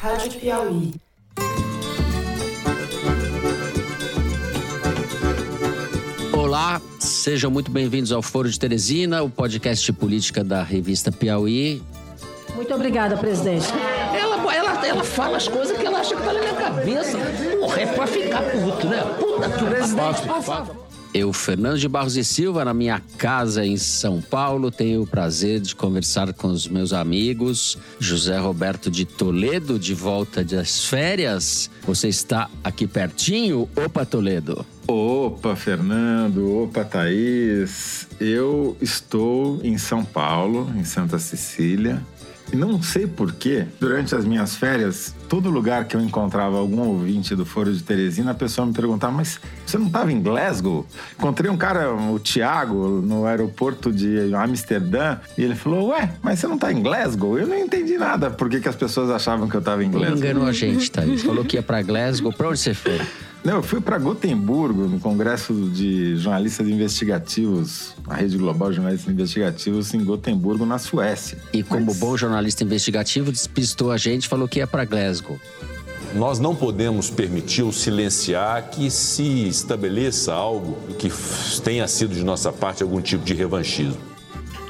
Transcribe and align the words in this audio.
Rádio 0.00 0.40
Piauí. 0.40 0.94
Olá, 6.32 6.80
sejam 6.98 7.50
muito 7.50 7.70
bem-vindos 7.70 8.10
ao 8.10 8.22
Foro 8.22 8.48
de 8.48 8.58
Teresina, 8.58 9.22
o 9.22 9.28
podcast 9.28 9.84
de 9.84 9.92
política 9.92 10.42
da 10.42 10.62
revista 10.62 11.12
Piauí. 11.12 11.82
Muito 12.54 12.74
obrigada, 12.74 13.14
presidente. 13.18 13.66
Ela, 14.18 14.36
ela, 14.54 14.86
ela 14.86 15.04
fala 15.04 15.36
as 15.36 15.46
coisas 15.46 15.76
que 15.76 15.84
ela 15.84 15.98
acha 15.98 16.16
que 16.16 16.22
tá 16.22 16.32
na 16.32 16.40
minha 16.40 16.54
cabeça. 16.54 17.18
Porra, 17.60 17.80
é 17.82 17.86
pra 17.86 18.06
ficar 18.06 18.42
puto, 18.42 18.86
né? 18.86 19.02
Puta 19.18 19.50
que 19.50 19.64
Presidente, 19.66 20.22
por 20.22 20.42
favor. 20.42 20.89
Eu, 21.12 21.32
Fernando 21.32 21.76
de 21.76 21.88
Barros 21.88 22.16
e 22.16 22.22
Silva, 22.22 22.64
na 22.64 22.72
minha 22.72 23.02
casa 23.18 23.66
em 23.66 23.76
São 23.76 24.20
Paulo, 24.20 24.70
tenho 24.70 25.02
o 25.02 25.06
prazer 25.06 25.58
de 25.58 25.74
conversar 25.74 26.32
com 26.32 26.46
os 26.46 26.68
meus 26.68 26.92
amigos. 26.92 27.76
José 27.98 28.38
Roberto 28.38 28.88
de 28.88 29.04
Toledo, 29.04 29.76
de 29.76 29.92
volta 29.92 30.44
das 30.44 30.84
férias. 30.84 31.68
Você 31.84 32.06
está 32.06 32.48
aqui 32.62 32.86
pertinho? 32.86 33.68
Opa, 33.74 34.06
Toledo. 34.06 34.64
Opa, 34.86 35.56
Fernando. 35.56 36.62
Opa, 36.62 36.84
Thaís. 36.84 38.06
Eu 38.20 38.76
estou 38.80 39.60
em 39.64 39.76
São 39.78 40.04
Paulo, 40.04 40.72
em 40.76 40.84
Santa 40.84 41.18
Cecília. 41.18 42.00
E 42.52 42.56
não 42.56 42.82
sei 42.82 43.06
porquê, 43.06 43.64
durante 43.78 44.14
as 44.14 44.24
minhas 44.24 44.56
férias, 44.56 45.14
todo 45.28 45.48
lugar 45.48 45.84
que 45.84 45.96
eu 45.96 46.00
encontrava 46.00 46.58
algum 46.58 46.80
ouvinte 46.80 47.36
do 47.36 47.46
Foro 47.46 47.72
de 47.72 47.80
Teresina, 47.80 48.32
a 48.32 48.34
pessoa 48.34 48.66
me 48.66 48.72
perguntava: 48.72 49.12
Mas 49.12 49.40
você 49.64 49.78
não 49.78 49.86
estava 49.86 50.12
em 50.12 50.20
Glasgow? 50.20 50.84
Encontrei 51.16 51.48
um 51.48 51.56
cara, 51.56 51.92
o 51.92 52.18
Tiago, 52.18 53.00
no 53.00 53.24
aeroporto 53.24 53.92
de 53.92 54.34
Amsterdã, 54.34 55.18
e 55.38 55.44
ele 55.44 55.54
falou: 55.54 55.90
Ué, 55.90 56.10
mas 56.22 56.40
você 56.40 56.48
não 56.48 56.56
está 56.56 56.72
em 56.72 56.82
Glasgow? 56.82 57.38
Eu 57.38 57.46
não 57.46 57.56
entendi 57.56 57.96
nada 57.96 58.30
por 58.30 58.48
que, 58.48 58.60
que 58.60 58.68
as 58.68 58.76
pessoas 58.76 59.10
achavam 59.10 59.48
que 59.48 59.54
eu 59.54 59.60
estava 59.60 59.84
em 59.84 59.90
Glasgow. 59.90 60.18
Enganou 60.18 60.46
a 60.46 60.52
gente, 60.52 60.90
Thaís. 60.90 61.22
Falou 61.22 61.44
que 61.44 61.56
ia 61.56 61.62
para 61.62 61.80
Glasgow. 61.82 62.32
Para 62.32 62.48
onde 62.48 62.58
você 62.58 62.74
foi? 62.74 63.00
Não, 63.42 63.56
eu 63.56 63.62
fui 63.62 63.80
para 63.80 63.96
Gotemburgo, 63.96 64.86
no 64.86 65.00
Congresso 65.00 65.54
de 65.70 66.14
Jornalistas 66.16 66.68
Investigativos, 66.68 67.94
a 68.06 68.14
Rede 68.14 68.36
Global 68.36 68.68
de 68.68 68.76
Jornalistas 68.76 69.10
Investigativos 69.10 69.94
em 69.94 70.04
Gotemburgo, 70.04 70.66
na 70.66 70.78
Suécia. 70.78 71.38
E 71.52 71.62
como 71.62 71.86
Mas... 71.86 71.96
bom 71.96 72.16
jornalista 72.16 72.64
investigativo, 72.64 73.32
despistou 73.32 73.90
a 73.90 73.96
gente 73.96 74.28
falou 74.28 74.46
que 74.46 74.58
ia 74.58 74.66
para 74.66 74.84
Glasgow. 74.84 75.40
Nós 76.14 76.38
não 76.38 76.54
podemos 76.54 77.08
permitir 77.08 77.62
ou 77.62 77.72
silenciar 77.72 78.68
que 78.68 78.90
se 78.90 79.48
estabeleça 79.48 80.34
algo 80.34 80.76
que 80.98 81.10
tenha 81.62 81.86
sido 81.86 82.14
de 82.14 82.24
nossa 82.24 82.52
parte 82.52 82.82
algum 82.82 83.00
tipo 83.00 83.24
de 83.24 83.32
revanchismo. 83.32 84.09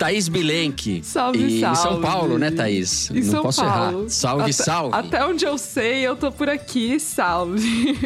Thaís 0.00 0.28
Bilenque. 0.30 1.02
Salve, 1.04 1.38
e 1.58 1.60
salve. 1.60 1.78
Em 1.78 1.82
São 1.82 2.00
Paulo, 2.00 2.38
né, 2.38 2.50
Thaís? 2.50 3.10
Em 3.10 3.20
Não 3.20 3.30
São 3.30 3.42
posso 3.42 3.60
Paulo. 3.62 3.98
errar. 4.00 4.08
Salve, 4.08 4.42
até, 4.44 4.52
salve. 4.52 4.96
Até 4.96 5.26
onde 5.26 5.44
eu 5.44 5.58
sei, 5.58 6.00
eu 6.00 6.16
tô 6.16 6.32
por 6.32 6.48
aqui. 6.48 6.98
Salve. 6.98 7.98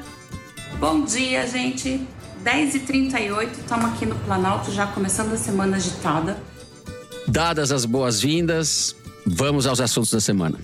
Bom 0.80 1.04
dia, 1.04 1.46
gente. 1.46 2.00
10h38, 2.42 3.50
estamos 3.58 3.84
aqui 3.92 4.06
no 4.06 4.14
Planalto, 4.14 4.72
já 4.72 4.86
começando 4.86 5.34
a 5.34 5.36
semana 5.36 5.76
agitada. 5.76 6.38
Dadas 7.26 7.72
as 7.72 7.84
boas-vindas, 7.84 8.96
vamos 9.26 9.66
aos 9.66 9.82
assuntos 9.82 10.10
da 10.12 10.20
semana. 10.22 10.58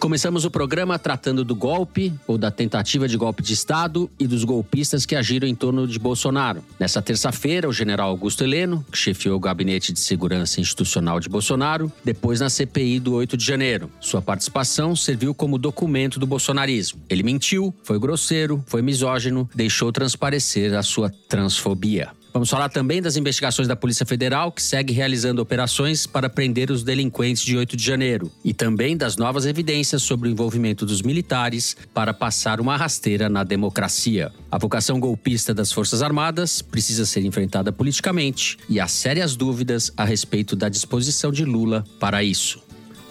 Começamos 0.00 0.46
o 0.46 0.50
programa 0.50 0.98
tratando 0.98 1.44
do 1.44 1.54
golpe 1.54 2.10
ou 2.26 2.38
da 2.38 2.50
tentativa 2.50 3.06
de 3.06 3.18
golpe 3.18 3.42
de 3.42 3.52
Estado 3.52 4.10
e 4.18 4.26
dos 4.26 4.44
golpistas 4.44 5.04
que 5.04 5.14
agiram 5.14 5.46
em 5.46 5.54
torno 5.54 5.86
de 5.86 5.98
Bolsonaro. 5.98 6.64
Nessa 6.78 7.02
terça-feira, 7.02 7.68
o 7.68 7.72
general 7.72 8.08
Augusto 8.08 8.42
Heleno, 8.42 8.82
que 8.90 8.96
chefiou 8.96 9.36
o 9.36 9.40
gabinete 9.40 9.92
de 9.92 10.00
segurança 10.00 10.58
institucional 10.58 11.20
de 11.20 11.28
Bolsonaro, 11.28 11.92
depois 12.02 12.40
na 12.40 12.48
CPI 12.48 12.98
do 12.98 13.12
8 13.12 13.36
de 13.36 13.44
janeiro. 13.44 13.90
Sua 14.00 14.22
participação 14.22 14.96
serviu 14.96 15.34
como 15.34 15.58
documento 15.58 16.18
do 16.18 16.26
bolsonarismo. 16.26 16.98
Ele 17.06 17.22
mentiu, 17.22 17.74
foi 17.82 17.98
grosseiro, 17.98 18.64
foi 18.66 18.80
misógino, 18.80 19.50
deixou 19.54 19.92
transparecer 19.92 20.72
a 20.72 20.82
sua 20.82 21.10
transfobia. 21.28 22.08
Vamos 22.32 22.48
falar 22.48 22.68
também 22.68 23.02
das 23.02 23.16
investigações 23.16 23.66
da 23.66 23.74
Polícia 23.74 24.06
Federal, 24.06 24.52
que 24.52 24.62
segue 24.62 24.92
realizando 24.92 25.42
operações 25.42 26.06
para 26.06 26.30
prender 26.30 26.70
os 26.70 26.84
delinquentes 26.84 27.42
de 27.42 27.56
8 27.56 27.76
de 27.76 27.84
janeiro. 27.84 28.30
E 28.44 28.54
também 28.54 28.96
das 28.96 29.16
novas 29.16 29.46
evidências 29.46 30.02
sobre 30.02 30.28
o 30.28 30.30
envolvimento 30.30 30.86
dos 30.86 31.02
militares 31.02 31.76
para 31.92 32.14
passar 32.14 32.60
uma 32.60 32.76
rasteira 32.76 33.28
na 33.28 33.42
democracia. 33.42 34.30
A 34.50 34.58
vocação 34.58 35.00
golpista 35.00 35.52
das 35.52 35.72
Forças 35.72 36.02
Armadas 36.02 36.62
precisa 36.62 37.04
ser 37.04 37.24
enfrentada 37.24 37.72
politicamente 37.72 38.58
e 38.68 38.78
há 38.78 38.86
sérias 38.86 39.34
dúvidas 39.34 39.92
a 39.96 40.04
respeito 40.04 40.54
da 40.54 40.68
disposição 40.68 41.32
de 41.32 41.44
Lula 41.44 41.84
para 41.98 42.22
isso. 42.22 42.62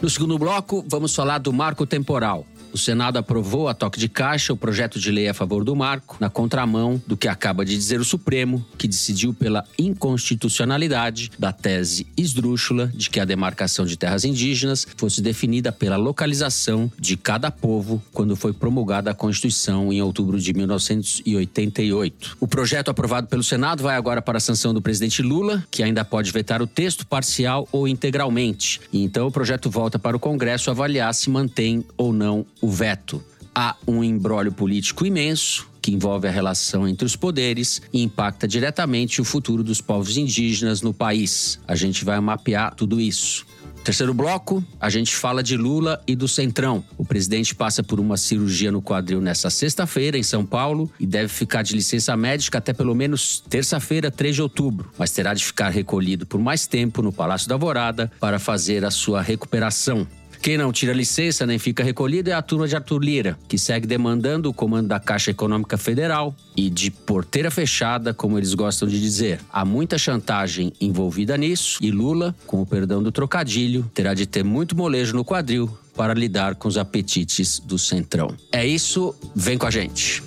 No 0.02 0.10
segundo 0.10 0.38
bloco, 0.38 0.86
vamos 0.88 1.14
falar 1.14 1.40
do 1.40 1.52
marco 1.52 1.86
temporal. 1.86 2.48
O 2.72 2.78
Senado 2.78 3.18
aprovou 3.18 3.68
a 3.68 3.74
toque 3.74 4.00
de 4.00 4.07
caixa 4.07 4.53
o 4.53 4.57
projeto 4.57 5.00
de 5.00 5.12
lei 5.12 5.28
a 5.28 5.34
favor 5.34 5.63
do 5.63 5.75
marco, 5.75 6.18
na 6.19 6.30
contramão 6.30 7.02
do 7.07 7.18
que 7.18 7.28
acaba 7.28 7.66
de 7.66 7.75
dizer 7.75 8.00
o 8.00 8.06
Supremo, 8.06 8.66
que 8.78 8.88
decidiu 8.88 9.34
pela 9.34 9.63
inconstitucionalidade 9.78 11.31
da 11.38 11.52
tese 11.52 12.06
esdrúxula 12.16 12.88
de 12.94 13.09
que 13.09 13.19
a 13.19 13.25
demarcação 13.25 13.85
de 13.85 13.97
terras 13.97 14.24
indígenas 14.24 14.85
fosse 14.96 15.22
definida 15.22 15.72
pela 15.72 15.97
localização 15.97 16.91
de 17.00 17.18
cada 17.18 17.50
povo 17.50 18.02
quando 18.13 18.35
foi 18.35 18.53
promulgada 18.53 19.12
a 19.12 19.16
Constituição 19.16 19.91
em 19.91 20.01
outubro 20.01 20.40
de 20.40 20.53
1988. 20.53 22.38
O 22.40 22.47
projeto 22.47 22.90
aprovado 22.90 23.28
pelo 23.28 23.44
Senado 23.44 23.84
vai 23.84 23.96
agora 23.96 24.22
para 24.22 24.38
a 24.38 24.41
sanção 24.41 24.74
do 24.74 24.81
presidente 24.81 25.22
Lula, 25.22 25.63
que 25.72 25.81
ainda 25.81 26.06
pode 26.06 26.31
vetar 26.31 26.62
o 26.62 26.68
texto 26.68 27.06
parcial 27.06 27.68
ou 27.72 27.88
integralmente. 27.88 28.80
E 28.94 29.03
então 29.03 29.28
o 29.28 29.31
projeto 29.31 29.69
volta 29.69 29.97
para 29.97 30.16
o 30.16 30.19
Congresso 30.19 30.69
avaliar 30.69 31.13
se 31.13 31.30
mantém 31.30 31.84
ou 31.97 32.13
não 32.13 32.46
o 32.62 32.70
veto. 32.70 33.24
Há 33.53 33.75
um 33.88 34.03
embrólio 34.03 34.52
político 34.52 35.06
imenso 35.06 35.68
que 35.81 35.92
envolve 35.92 36.28
a 36.28 36.31
relação 36.31 36.88
entre 36.88 37.06
os 37.06 37.16
poderes 37.16 37.81
e 37.92 38.03
impacta 38.03 38.47
diretamente 38.47 39.22
o 39.22 39.25
futuro 39.25 39.64
dos 39.64 39.81
povos 39.81 40.18
indígenas 40.18 40.81
no 40.81 40.94
país. 40.94 41.59
A 41.68 41.75
gente 41.75 42.06
vai 42.06 42.19
mapear 42.19 42.75
tudo 42.75 43.00
isso. 43.00 43.46
Terceiro 43.84 44.14
bloco, 44.14 44.64
a 44.80 44.90
gente 44.90 45.16
fala 45.16 45.42
de 45.42 45.56
Lula 45.56 46.02
e 46.06 46.16
do 46.16 46.28
Centrão. 46.28 46.84
O 46.98 47.06
presidente 47.06 47.56
passa 47.56 47.81
por 47.81 48.00
uma 48.00 48.18
cirurgia 48.18 48.72
no 48.72 48.81
quadril 48.81 49.22
nesta 49.22 49.50
sexta-feira, 49.50 50.18
em 50.18 50.24
São 50.24 50.46
Paulo, 50.46 50.92
e 51.00 51.08
deve 51.08 51.30
ficar 51.30 51.64
de 51.64 51.74
licença 51.74 52.16
médica 52.16 52.58
até 52.58 52.74
pelo 52.74 52.94
menos 52.94 53.42
terça-feira, 53.50 54.12
3 54.12 54.36
de 54.36 54.42
outubro, 54.42 54.92
mas 54.98 55.12
terá 55.12 55.34
de 55.34 55.46
ficar 55.46 55.69
recolhido 55.69 56.25
por 56.25 56.40
mais 56.40 56.68
tempo 56.68 57.02
no 57.02 57.12
Palácio 57.12 57.48
da 57.48 57.56
Alvorada 57.56 58.12
para 58.19 58.38
fazer 58.38 58.84
a 58.84 58.92
sua 58.92 59.22
recuperação. 59.22 60.06
Quem 60.42 60.58
não 60.58 60.72
tira 60.72 60.94
licença 60.94 61.46
nem 61.46 61.60
fica 61.60 61.84
recolhido 61.84 62.30
é 62.30 62.34
a 62.34 62.42
turma 62.42 62.68
de 62.68 62.76
Arthur 62.76 63.04
Lira, 63.04 63.38
que 63.48 63.58
segue 63.58 63.86
demandando 63.86 64.50
o 64.50 64.54
comando 64.54 64.88
da 64.88 65.00
Caixa 65.00 65.32
Econômica 65.32 65.78
Federal 65.78 66.34
e 66.56 66.70
de 66.70 66.90
porteira 66.90 67.52
fechada, 67.52 68.14
como 68.14 68.38
eles 68.38 68.54
gostam 68.54 68.88
de 68.88 69.00
dizer. 69.02 69.42
Há 69.52 69.66
muita 69.66 69.98
chantagem 69.98 70.72
envolvida 70.80 71.38
nisso 71.38 71.78
e 71.82 71.92
Lula, 71.92 72.34
com 72.48 72.62
o 72.62 72.66
perdão 72.66 73.04
do 73.04 73.12
trocadilho, 73.12 73.90
terá 73.94 74.14
de 74.14 74.26
ter 74.26 74.44
muito 74.44 74.78
molejo 74.78 75.14
no 75.14 75.26
quadril 75.26 75.70
para 75.96 76.14
lidar 76.14 76.56
com 76.56 76.70
os 76.70 76.78
apetites 76.78 77.60
do 77.60 77.78
Centrão. 77.78 78.34
É 78.52 78.66
isso, 78.66 79.14
vem 79.36 79.58
com 79.58 79.68
a 79.68 79.72
gente. 79.72 80.24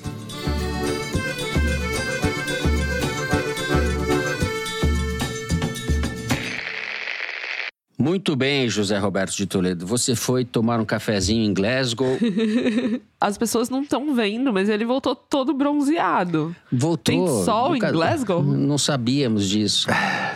Muito 8.13 8.37
bem, 8.37 8.69
José 8.69 8.99
Roberto 8.99 9.35
de 9.35 9.47
Toledo. 9.47 9.87
Você 9.87 10.15
foi 10.15 10.45
tomar 10.45 10.79
um 10.79 10.85
cafezinho 10.85 11.43
em 11.47 11.55
Glasgow. 11.55 12.19
As 13.19 13.39
pessoas 13.39 13.71
não 13.71 13.81
estão 13.81 14.15
vendo, 14.15 14.53
mas 14.53 14.69
ele 14.69 14.85
voltou 14.85 15.17
todo 15.17 15.55
bronzeado. 15.55 16.55
Voltou. 16.71 16.99
Tem 17.03 17.27
sol 17.43 17.71
Nunca- 17.73 17.89
em 17.89 17.93
Glasgow? 17.93 18.43
Não 18.43 18.77
sabíamos 18.77 19.49
disso. 19.49 19.89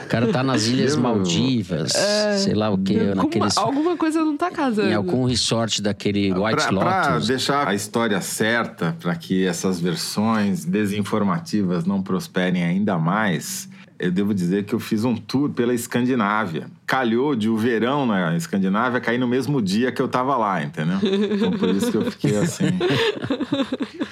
O 0.05 0.09
cara 0.09 0.29
tá 0.33 0.43
nas 0.43 0.65
Ilhas 0.69 0.97
Maldivas, 0.97 1.93
sei 2.39 2.55
lá 2.55 2.71
o 2.71 2.79
quê, 2.79 2.97
Alguma, 2.99 3.15
naqueles, 3.25 3.57
alguma 3.59 3.95
coisa 3.99 4.25
não 4.25 4.39
tá 4.39 4.51
casando. 4.51 4.89
em 4.89 4.95
algum 4.95 5.25
resort 5.27 5.83
daquele 5.83 6.33
White 6.33 6.55
Pra, 6.57 6.69
pra 6.81 7.09
Lotus. 7.11 7.27
deixar 7.29 7.69
a 7.69 7.75
história 7.75 8.23
certa, 8.23 8.97
para 9.01 9.15
que 9.17 9.45
essas 9.45 9.79
versões 9.79 10.65
desinformativas 10.65 11.85
não 11.85 12.01
prosperem 12.01 12.65
ainda 12.65 12.97
mais, 12.97 13.69
eu 13.99 14.11
devo 14.11 14.35
dizer 14.35 14.65
que 14.65 14.75
eu 14.75 14.81
fiz 14.81 15.05
um 15.05 15.17
tour 15.17 15.51
pela 15.51 15.73
Escandinávia. 15.75 16.69
Calhou 16.87 17.35
de 17.35 17.49
o 17.49 17.57
verão 17.57 18.07
na 18.07 18.37
Escandinávia 18.37 19.01
cair 19.01 19.19
no 19.19 19.27
mesmo 19.27 19.61
dia 19.63 19.91
que 19.91 20.01
eu 20.01 20.09
tava 20.09 20.37
lá, 20.37 20.63
entendeu? 20.63 20.99
Então 21.03 21.51
por 21.53 21.69
isso 21.71 21.91
que 21.91 21.97
eu 21.97 22.11
fiquei 22.11 22.37
assim. 22.39 22.67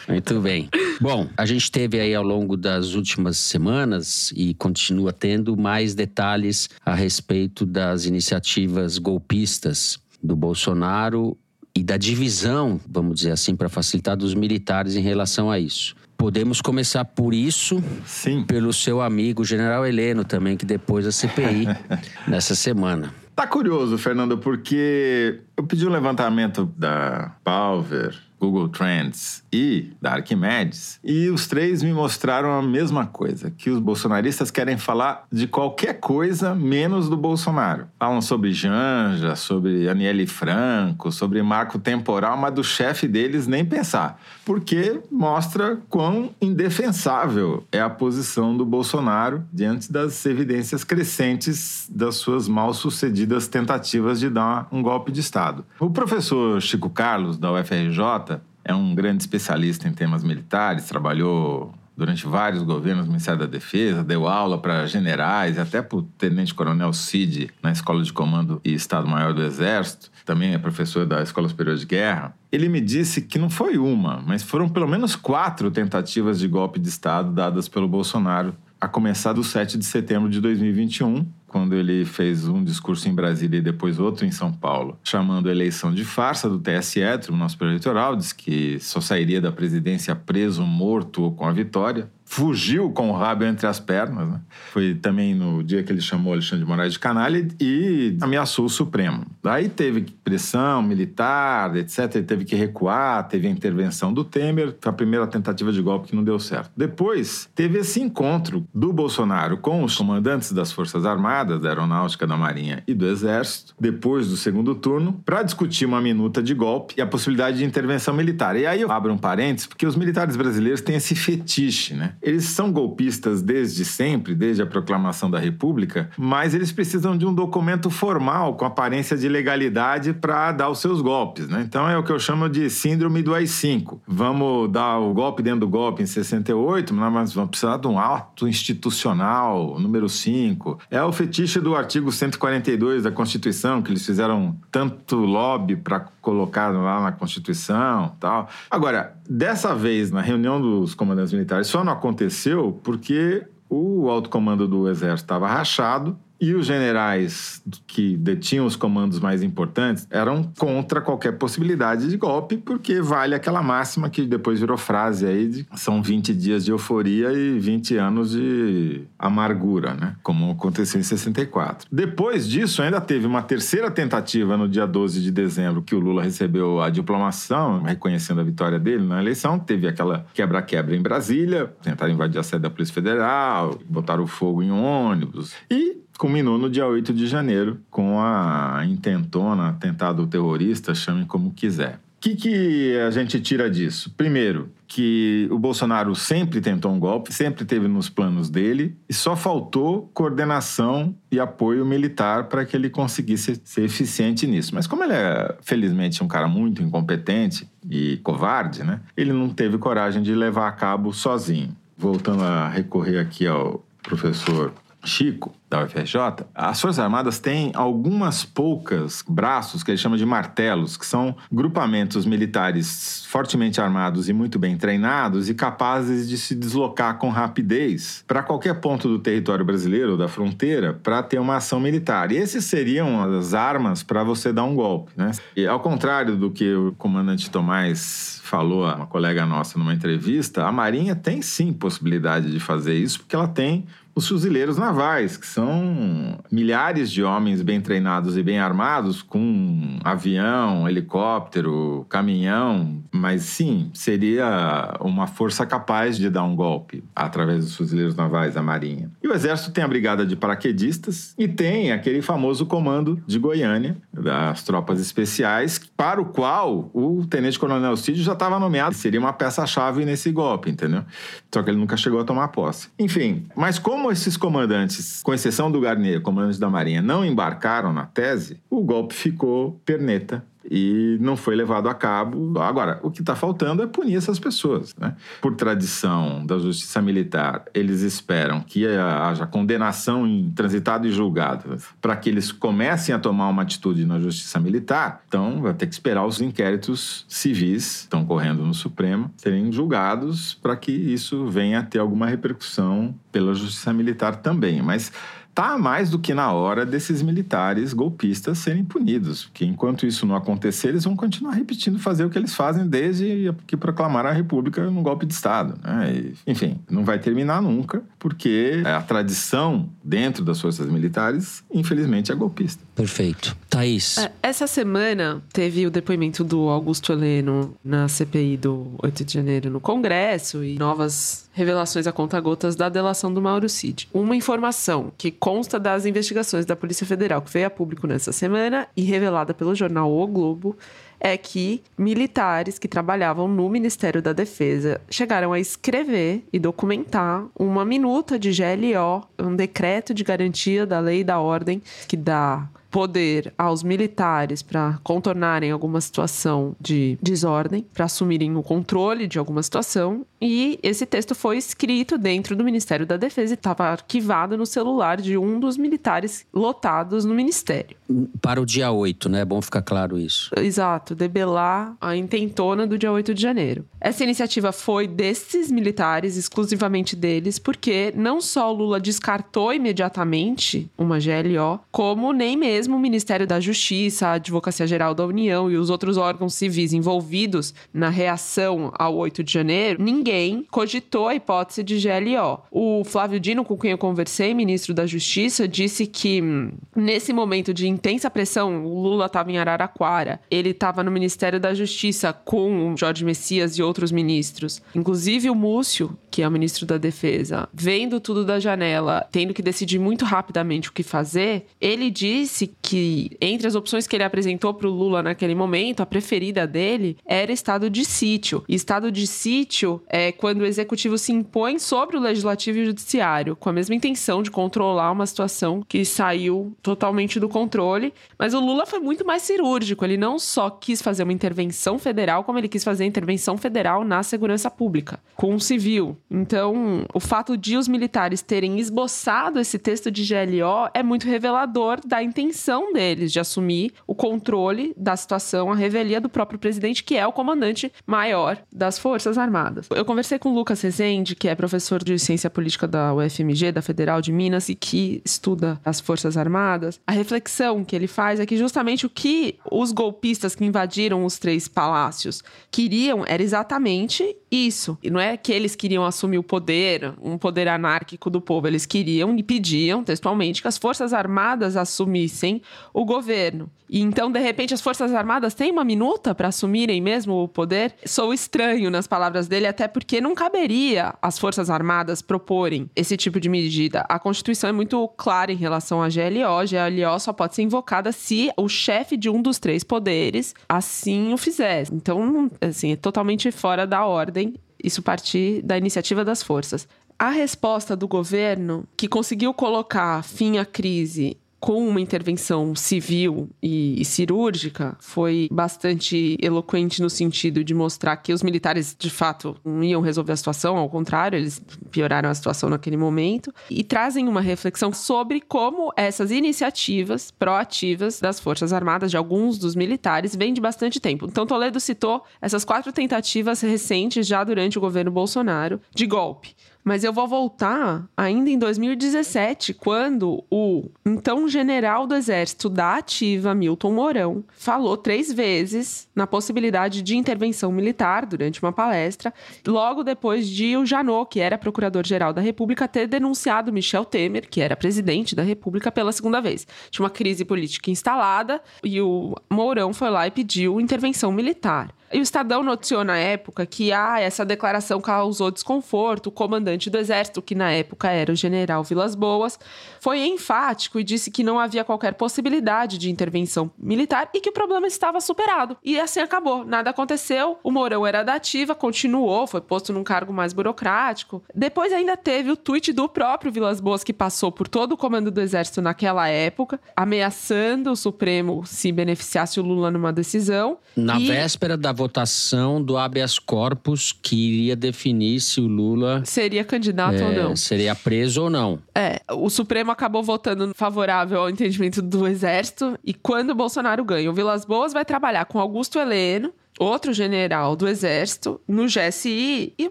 Muito 0.09 0.41
bem. 0.41 0.69
Bom, 1.01 1.29
a 1.37 1.45
gente 1.45 1.71
teve 1.71 2.01
aí 2.01 2.15
ao 2.15 2.25
longo 2.25 2.57
das 2.57 2.95
últimas 2.95 3.37
semanas 3.37 4.33
e 4.35 4.55
continua 4.55 5.13
tendo 5.13 5.57
mais 5.57 5.95
detalhes 5.95 6.71
a 6.85 6.95
respeito 6.95 7.67
das 7.67 8.07
iniciativas 8.07 8.99
golpistas 8.99 9.99
do 10.23 10.35
Bolsonaro 10.35 11.37
e 11.77 11.83
da 11.83 11.97
divisão, 11.97 12.81
vamos 12.89 13.17
dizer 13.17 13.33
assim, 13.33 13.57
para 13.57 13.69
facilitar 13.69 14.17
dos 14.17 14.33
militares 14.33 14.95
em 14.95 15.03
relação 15.03 15.51
a 15.51 15.59
isso. 15.59 15.97
Podemos 16.17 16.61
começar 16.61 17.05
por 17.05 17.35
isso, 17.35 17.83
Sim. 18.07 18.45
pelo 18.45 18.73
seu 18.73 19.01
amigo 19.01 19.45
General 19.45 19.87
Heleno 19.87 20.25
também, 20.25 20.57
que 20.57 20.65
depois 20.65 21.05
da 21.05 21.13
CPI 21.13 21.67
nessa 22.27 22.55
semana. 22.55 23.13
Tá 23.35 23.47
curioso, 23.49 23.99
Fernando, 23.99 24.39
porque 24.39 25.41
Eu 25.57 25.65
pedi 25.65 25.87
um 25.87 25.91
levantamento 25.91 26.73
da 26.77 27.33
Palver, 27.43 28.15
Google 28.39 28.69
Trends 28.69 29.43
e 29.53 29.93
da 30.01 30.13
Arquimedes, 30.13 31.01
e 31.03 31.29
os 31.31 31.47
três 31.47 31.83
me 31.83 31.93
mostraram 31.93 32.53
a 32.53 32.63
mesma 32.63 33.07
coisa, 33.07 33.51
que 33.51 33.71
os 33.71 33.79
bolsonaristas 33.81 34.51
querem 34.51 34.77
falar 34.77 35.27
de 35.33 35.47
qualquer 35.47 35.95
coisa 35.95 36.55
menos 36.55 37.09
do 37.09 37.17
Bolsonaro. 37.17 37.87
Falam 37.99 38.21
sobre 38.21 38.53
Janja, 38.53 39.35
sobre 39.35 39.89
Aniele 39.89 40.27
Franco, 40.27 41.11
sobre 41.11 41.43
marco 41.43 41.79
temporal, 41.79 42.37
mas 42.37 42.53
do 42.55 42.63
chefe 42.63 43.09
deles 43.09 43.47
nem 43.47 43.65
pensar, 43.65 44.21
porque 44.45 45.01
mostra 45.11 45.79
quão 45.89 46.31
indefensável 46.41 47.65
é 47.73 47.81
a 47.81 47.91
posição 47.91 48.57
do 48.57 48.65
Bolsonaro 48.65 49.45
diante 49.53 49.91
das 49.91 50.25
evidências 50.27 50.85
crescentes 50.85 51.89
das 51.91 52.17
suas 52.17 52.47
mal-sucedidas 52.47 53.49
tentativas 53.49 54.21
de 54.21 54.29
dar 54.29 54.69
um 54.71 54.83
golpe 54.83 55.11
de 55.11 55.21
Estado. 55.21 55.65
O 55.81 55.91
professor 55.91 56.61
Chico 56.61 56.91
Carlos, 56.91 57.39
da 57.39 57.53
UFRJ, 57.53 58.41
é 58.65 58.75
um 58.75 58.95
grande 58.95 59.23
especialista 59.23 59.89
em 59.89 59.93
temas 59.93 60.25
militares, 60.25 60.87
trabalhou 60.87 61.73
durante 61.97 62.27
vários 62.27 62.63
governos 62.63 63.05
no 63.05 63.13
Ministério 63.13 63.41
da 63.41 63.47
Defesa, 63.47 64.03
deu 64.03 64.27
aula 64.27 64.59
para 64.59 64.87
generais 64.87 65.57
e 65.57 65.61
até 65.61 65.81
para 65.81 65.99
o 65.99 66.03
tenente-coronel 66.03 66.93
Cid 66.93 67.51
na 67.63 67.71
Escola 67.71 68.03
de 68.03 68.13
Comando 68.13 68.61
e 68.65 68.75
Estado-Maior 68.75 69.33
do 69.33 69.43
Exército, 69.43 70.11
também 70.25 70.55
é 70.55 70.59
professor 70.59 71.07
da 71.07 71.23
Escola 71.23 71.49
Superior 71.49 71.77
de 71.77 71.87
Guerra. 71.87 72.35
Ele 72.51 72.69
me 72.69 72.81
disse 72.81 73.23
que 73.23 73.39
não 73.39 73.51
foi 73.51 73.79
uma, 73.79 74.23
mas 74.27 74.43
foram 74.43 74.69
pelo 74.69 74.89
menos 74.89 75.15
quatro 75.15 75.71
tentativas 75.71 76.39
de 76.39 76.49
golpe 76.49 76.81
de 76.81 76.89
Estado 76.89 77.33
dadas 77.33 77.69
pelo 77.69 77.87
Bolsonaro, 77.89 78.55
a 78.81 78.89
começar 78.89 79.33
do 79.33 79.43
7 79.43 79.79
de 79.79 79.85
setembro 79.85 80.29
de 80.29 80.41
2021, 80.41 81.27
quando 81.55 81.77
ele 81.77 82.05
fez 82.05 82.49
um 82.49 82.65
discurso 82.65 83.09
em 83.09 83.15
Brasília 83.15 83.59
e 83.59 83.63
depois 83.63 84.01
outro 84.01 84.27
em 84.27 84.33
São 84.33 84.53
Paulo, 84.53 84.99
chamando 85.05 85.49
a 85.49 85.53
eleição 85.53 85.95
de 85.95 86.05
farsa 86.05 86.51
do 86.51 86.59
TSE, 86.59 87.01
Tribunal 87.21 87.49
Superior 87.49 87.75
Eleitoral, 87.75 88.17
diz 88.17 88.33
que 88.33 88.81
só 88.81 89.01
sairia 89.01 89.41
da 89.41 89.53
presidência 89.53 90.17
preso, 90.17 90.65
morto 90.65 91.23
ou 91.23 91.33
com 91.33 91.47
a 91.47 91.53
vitória 91.53 92.11
fugiu 92.35 92.91
com 92.91 93.11
o 93.11 93.13
rabo 93.13 93.45
entre 93.45 93.65
as 93.65 93.79
pernas. 93.79 94.29
Né? 94.29 94.41
Foi 94.73 94.93
também 94.93 95.37
no 95.37 95.63
dia 95.63 95.85
que 95.85 95.93
ele 95.93 96.01
chamou 96.01 96.33
Alexandre 96.33 96.65
de 96.65 96.69
Moraes 96.69 96.95
de 96.95 96.99
canalha 96.99 97.47
e 97.61 98.19
ameaçou 98.21 98.65
o 98.65 98.69
Supremo. 98.69 99.25
Daí 99.41 99.69
teve 99.69 100.07
pressão 100.25 100.83
militar, 100.83 101.77
etc. 101.77 102.17
Ele 102.17 102.25
teve 102.25 102.45
que 102.45 102.57
recuar, 102.57 103.29
teve 103.29 103.47
a 103.47 103.51
intervenção 103.51 104.13
do 104.13 104.25
Temer, 104.25 104.77
foi 104.81 104.91
a 104.91 104.93
primeira 104.93 105.29
tentativa 105.29 105.73
de 105.73 105.81
golpe 105.81 106.09
que 106.09 106.17
não 106.17 106.25
deu 106.25 106.41
certo. 106.41 106.73
Depois 106.77 107.49
teve 107.55 107.79
esse 107.79 108.01
encontro 108.01 108.67
do 108.75 108.93
Bolsonaro 108.93 109.59
com 109.59 109.85
os 109.85 109.97
comandantes 109.97 110.51
das 110.51 110.73
Forças 110.73 111.07
Armadas, 111.07 111.61
da 111.61 111.69
Aeronáutica, 111.69 112.27
da 112.27 112.37
Marinha 112.37 112.83
e 112.85 112.95
do 112.95 113.07
Exército, 113.07 113.77
depois 113.79 114.27
do 114.29 114.37
segundo 114.37 114.75
turno, 114.75 115.23
para 115.25 115.45
discutir 115.45 115.85
uma 115.85 116.01
minuta 116.01 116.43
de 116.43 116.53
golpe 116.53 116.95
e 116.97 117.01
a 117.01 117.07
possibilidade 117.07 117.59
de 117.59 117.65
intervenção 117.65 118.13
militar. 118.13 118.57
E 118.57 118.67
aí 118.67 118.81
eu 118.81 118.91
abro 118.91 119.13
um 119.13 119.19
parênteses, 119.19 119.69
porque 119.69 119.87
os 119.87 119.95
militares 119.95 120.35
brasileiros 120.35 120.81
têm 120.81 120.97
esse 120.97 121.15
fetiche, 121.15 121.95
né? 121.95 122.15
Eles 122.25 122.45
são 122.47 122.73
golpistas 122.73 123.43
desde 123.43 123.85
sempre, 123.85 124.35
desde 124.35 124.63
a 124.63 124.67
proclamação 124.67 125.31
da 125.31 125.39
República, 125.39 126.09
mas 126.17 126.55
eles 126.55 126.73
precisam 126.73 127.19
de 127.19 127.27
um 127.27 127.35
documento 127.35 127.91
formal 127.91 128.55
com 128.55 128.65
aparência 128.65 129.15
de 129.15 129.29
legalidade 129.29 130.15
para 130.15 130.51
dar 130.53 130.71
os 130.71 130.79
seus 130.79 131.03
golpes. 131.03 131.47
Né? 131.49 131.63
Então 131.69 131.87
é 131.87 131.99
o 131.99 132.03
que 132.03 132.11
eu 132.11 132.19
chamo 132.19 132.49
de 132.49 132.71
síndrome 132.71 133.23
do 133.23 133.35
AI-5. 133.35 134.01
Vamos 134.09 134.73
dar 134.73 134.99
o 134.99 135.13
golpe 135.13 135.43
dentro 135.43 135.61
do 135.61 135.69
golpe 135.69 136.03
em 136.03 136.07
68, 136.07 136.95
mas 136.95 137.35
vamos 137.35 137.51
precisar 137.51 137.77
de 137.77 137.87
um 137.87 137.99
ato 137.99 138.49
institucional, 138.49 139.79
número 139.79 140.09
5. 140.09 140.79
É 140.91 141.03
o 141.03 141.13
fetiche 141.13 141.61
do 141.61 141.77
artigo 141.77 142.11
142 142.11 143.03
da 143.03 143.11
Constituição, 143.11 143.83
que 143.83 143.91
eles 143.91 144.05
fizeram 144.07 144.57
tanto 144.73 145.17
lobby 145.17 145.77
para 145.77 146.07
colocar 146.25 146.69
lá 146.69 147.01
na 147.01 147.13
Constituição 147.13 148.17
tal. 148.19 148.49
Agora, 148.71 149.17
dessa 149.29 149.75
vez, 149.75 150.11
na 150.11 150.23
reunião 150.23 150.61
dos 150.61 150.95
comandantes 150.95 151.33
militares, 151.33 151.67
só 151.67 151.85
não 151.85 151.93
aconteceu 151.93 152.81
porque 152.83 153.47
o 153.69 154.09
alto 154.09 154.31
comando 154.31 154.67
do 154.67 154.89
Exército 154.89 155.27
estava 155.27 155.47
rachado 155.47 156.19
e 156.45 156.55
os 156.55 156.67
generais 156.67 157.63
que 157.87 158.19
detinham 158.19 158.67
os 158.67 158.77
comandos 158.77 159.19
mais 159.19 159.43
importantes 159.43 160.07
eram 160.11 160.53
contra 160.59 161.01
qualquer 161.01 161.39
possibilidade 161.39 162.07
de 162.09 162.17
golpe, 162.19 162.59
porque 162.59 163.01
vale 163.01 163.35
aquela 163.35 163.63
máxima 163.63 164.11
que 164.11 164.27
depois 164.27 164.61
virou 164.61 164.77
frase 164.77 165.27
aí 165.27 165.49
de 165.49 165.67
são 165.75 166.03
20 166.03 166.35
dias 166.35 166.65
de 166.67 166.71
euforia 166.71 167.33
e 167.33 167.59
20 167.59 167.97
anos 167.97 168.33
de 168.33 169.05
amargura, 169.19 169.95
né? 169.95 170.17
Como 170.23 170.51
aconteceu 170.51 171.01
em 171.01 171.03
64. 171.03 171.89
Depois 171.91 172.47
disso, 172.47 172.83
ainda 172.83 173.01
teve 173.01 173.27
uma 173.27 173.43
terceira 173.43 173.91
tentativa 173.91 174.55
no 174.57 174.69
dia 174.69 174.87
12 174.87 175.23
de 175.23 175.31
dezembro 175.31 175.81
que 175.81 175.95
o 175.95 175.99
Lula 175.99 176.23
recebeu 176.23 176.83
a 176.83 176.91
diplomação, 176.91 177.83
reconhecendo 177.83 178.43
a 178.43 178.45
vitória 178.45 178.79
dele 178.79 179.07
na 179.07 179.19
eleição. 179.19 179.59
Teve 179.59 179.89
aquela 179.89 180.27
quebra-quebra 180.35 180.95
em 180.95 181.01
Brasília, 181.01 181.73
tentaram 181.83 182.13
invadir 182.13 182.39
a 182.39 182.43
sede 182.43 182.63
da 182.63 182.71
Polícia 182.71 182.95
Federal, 182.95 183.79
botaram 183.89 184.27
fogo 184.27 184.63
em 184.63 184.71
ônibus. 184.71 185.55
E 185.71 186.04
culminou 186.19 186.59
no 186.59 186.71
dia 186.71 186.87
8 186.87 187.13
de 187.13 187.27
janeiro 187.27 187.81
com 187.91 188.21
a 188.21 188.83
intentona, 188.87 189.69
atentado 189.69 190.27
terrorista, 190.27 190.95
chame 190.95 191.25
como 191.27 191.53
quiser. 191.53 192.01
O 192.17 192.25
que, 192.25 192.37
que 192.37 192.99
a 193.07 193.11
gente 193.11 193.39
tira 193.39 193.69
disso? 193.69 194.11
Primeiro, 194.17 194.71
que 194.89 195.47
o 195.51 195.59
Bolsonaro 195.59 196.15
sempre 196.15 196.61
tentou 196.61 196.91
um 196.91 196.99
golpe, 196.99 197.35
sempre 197.35 197.67
teve 197.67 197.87
nos 197.87 198.09
planos 198.09 198.49
dele, 198.49 198.97
e 199.07 199.13
só 199.13 199.37
faltou 199.37 200.11
coordenação 200.15 201.15
e 201.31 201.39
apoio 201.39 201.85
militar 201.85 202.45
para 202.45 202.65
que 202.65 202.75
ele 202.75 202.89
conseguisse 202.89 203.61
ser 203.63 203.83
eficiente 203.83 204.47
nisso. 204.47 204.75
Mas 204.75 204.87
como 204.87 205.05
ele 205.05 205.13
é, 205.13 205.55
felizmente, 205.61 206.25
um 206.25 206.29
cara 206.29 206.49
muito 206.49 206.83
incompetente 206.83 207.69
e 207.91 208.17
covarde, 208.19 208.85
né? 208.85 209.01
Ele 209.15 209.33
não 209.33 209.51
teve 209.51 209.77
coragem 209.77 210.23
de 210.23 210.35
levar 210.35 210.69
a 210.69 210.73
cabo 210.73 211.13
sozinho. 211.13 211.77
Voltando 211.95 212.43
a 212.43 212.69
recorrer 212.69 213.19
aqui 213.19 213.47
ao 213.47 213.85
professor 214.03 214.73
Chico, 215.05 215.55
da 215.75 215.83
UFRJ, 215.83 216.47
as 216.55 216.81
Forças 216.81 216.99
Armadas 216.99 217.39
têm 217.41 217.73
algumas 217.75 218.45
poucas 218.45 219.25
braços 219.29 219.83
que 219.83 219.91
ele 219.91 219.99
chama 219.99 220.17
de 220.17 220.25
martelos, 220.25 220.97
que 220.97 221.05
são 221.05 221.35
grupamentos 221.51 222.25
militares 222.25 223.25
fortemente 223.29 223.81
armados 223.81 224.29
e 224.29 224.33
muito 224.33 224.59
bem 224.59 224.77
treinados 224.77 225.49
e 225.49 225.55
capazes 225.55 226.29
de 226.29 226.39
se 226.39 226.55
deslocar 226.55 227.19
com 227.19 227.29
rapidez 227.29 228.25
para 228.27 228.43
qualquer 228.43 228.75
ponto 228.81 229.09
do 229.09 229.19
território 229.19 229.65
brasileiro 229.65 230.13
ou 230.13 230.17
da 230.17 230.29
fronteira 230.29 230.93
para 230.93 231.23
ter 231.23 231.41
uma 231.41 231.57
ação 231.57 231.81
militar. 231.81 232.31
E 232.31 232.37
esses 232.37 232.65
seriam 232.65 233.23
as 233.39 233.55
armas 233.55 234.03
para 234.03 234.23
você 234.23 234.53
dar 234.53 234.65
um 234.65 234.75
golpe. 234.75 235.13
Né? 235.17 235.33
E 235.57 235.67
ao 235.67 235.81
contrário 235.81 236.37
do 236.37 236.51
que 236.51 236.73
o 236.73 236.93
comandante 236.93 237.51
Tomás 237.51 238.41
falou 238.45 238.87
a 238.87 238.95
uma 238.95 239.07
colega 239.07 239.45
nossa 239.45 239.79
numa 239.79 239.93
entrevista, 239.93 240.65
a 240.65 240.71
Marinha 240.71 241.17
tem 241.17 241.43
sim 241.43 241.73
possibilidade 241.73 242.53
de 242.53 242.61
fazer 242.61 242.95
isso, 242.95 243.21
porque 243.21 243.35
ela 243.35 243.49
tem 243.49 243.87
os 244.15 244.29
fuzileiros 244.29 244.79
navais, 244.79 245.37
que 245.37 245.47
são 245.47 246.39
milhares 246.51 247.11
de 247.11 247.23
homens 247.23 247.63
bem 247.63 247.81
treinados 247.81 248.37
e 248.37 248.43
bem 248.43 248.59
armados, 248.59 249.23
com 249.23 249.99
avião, 250.05 250.89
helicóptero, 250.89 252.07
caminhão, 252.09 253.03
mas 253.13 253.43
sim, 253.43 253.91
seria 253.93 254.97
uma 255.01 255.27
força 255.27 255.67
capaz 255.67 256.17
de 256.17 256.31
dar 256.31 256.45
um 256.45 256.55
golpe 256.55 257.03
através 257.15 257.65
dos 257.65 257.77
fuzileiros 257.77 258.15
navais 258.15 258.55
da 258.55 258.63
Marinha. 258.63 259.11
E 259.23 259.29
o 259.29 259.33
Exército 259.33 259.73
tem 259.73 259.83
a 259.83 259.89
Brigada 259.89 260.25
de 260.25 260.37
Paraquedistas 260.37 261.35
e 261.37 261.49
tem 261.49 261.93
aquele 261.93 262.23
famoso 262.23 262.67
comando 262.67 263.23
de 263.27 263.39
Goiânia, 263.39 263.97
das 264.25 264.63
tropas 264.63 264.99
especiais, 264.99 265.79
para 265.97 266.21
o 266.21 266.25
qual 266.25 266.91
o 266.93 267.25
Tenente 267.27 267.59
Coronel 267.59 267.97
Cid 267.97 268.23
já 268.23 268.33
estava 268.33 268.59
nomeado, 268.59 268.95
seria 268.95 269.21
uma 269.21 269.33
peça-chave 269.33 270.05
nesse 270.05 270.33
golpe, 270.33 270.71
entendeu? 270.71 271.05
Só 271.53 271.63
que 271.63 271.71
ele 271.71 271.79
nunca 271.79 271.97
chegou 271.97 272.21
a 272.21 272.25
tomar 272.25 272.49
posse. 272.49 272.89
Enfim, 272.99 273.47
mas 273.55 273.79
como 273.79 274.11
esses 274.11 274.37
comandantes, 274.37 275.23
com 275.23 275.33
exceção 275.33 275.71
do 275.71 275.81
Garnier, 275.81 276.21
comandantes 276.23 276.59
da 276.59 276.69
Marinha, 276.69 277.03
não 277.03 277.25
embarcaram 277.25 277.93
na 277.93 278.07
tese, 278.07 278.59
o 278.71 278.83
golpe 278.83 279.15
ficou 279.15 279.81
perneta 279.85 280.43
e 280.71 281.19
não 281.21 281.37
foi 281.37 281.55
levado 281.55 281.89
a 281.89 281.95
cabo. 281.95 282.59
Agora, 282.61 283.01
o 283.03 283.11
que 283.11 283.21
está 283.21 283.35
faltando 283.35 283.83
é 283.83 283.87
punir 283.87 284.17
essas 284.17 284.39
pessoas. 284.39 284.95
Né? 284.99 285.15
Por 285.41 285.55
tradição 285.55 286.45
da 286.45 286.59
justiça 286.59 287.01
militar, 287.01 287.65
eles 287.75 288.03
esperam 288.03 288.61
que 288.61 288.87
haja 288.87 289.47
condenação 289.47 290.27
em 290.27 290.51
transitado 290.51 291.07
e 291.07 291.13
julgado 291.13 291.77
para 292.01 292.17
que 292.17 292.29
eles 292.29 292.53
comecem 292.53 293.15
a 293.15 293.19
tomar 293.19 293.49
uma 293.49 293.63
atitude 293.63 294.05
na 294.05 294.19
justiça 294.19 294.59
militar. 294.61 295.23
Então, 295.29 295.61
vai 295.61 295.75
ter 295.75 295.87
que 295.87 295.93
esperar 295.93 296.25
os 296.27 296.41
inquéritos 296.41 297.25
civis, 297.29 298.01
estão 298.01 298.25
correndo 298.25 298.65
no 298.65 298.75
Supremo, 298.75 299.31
serem 299.37 299.71
julgados 299.73 300.55
para 300.55 300.77
que 300.77 300.93
isso 300.93 301.47
venha 301.47 301.81
a 301.81 301.83
ter 301.83 301.99
alguma 301.99 302.27
repercussão 302.27 303.15
pela 303.31 303.55
justiça 303.55 303.93
militar 303.93 304.37
também. 304.37 304.83
Mas 304.83 305.13
tá 305.55 305.79
mais 305.79 306.11
do 306.11 306.19
que 306.19 306.35
na 306.35 306.53
hora 306.53 306.85
desses 306.85 307.23
militares 307.23 307.93
golpistas 307.93 308.59
serem 308.59 308.85
punidos, 308.85 309.45
porque 309.45 309.65
enquanto 309.65 310.05
isso 310.05 310.27
não 310.27 310.35
acontecer, 310.35 310.89
eles 310.89 311.05
vão 311.05 311.15
continuar 311.15 311.53
repetindo 311.53 311.99
fazer 311.99 312.25
o 312.25 312.31
que 312.31 312.37
eles 312.37 312.55
fazem 312.55 312.87
desde 312.87 313.55
que 313.67 313.77
proclamaram 313.77 314.31
a 314.31 314.33
República 314.33 314.85
num 314.91 315.03
golpe 315.03 315.25
de 315.25 315.33
Estado. 315.33 315.79
Né? 315.83 316.13
E, 316.13 316.35
enfim, 316.51 316.81
não 316.91 317.05
vai 317.05 317.19
terminar 317.19 317.63
nunca, 317.63 318.03
porque 318.25 318.83
a 318.87 319.03
tradição 319.03 319.91
dentro 320.03 320.43
das 320.43 320.59
forças 320.59 320.89
militares, 320.89 321.63
infelizmente, 321.71 322.33
é 322.33 322.35
golpista. 322.35 322.83
Perfeito. 322.95 323.55
Thaís. 323.69 324.17
É, 324.17 324.33
essa 324.43 324.67
semana 324.67 325.43
teve 325.53 325.87
o 325.87 325.91
depoimento 325.91 326.43
do 326.43 326.71
Augusto 326.71 327.13
Heleno 327.13 327.77
na 327.85 328.09
CPI 328.09 328.57
do 328.57 328.95
8 329.03 329.27
de 329.27 329.35
janeiro 329.35 329.69
no 329.69 329.79
Congresso 329.79 330.65
e 330.65 330.79
novas 330.79 331.51
revelações 331.53 332.07
a 332.07 332.13
conta-gotas 332.13 332.75
da 332.75 332.89
delação 332.89 333.33
do 333.33 333.43
Mauro 333.43 333.69
Cid. 333.69 334.09
Uma 334.11 334.35
informação 334.35 335.13
que 335.19 335.31
consta 335.31 335.79
das 335.79 336.07
investigações 336.07 336.65
da 336.65 336.75
Polícia 336.75 337.07
Federal 337.07 337.43
que 337.43 337.53
veio 337.53 337.67
a 337.67 337.71
público 337.71 338.07
nessa 338.07 338.33
semana 338.33 338.89
e 338.97 339.03
revelada 339.03 339.53
pelo 339.53 339.75
jornal 339.75 340.11
O 340.11 340.27
Globo 340.27 340.79
é 341.25 341.39
que 341.39 341.83
militares 341.97 342.79
que 342.79 342.87
trabalhavam 342.87 343.49
no 343.49 343.67
Ministério 343.71 344.21
da 344.21 344.35
Defesa 344.35 345.01
chegaram 345.09 345.55
a 345.55 345.59
escrever 345.59 346.45
e 346.53 346.59
documentar 346.59 347.47
uma 347.59 347.83
minuta 347.83 348.39
de 348.39 348.51
GLO, 348.51 349.27
um 349.39 349.57
decreto 349.57 350.13
de 350.13 350.23
garantia 350.23 350.85
da 350.85 351.01
lei 351.01 351.21
e 351.21 351.25
da 351.25 351.41
ordem 351.41 351.83
que 352.07 352.15
dá 352.15 352.69
poder 352.95 353.53
aos 353.59 353.83
militares 353.83 354.63
para 354.63 355.01
contornarem 355.03 355.73
alguma 355.73 356.01
situação 356.01 356.77
de 356.81 357.19
desordem, 357.21 357.85
para 357.93 358.05
assumirem 358.05 358.57
o 358.57 358.63
controle 358.63 359.27
de 359.27 359.37
alguma 359.37 359.61
situação. 359.65 360.25
E 360.41 360.79
esse 360.81 361.05
texto 361.05 361.35
foi 361.35 361.57
escrito 361.57 362.17
dentro 362.17 362.55
do 362.55 362.63
Ministério 362.63 363.05
da 363.05 363.17
Defesa 363.17 363.53
e 363.53 363.57
estava 363.57 363.87
arquivado 363.87 364.57
no 364.57 364.65
celular 364.65 365.21
de 365.21 365.37
um 365.37 365.59
dos 365.59 365.77
militares 365.77 366.47
lotados 366.55 367.25
no 367.25 367.35
Ministério. 367.35 367.97
Para 368.41 368.61
o 368.61 368.67
dia 368.67 368.93
8, 368.93 369.29
né? 369.29 369.41
É 369.41 369.45
bom 369.45 369.61
ficar 369.61 369.83
claro 369.83 370.17
isso. 370.17 370.53
Exato, 370.57 371.17
debelar 371.17 371.97
a 372.01 372.15
intentona 372.15 372.87
do 372.87 372.97
dia 372.97 373.11
8 373.11 373.35
de 373.35 373.43
janeiro. 373.43 373.85
Essa 374.01 374.23
iniciativa 374.23 374.71
foi 374.71 375.09
desses 375.09 375.69
militares, 375.69 376.37
exclusivamente 376.37 377.17
deles, 377.17 377.59
porque 377.59 378.13
não 378.15 378.41
só 378.41 378.71
o 378.71 378.77
Lula 378.77 379.01
descartou 379.01 379.73
imediatamente 379.73 380.89
uma 380.97 381.19
GLO, 381.19 381.81
como 381.91 382.33
nem 382.33 382.57
mesmo 382.57 382.84
o 382.93 382.99
Ministério 382.99 383.47
da 383.47 383.61
Justiça, 383.61 384.29
a 384.29 384.33
Advocacia 384.33 384.87
Geral 384.87 385.15
da 385.15 385.25
União 385.27 385.71
e 385.71 385.77
os 385.77 385.91
outros 385.91 386.17
órgãos 386.17 386.55
civis 386.55 386.93
envolvidos 386.93 387.75
na 387.93 388.09
reação 388.09 388.93
ao 388.99 389.17
8 389.17 389.43
de 389.43 389.53
janeiro, 389.53 390.03
ninguém 390.03 390.67
cogitou 390.71 391.29
a 391.29 391.35
hipótese 391.35 391.83
de 391.83 391.99
GLO. 391.99 392.63
O 392.71 393.05
Flávio 393.05 393.41
Dino, 393.41 393.65
com 393.65 393.77
quem 393.77 393.93
eu 393.93 393.99
conversei, 393.99 394.55
ministro 394.55 394.93
da 394.93 395.07
Justiça, 395.07 395.67
disse 395.69 396.07
que 396.07 396.43
hum, 396.43 396.73
nesse 396.95 397.33
momento 397.33 397.73
de 397.73 397.89
intensa 397.89 398.31
pressão, 398.31 398.85
o 398.85 399.03
Lula 399.03 399.27
estava 399.27 399.51
em 399.51 399.59
Araraquara, 399.59 400.41
ele 400.51 400.71
estava 400.71 401.03
no 401.03 401.11
Ministério 401.11 401.61
da 401.61 401.75
Justiça 401.75 402.33
com 402.33 402.93
o 402.93 402.97
Jorge 402.97 403.25
Messias 403.25 403.79
e 403.79 403.83
outros 403.83 404.11
ministros, 404.11 404.83
inclusive 404.95 405.49
o 405.51 405.55
Múcio, 405.55 406.17
que 406.31 406.43
é 406.43 406.49
o 406.49 406.51
ministro 406.51 406.85
da 406.85 406.99
Defesa, 406.99 407.69
vendo 407.73 408.21
tudo 408.21 408.45
da 408.45 408.59
janela, 408.59 409.27
tendo 409.31 409.55
que 409.55 409.63
decidir 409.63 409.99
muito 409.99 410.25
rapidamente 410.25 410.89
o 410.89 410.93
que 410.93 411.03
fazer, 411.03 411.67
ele 411.81 412.11
disse 412.11 412.74
que 412.83 413.37
entre 413.41 413.67
as 413.67 413.75
opções 413.75 414.07
que 414.07 414.17
ele 414.17 414.25
apresentou 414.25 414.73
para 414.75 414.89
o 414.89 414.91
Lula 414.91 415.23
naquele 415.23 415.55
momento, 415.55 416.01
a 416.01 416.07
preferida 416.07 416.67
dele 416.67 417.17
era 417.25 417.53
estado 417.53 417.91
de 417.91 418.05
sítio. 418.05 418.65
Estado 418.69 419.11
de 419.11 419.27
sítio 419.27 420.03
é 420.09 420.33
quando 420.33 420.61
o 420.61 420.67
executivo 420.67 421.19
se 421.19 421.33
impõe 421.33 421.79
sobre 421.79 422.17
o 422.17 422.21
legislativo 422.21 422.79
e 422.79 422.83
o 422.83 422.87
judiciário, 422.87 423.57
com 423.57 423.69
a 423.69 423.73
mesma 423.73 423.95
intenção 423.95 424.43
de 424.43 424.51
controlar 424.51 425.11
uma 425.11 425.27
situação 425.27 425.83
que 425.89 426.05
saiu 426.05 426.75
totalmente 426.83 427.39
do 427.41 427.49
controle. 427.49 428.13
Mas 428.39 428.55
o 428.55 428.61
Lula 428.61 428.87
foi 428.87 428.99
muito 428.99 429.25
mais 429.25 429.43
cirúrgico. 429.43 430.05
Ele 430.05 430.17
não 430.17 430.39
só 430.39 430.71
quis 430.71 431.03
fazer 431.03 431.23
uma 431.23 431.33
intervenção 431.33 431.99
federal, 431.99 432.45
como 432.45 432.59
ele 432.59 432.69
quis 432.69 432.85
fazer 432.85 433.05
intervenção 433.05 433.57
federal 433.57 434.05
na 434.05 434.23
segurança 434.23 434.71
pública, 434.71 435.21
com 435.37 435.55
o 435.55 435.61
civil. 435.61 436.17
Então, 436.31 437.05
o 437.13 437.21
fato 437.21 437.57
de 437.57 437.77
os 437.77 437.89
militares 437.89 438.43
terem 438.43 438.79
esboçado 438.79 439.59
esse 439.61 439.79
texto 439.79 440.11
de 440.11 440.25
GLO 440.25 440.89
é 440.95 441.03
muito 441.03 441.27
revelador 441.27 442.01
da 442.05 442.23
intenção 442.23 442.54
deles 442.93 443.33
de 443.33 443.41
assumir 443.41 443.93
o 444.07 444.15
controle 444.15 444.95
da 444.97 445.17
situação, 445.17 445.71
a 445.71 445.75
revelia 445.75 446.21
do 446.21 446.29
próprio 446.29 446.59
presidente, 446.59 447.03
que 447.03 447.17
é 447.17 447.27
o 447.27 447.33
comandante 447.33 447.93
maior 448.07 448.59
das 448.73 448.99
Forças 448.99 449.39
Armadas. 449.39 449.89
Eu 449.91 450.05
conversei 450.05 450.39
com 450.39 450.51
o 450.51 450.55
Lucas 450.55 450.81
Rezende, 450.81 451.35
que 451.35 451.49
é 451.49 451.55
professor 451.55 452.03
de 452.03 452.19
ciência 452.19 452.51
política 452.51 452.87
da 452.87 453.15
UFMG, 453.15 453.73
da 453.73 453.83
Federal 453.83 454.21
de 454.21 454.33
Minas, 454.33 454.69
e 454.69 454.75
que 454.75 455.23
estuda 455.25 455.81
as 455.85 456.01
Forças 456.01 456.37
Armadas. 456.37 457.01
A 457.07 457.13
reflexão 457.13 457.85
que 457.85 457.95
ele 457.95 458.07
faz 458.07 458.41
é 458.41 458.47
que 458.47 458.57
justamente 458.57 459.07
o 459.07 459.11
que 459.11 459.59
os 459.71 459.93
golpistas 459.93 460.55
que 460.55 460.65
invadiram 460.65 461.25
os 461.25 461.39
três 461.39 461.69
palácios 461.69 462.43
queriam 462.71 463.25
era 463.27 463.43
exatamente 463.43 464.37
isso. 464.51 464.97
E 465.03 465.11
não 465.11 465.21
é 465.21 465.37
que 465.37 465.53
eles 465.53 465.75
queriam 465.75 466.05
assumir 466.05 466.39
o 466.39 466.43
poder, 466.43 467.15
um 467.21 467.37
poder 467.37 467.69
anárquico 467.69 468.31
do 468.31 468.41
povo. 468.41 468.67
Eles 468.67 468.87
queriam 468.87 469.37
e 469.37 469.43
pediam, 469.43 470.05
textualmente, 470.05 470.63
que 470.63 470.69
as 470.69 470.79
Forças 470.79 471.13
Armadas 471.13 471.77
assumissem 471.77 472.44
o 472.93 473.05
governo. 473.05 473.71
E 473.89 474.01
então, 474.01 474.31
de 474.31 474.41
repente, 474.41 474.75
as 474.75 474.81
Forças 474.81 475.13
Armadas 475.15 475.55
têm 475.55 475.71
uma 475.71 475.85
minuta 475.85 476.35
para 476.35 476.49
assumirem 476.49 477.01
mesmo 477.01 477.43
o 477.43 477.49
poder? 477.49 477.95
Sou 478.05 478.33
estranho 478.33 478.91
nas 478.91 479.07
palavras 479.07 479.47
dele, 479.47 479.67
até 479.67 479.87
porque 479.87 480.21
não 480.21 480.35
caberia 480.35 481.15
as 481.21 481.39
Forças 481.39 481.71
Armadas 481.71 482.21
proporem 482.23 482.91
esse 482.97 483.17
tipo 483.17 483.39
de 483.39 483.49
medida. 483.49 484.05
A 484.09 484.19
Constituição 484.19 484.71
é 484.71 484.73
muito 484.73 485.07
clara 485.17 485.53
em 485.53 485.57
relação 485.57 486.03
à 486.03 486.09
GLO. 486.09 486.59
A 486.59 486.65
GLO 486.65 487.19
só 487.21 487.33
pode 487.33 487.55
ser 487.55 487.63
invocada 487.63 488.11
se 488.11 488.51
o 488.57 488.69
chefe 488.69 489.17
de 489.17 489.29
um 489.29 489.41
dos 489.41 489.59
três 489.59 489.85
poderes 489.85 490.55
assim 490.69 491.33
o 491.33 491.37
fizer. 491.37 491.87
Então, 491.93 492.51
assim, 492.61 492.93
é 492.93 492.97
totalmente 492.97 493.51
fora 493.51 493.87
da 493.87 494.05
ordem 494.05 494.55
isso 494.85 495.03
partir 495.03 495.63
da 495.63 495.79
iniciativa 495.79 496.25
das 496.25 496.43
forças. 496.43 496.87
A 497.19 497.31
resposta 497.31 497.97
do 497.97 498.07
governo, 498.07 498.87
que 498.97 499.09
conseguiu 499.09 499.55
colocar 499.55 500.23
fim 500.23 500.59
à 500.59 500.65
crise 500.67 501.39
com 501.65 501.89
uma 501.89 501.99
intervenção 501.99 502.75
civil 502.75 503.49
e, 503.63 503.99
e, 503.99 504.05
cirúrgica 504.05 504.95
foi 505.01 505.49
bastante 505.51 506.37
eloquente 506.39 507.01
no 507.01 507.09
sentido 507.09 507.65
de 507.65 507.73
mostrar 507.73 508.19
que 508.19 508.35
os 508.35 508.43
militares 508.43 508.95
de 508.99 509.09
fato 509.09 509.57
não 509.65 509.83
iam 509.83 510.03
resolver 510.03 510.33
a 510.33 510.37
situação, 510.37 510.77
ao 510.77 510.91
contrário, 510.91 511.39
eles 511.39 511.63
pioraram 511.91 512.29
a 512.29 512.35
situação 512.35 512.69
naquele 512.69 512.99
momento 512.99 513.51
e 513.71 513.83
trazem 513.83 514.29
uma 514.29 514.43
reflexão 514.43 514.93
sobre 514.93 515.41
como 515.41 515.91
essas 515.97 516.31
iniciativas 516.31 517.31
proativas 517.31 518.21
das 518.21 518.39
Forças 518.39 518.71
Armadas, 518.71 519.11
de 519.11 519.17
alguns 519.17 519.57
dos 519.57 519.75
militares, 519.75 520.37
vêm 520.37 520.53
de 520.53 520.61
bastante 520.61 521.01
tempo. 521.01 521.25
Então, 521.25 521.47
Toledo 521.47 521.81
citou 521.81 522.25
essas 522.43 522.63
quatro 522.63 522.93
tentativas 522.93 523.63
recentes 523.63 524.27
já 524.27 524.45
durante 524.45 524.77
o 524.77 524.83
governo 524.83 525.11
Bolsonaro 525.11 525.81
de 525.95 526.07
golpe. 526.07 526.55
Mas 526.85 527.03
eu 527.03 527.15
vou 527.15 527.27
voltar 527.27 528.07
ainda 528.15 528.51
em 528.51 528.59
2017, 528.59 529.73
quando 529.73 530.45
o 530.51 530.91
então 531.05 531.49
general 531.49 532.07
do 532.07 532.15
Exército 532.15 532.69
da 532.69 532.97
Ativa, 532.97 533.55
Milton 533.55 533.93
Mourão, 533.93 534.45
falou 534.53 534.95
três 534.95 535.33
vezes 535.33 536.07
na 536.15 536.27
possibilidade 536.27 537.01
de 537.01 537.17
intervenção 537.17 537.73
militar 537.73 538.27
durante 538.27 538.63
uma 538.63 538.71
palestra, 538.71 539.33
logo 539.67 540.05
depois 540.05 540.47
de 540.47 540.77
o 540.77 540.85
Janot, 540.85 541.31
que 541.31 541.41
era 541.41 541.57
procurador-geral 541.57 542.35
da 542.35 542.43
República, 542.43 542.87
ter 542.87 543.07
denunciado 543.07 543.73
Michel 543.73 544.05
Temer, 544.05 544.47
que 544.47 544.61
era 544.61 544.77
presidente 544.77 545.35
da 545.35 545.43
República, 545.43 545.91
pela 545.91 546.13
segunda 546.13 546.39
vez. 546.43 546.67
Tinha 546.91 547.05
uma 547.05 547.11
crise 547.11 547.47
política 547.47 547.91
instalada 547.91 548.61
e 548.83 549.01
o 549.01 549.35
Mourão 549.51 549.95
foi 549.95 550.11
lá 550.11 550.27
e 550.27 550.31
pediu 550.31 550.79
intervenção 550.79 551.33
militar. 551.33 551.95
E 552.15 552.21
o 552.21 552.23
Estadão 552.23 552.63
noticiou 552.63 553.03
na 553.03 553.19
época 553.19 553.67
que 553.67 553.93
ah, 553.93 554.21
essa 554.21 554.45
declaração 554.45 555.01
causou 555.01 555.51
desconforto. 555.51 556.29
O 556.29 556.31
comandante 556.31 556.89
do 556.89 556.97
Exército, 556.97 557.43
que 557.43 557.57
na 557.57 557.73
época 557.73 558.09
era 558.09 558.31
o 558.31 558.37
general 558.37 558.85
Vilas 558.85 559.17
Boas, 559.17 559.59
foi 559.99 560.25
enfático 560.25 561.01
e 561.01 561.03
disse 561.03 561.29
que 561.29 561.43
não 561.43 561.59
havia 561.59 561.83
qualquer 561.83 562.15
possibilidade 562.15 562.99
de 562.99 563.11
intervenção 563.11 563.69
militar 563.77 564.31
e 564.33 564.41
que 564.41 564.49
o 564.49 564.53
problema 564.53 564.87
estava 564.87 565.21
superado. 565.21 565.77
E 565.83 565.99
assim 565.99 566.21
acabou. 566.21 566.65
Nada 566.65 566.91
aconteceu. 566.91 567.59
O 567.65 567.73
Mourão 567.73 568.07
era 568.07 568.23
da 568.23 568.35
ativa, 568.35 568.77
continuou, 568.77 569.49
foi 569.49 569.61
posto 569.61 569.93
num 569.93 570.05
cargo 570.05 570.33
mais 570.33 570.53
burocrático. 570.53 571.43
Depois 571.53 571.93
ainda 571.93 572.17
teve 572.17 572.49
o 572.49 572.57
tweet 572.57 572.93
do 572.93 573.09
próprio 573.09 573.51
Vilas 573.51 573.81
Boas, 573.81 574.05
que 574.05 574.13
passou 574.13 574.53
por 574.53 574.69
todo 574.69 574.93
o 574.93 574.97
comando 574.97 575.33
do 575.33 575.41
Exército 575.41 575.83
naquela 575.83 576.29
época, 576.29 576.79
ameaçando 576.95 577.91
o 577.91 577.97
Supremo 577.97 578.65
se 578.65 578.93
beneficiasse 578.93 579.59
o 579.59 579.65
Lula 579.65 579.91
numa 579.91 580.13
decisão. 580.13 580.79
Na 580.95 581.19
e... 581.19 581.27
véspera 581.27 581.77
da 581.77 581.93
votação 582.05 582.83
do 582.83 582.99
habeas 582.99 583.39
corpus 583.39 584.13
que 584.13 584.37
iria 584.37 584.77
definir 584.77 585.41
se 585.41 585.61
o 585.61 585.67
Lula 585.67 586.23
seria 586.25 586.63
candidato 586.63 587.17
é, 587.17 587.25
ou 587.25 587.33
não. 587.33 587.57
Seria 587.57 587.95
preso 587.95 588.43
ou 588.43 588.51
não. 588.51 588.79
É, 588.95 589.21
o 589.33 589.49
Supremo 589.49 589.91
acabou 589.91 590.23
votando 590.23 590.73
favorável 590.75 591.41
ao 591.41 591.51
entendimento 591.51 592.03
do 592.03 592.27
Exército 592.27 592.99
e 593.03 593.15
quando 593.15 593.51
o 593.51 593.55
Bolsonaro 593.55 594.05
ganha, 594.05 594.31
o 594.31 594.35
Vilas 594.35 594.65
Boas 594.65 594.93
vai 594.93 595.05
trabalhar 595.05 595.47
com 595.47 595.59
Augusto 595.59 595.99
Heleno 595.99 596.53
outro 596.79 597.13
general 597.13 597.77
do 597.77 597.89
Exército, 597.89 598.61
no 598.67 598.87
GSI, 598.87 599.75
e 599.79 599.87
o 599.87 599.91